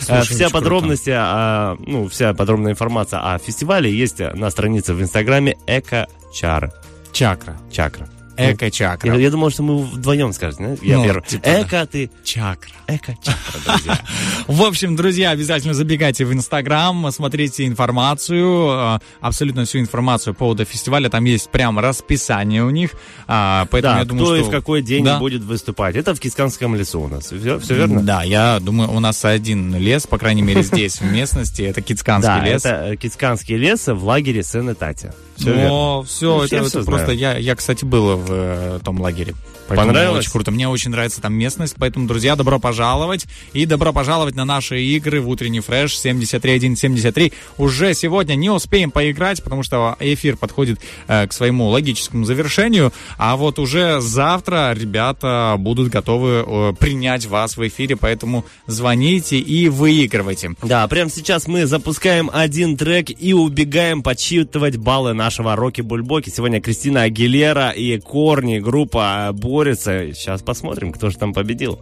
[0.00, 5.00] Слушай, Э, Вся подробности, а, ну, вся подробная информация о фестивале есть на странице в
[5.00, 6.72] инстаграме Эко Чар.
[7.12, 7.56] Чакра.
[7.72, 8.08] Чакра.
[8.38, 9.12] Эко чакра.
[9.14, 10.76] Я, я думал, что мы вдвоем скажем.
[10.76, 10.76] да?
[10.82, 11.22] Я Ну, первый.
[11.24, 11.46] типа.
[11.46, 12.10] Эко, ты.
[12.24, 12.70] Чакра.
[12.86, 14.00] Эко Чакра, друзья.
[14.46, 20.64] В общем, друзья, обязательно забегайте в Инстаграм, смотрите информацию, э, абсолютно всю информацию по поводу
[20.64, 21.08] фестиваля.
[21.10, 22.92] Там есть прям расписание у них.
[23.26, 24.48] а, Поэтому Да, я думаю, кто и что...
[24.48, 25.18] в какой день Да.
[25.18, 25.96] будет выступать.
[25.96, 27.24] Это в Кисканском лесу у нас.
[27.26, 28.02] Все, все верно?
[28.02, 31.62] Да, я думаю, у нас один лес, по крайней мере, здесь, в местности.
[31.62, 32.64] Это Кицканский Да, лес.
[32.64, 35.12] это э, Кицканский лес в лагере Сен-Этате.
[35.36, 37.12] Все Но все, Ну, это, все это просто...
[37.12, 39.34] Я, я, кстати, был в в э, том лагере.
[39.68, 40.20] Поэтому Понравилось?
[40.20, 40.50] Очень круто.
[40.50, 43.26] Мне очень нравится там местность, поэтому, друзья, добро пожаловать.
[43.52, 47.32] И добро пожаловать на наши игры в утренний фреш 73173.
[47.58, 52.92] Уже сегодня не успеем поиграть, потому что эфир подходит э, к своему логическому завершению.
[53.18, 59.68] А вот уже завтра ребята будут готовы э, принять вас в эфире, поэтому звоните и
[59.68, 60.54] выигрывайте.
[60.62, 66.30] Да, прямо сейчас мы запускаем один трек и убегаем подсчитывать баллы нашего Роки Бульбоки.
[66.30, 70.12] Сегодня Кристина Агилера и Корни, группа борются.
[70.12, 71.78] Сейчас посмотрим, кто же там победил.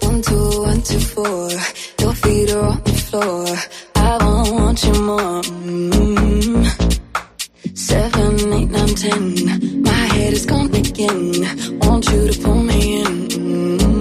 [0.00, 1.50] One, two, one, two, four.
[1.98, 3.46] Your feet are on the floor.
[3.96, 5.42] I won't want you more.
[5.42, 6.64] Mm.
[7.74, 9.82] Seven, eight, nine, ten.
[9.82, 11.78] My head is gone again.
[11.80, 13.28] Want you to pull me in.
[13.28, 13.99] Mm.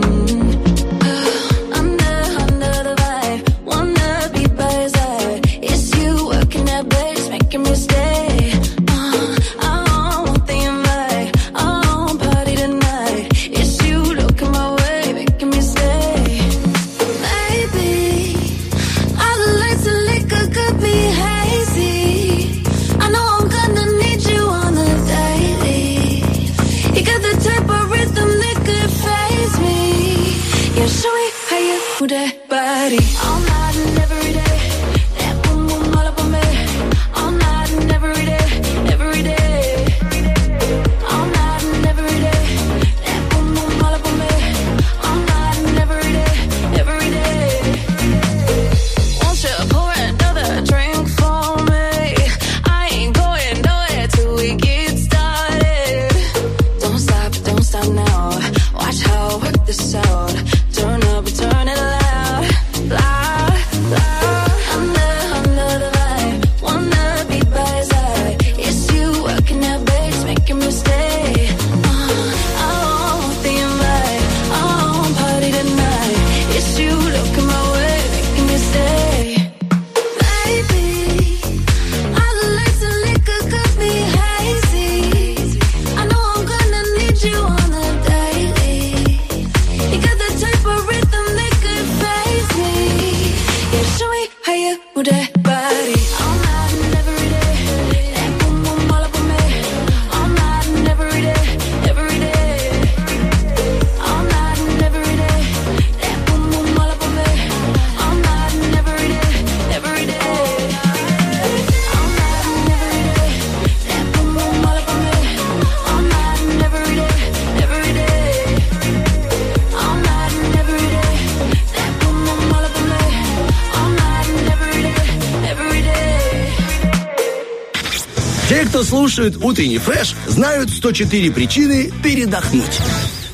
[129.10, 132.80] Слушает утренний фреш, знают 104 причины передохнуть.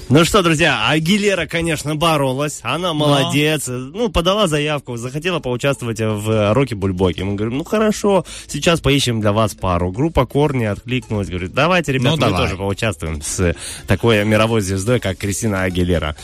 [0.07, 2.61] Ну что, друзья, Агилера, конечно, боролась.
[2.63, 3.65] Она молодец.
[3.67, 7.25] Ну, подала заявку, захотела поучаствовать в Роке Бульбоке.
[7.25, 9.91] Мы говорим, ну хорошо, сейчас поищем для вас пару.
[9.91, 12.43] Группа Корни откликнулась, говорит, давайте, ребят, Ну, мы давай.
[12.43, 13.53] тоже поучаствуем с
[13.85, 16.15] такой мировой звездой, как Кристина Агилера.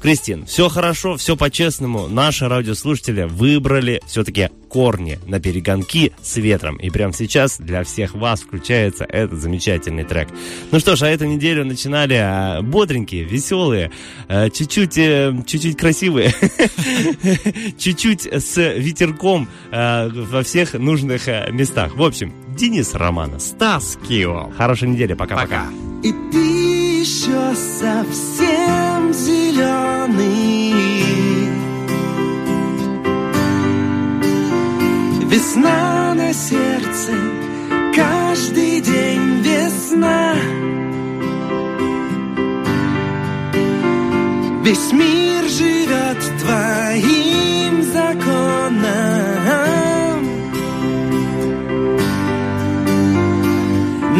[0.00, 2.06] Кристин, все хорошо, все по-честному.
[2.06, 6.76] Наши радиослушатели выбрали все-таки корни на перегонки с ветром.
[6.76, 10.28] И прямо сейчас для всех вас включается этот замечательный трек.
[10.70, 13.90] Ну что ж, а эту неделю начинали а, бодренькие, веселые,
[14.28, 16.32] а, чуть-чуть, э, чуть-чуть красивые,
[17.78, 21.94] чуть-чуть с ветерком а, во всех нужных а, местах.
[21.94, 24.50] В общем, Денис Романа, Стас Кио.
[24.56, 25.66] Хорошей недели, пока-пока.
[26.02, 26.38] И ты
[27.02, 30.61] еще совсем зеленый
[35.42, 37.12] Весна на сердце,
[37.96, 40.36] каждый день весна.
[44.62, 48.82] Весь мир живет твоим законом.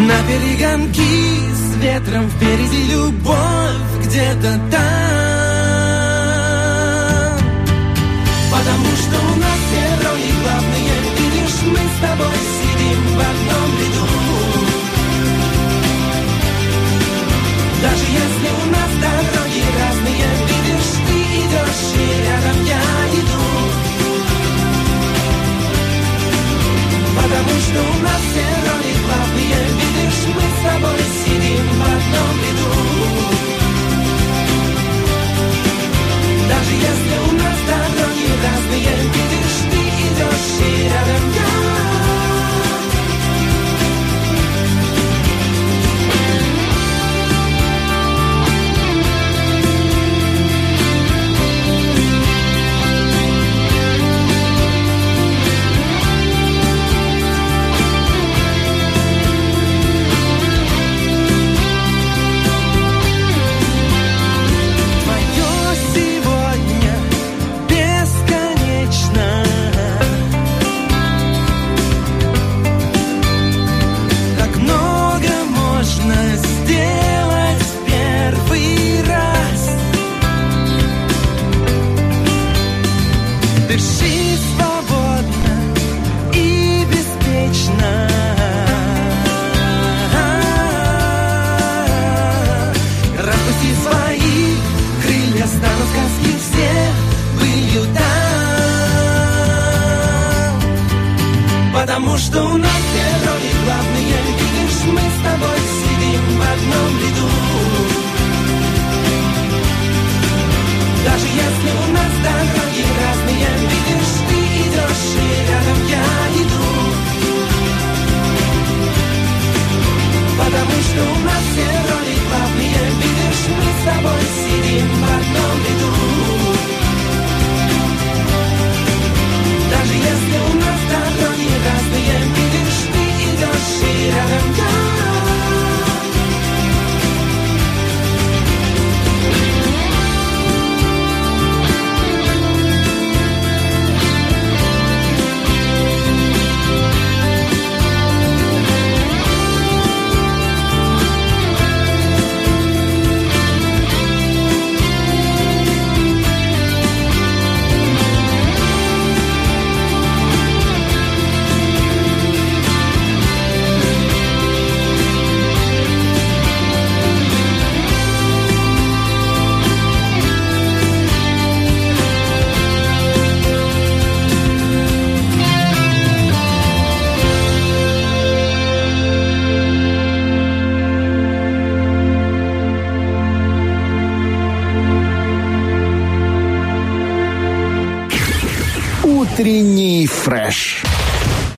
[0.09, 1.15] На перегонки
[1.55, 4.83] с ветром впереди любовь где-то там.
[8.51, 9.12] Потому что
[27.73, 30.89] znów na scenie wpadnie Widzisz, my z tobą
[31.19, 32.71] siedzimy w одном ряду
[36.49, 41.42] Даже если у нас дороги разные Видишь, ты идешь и рядом я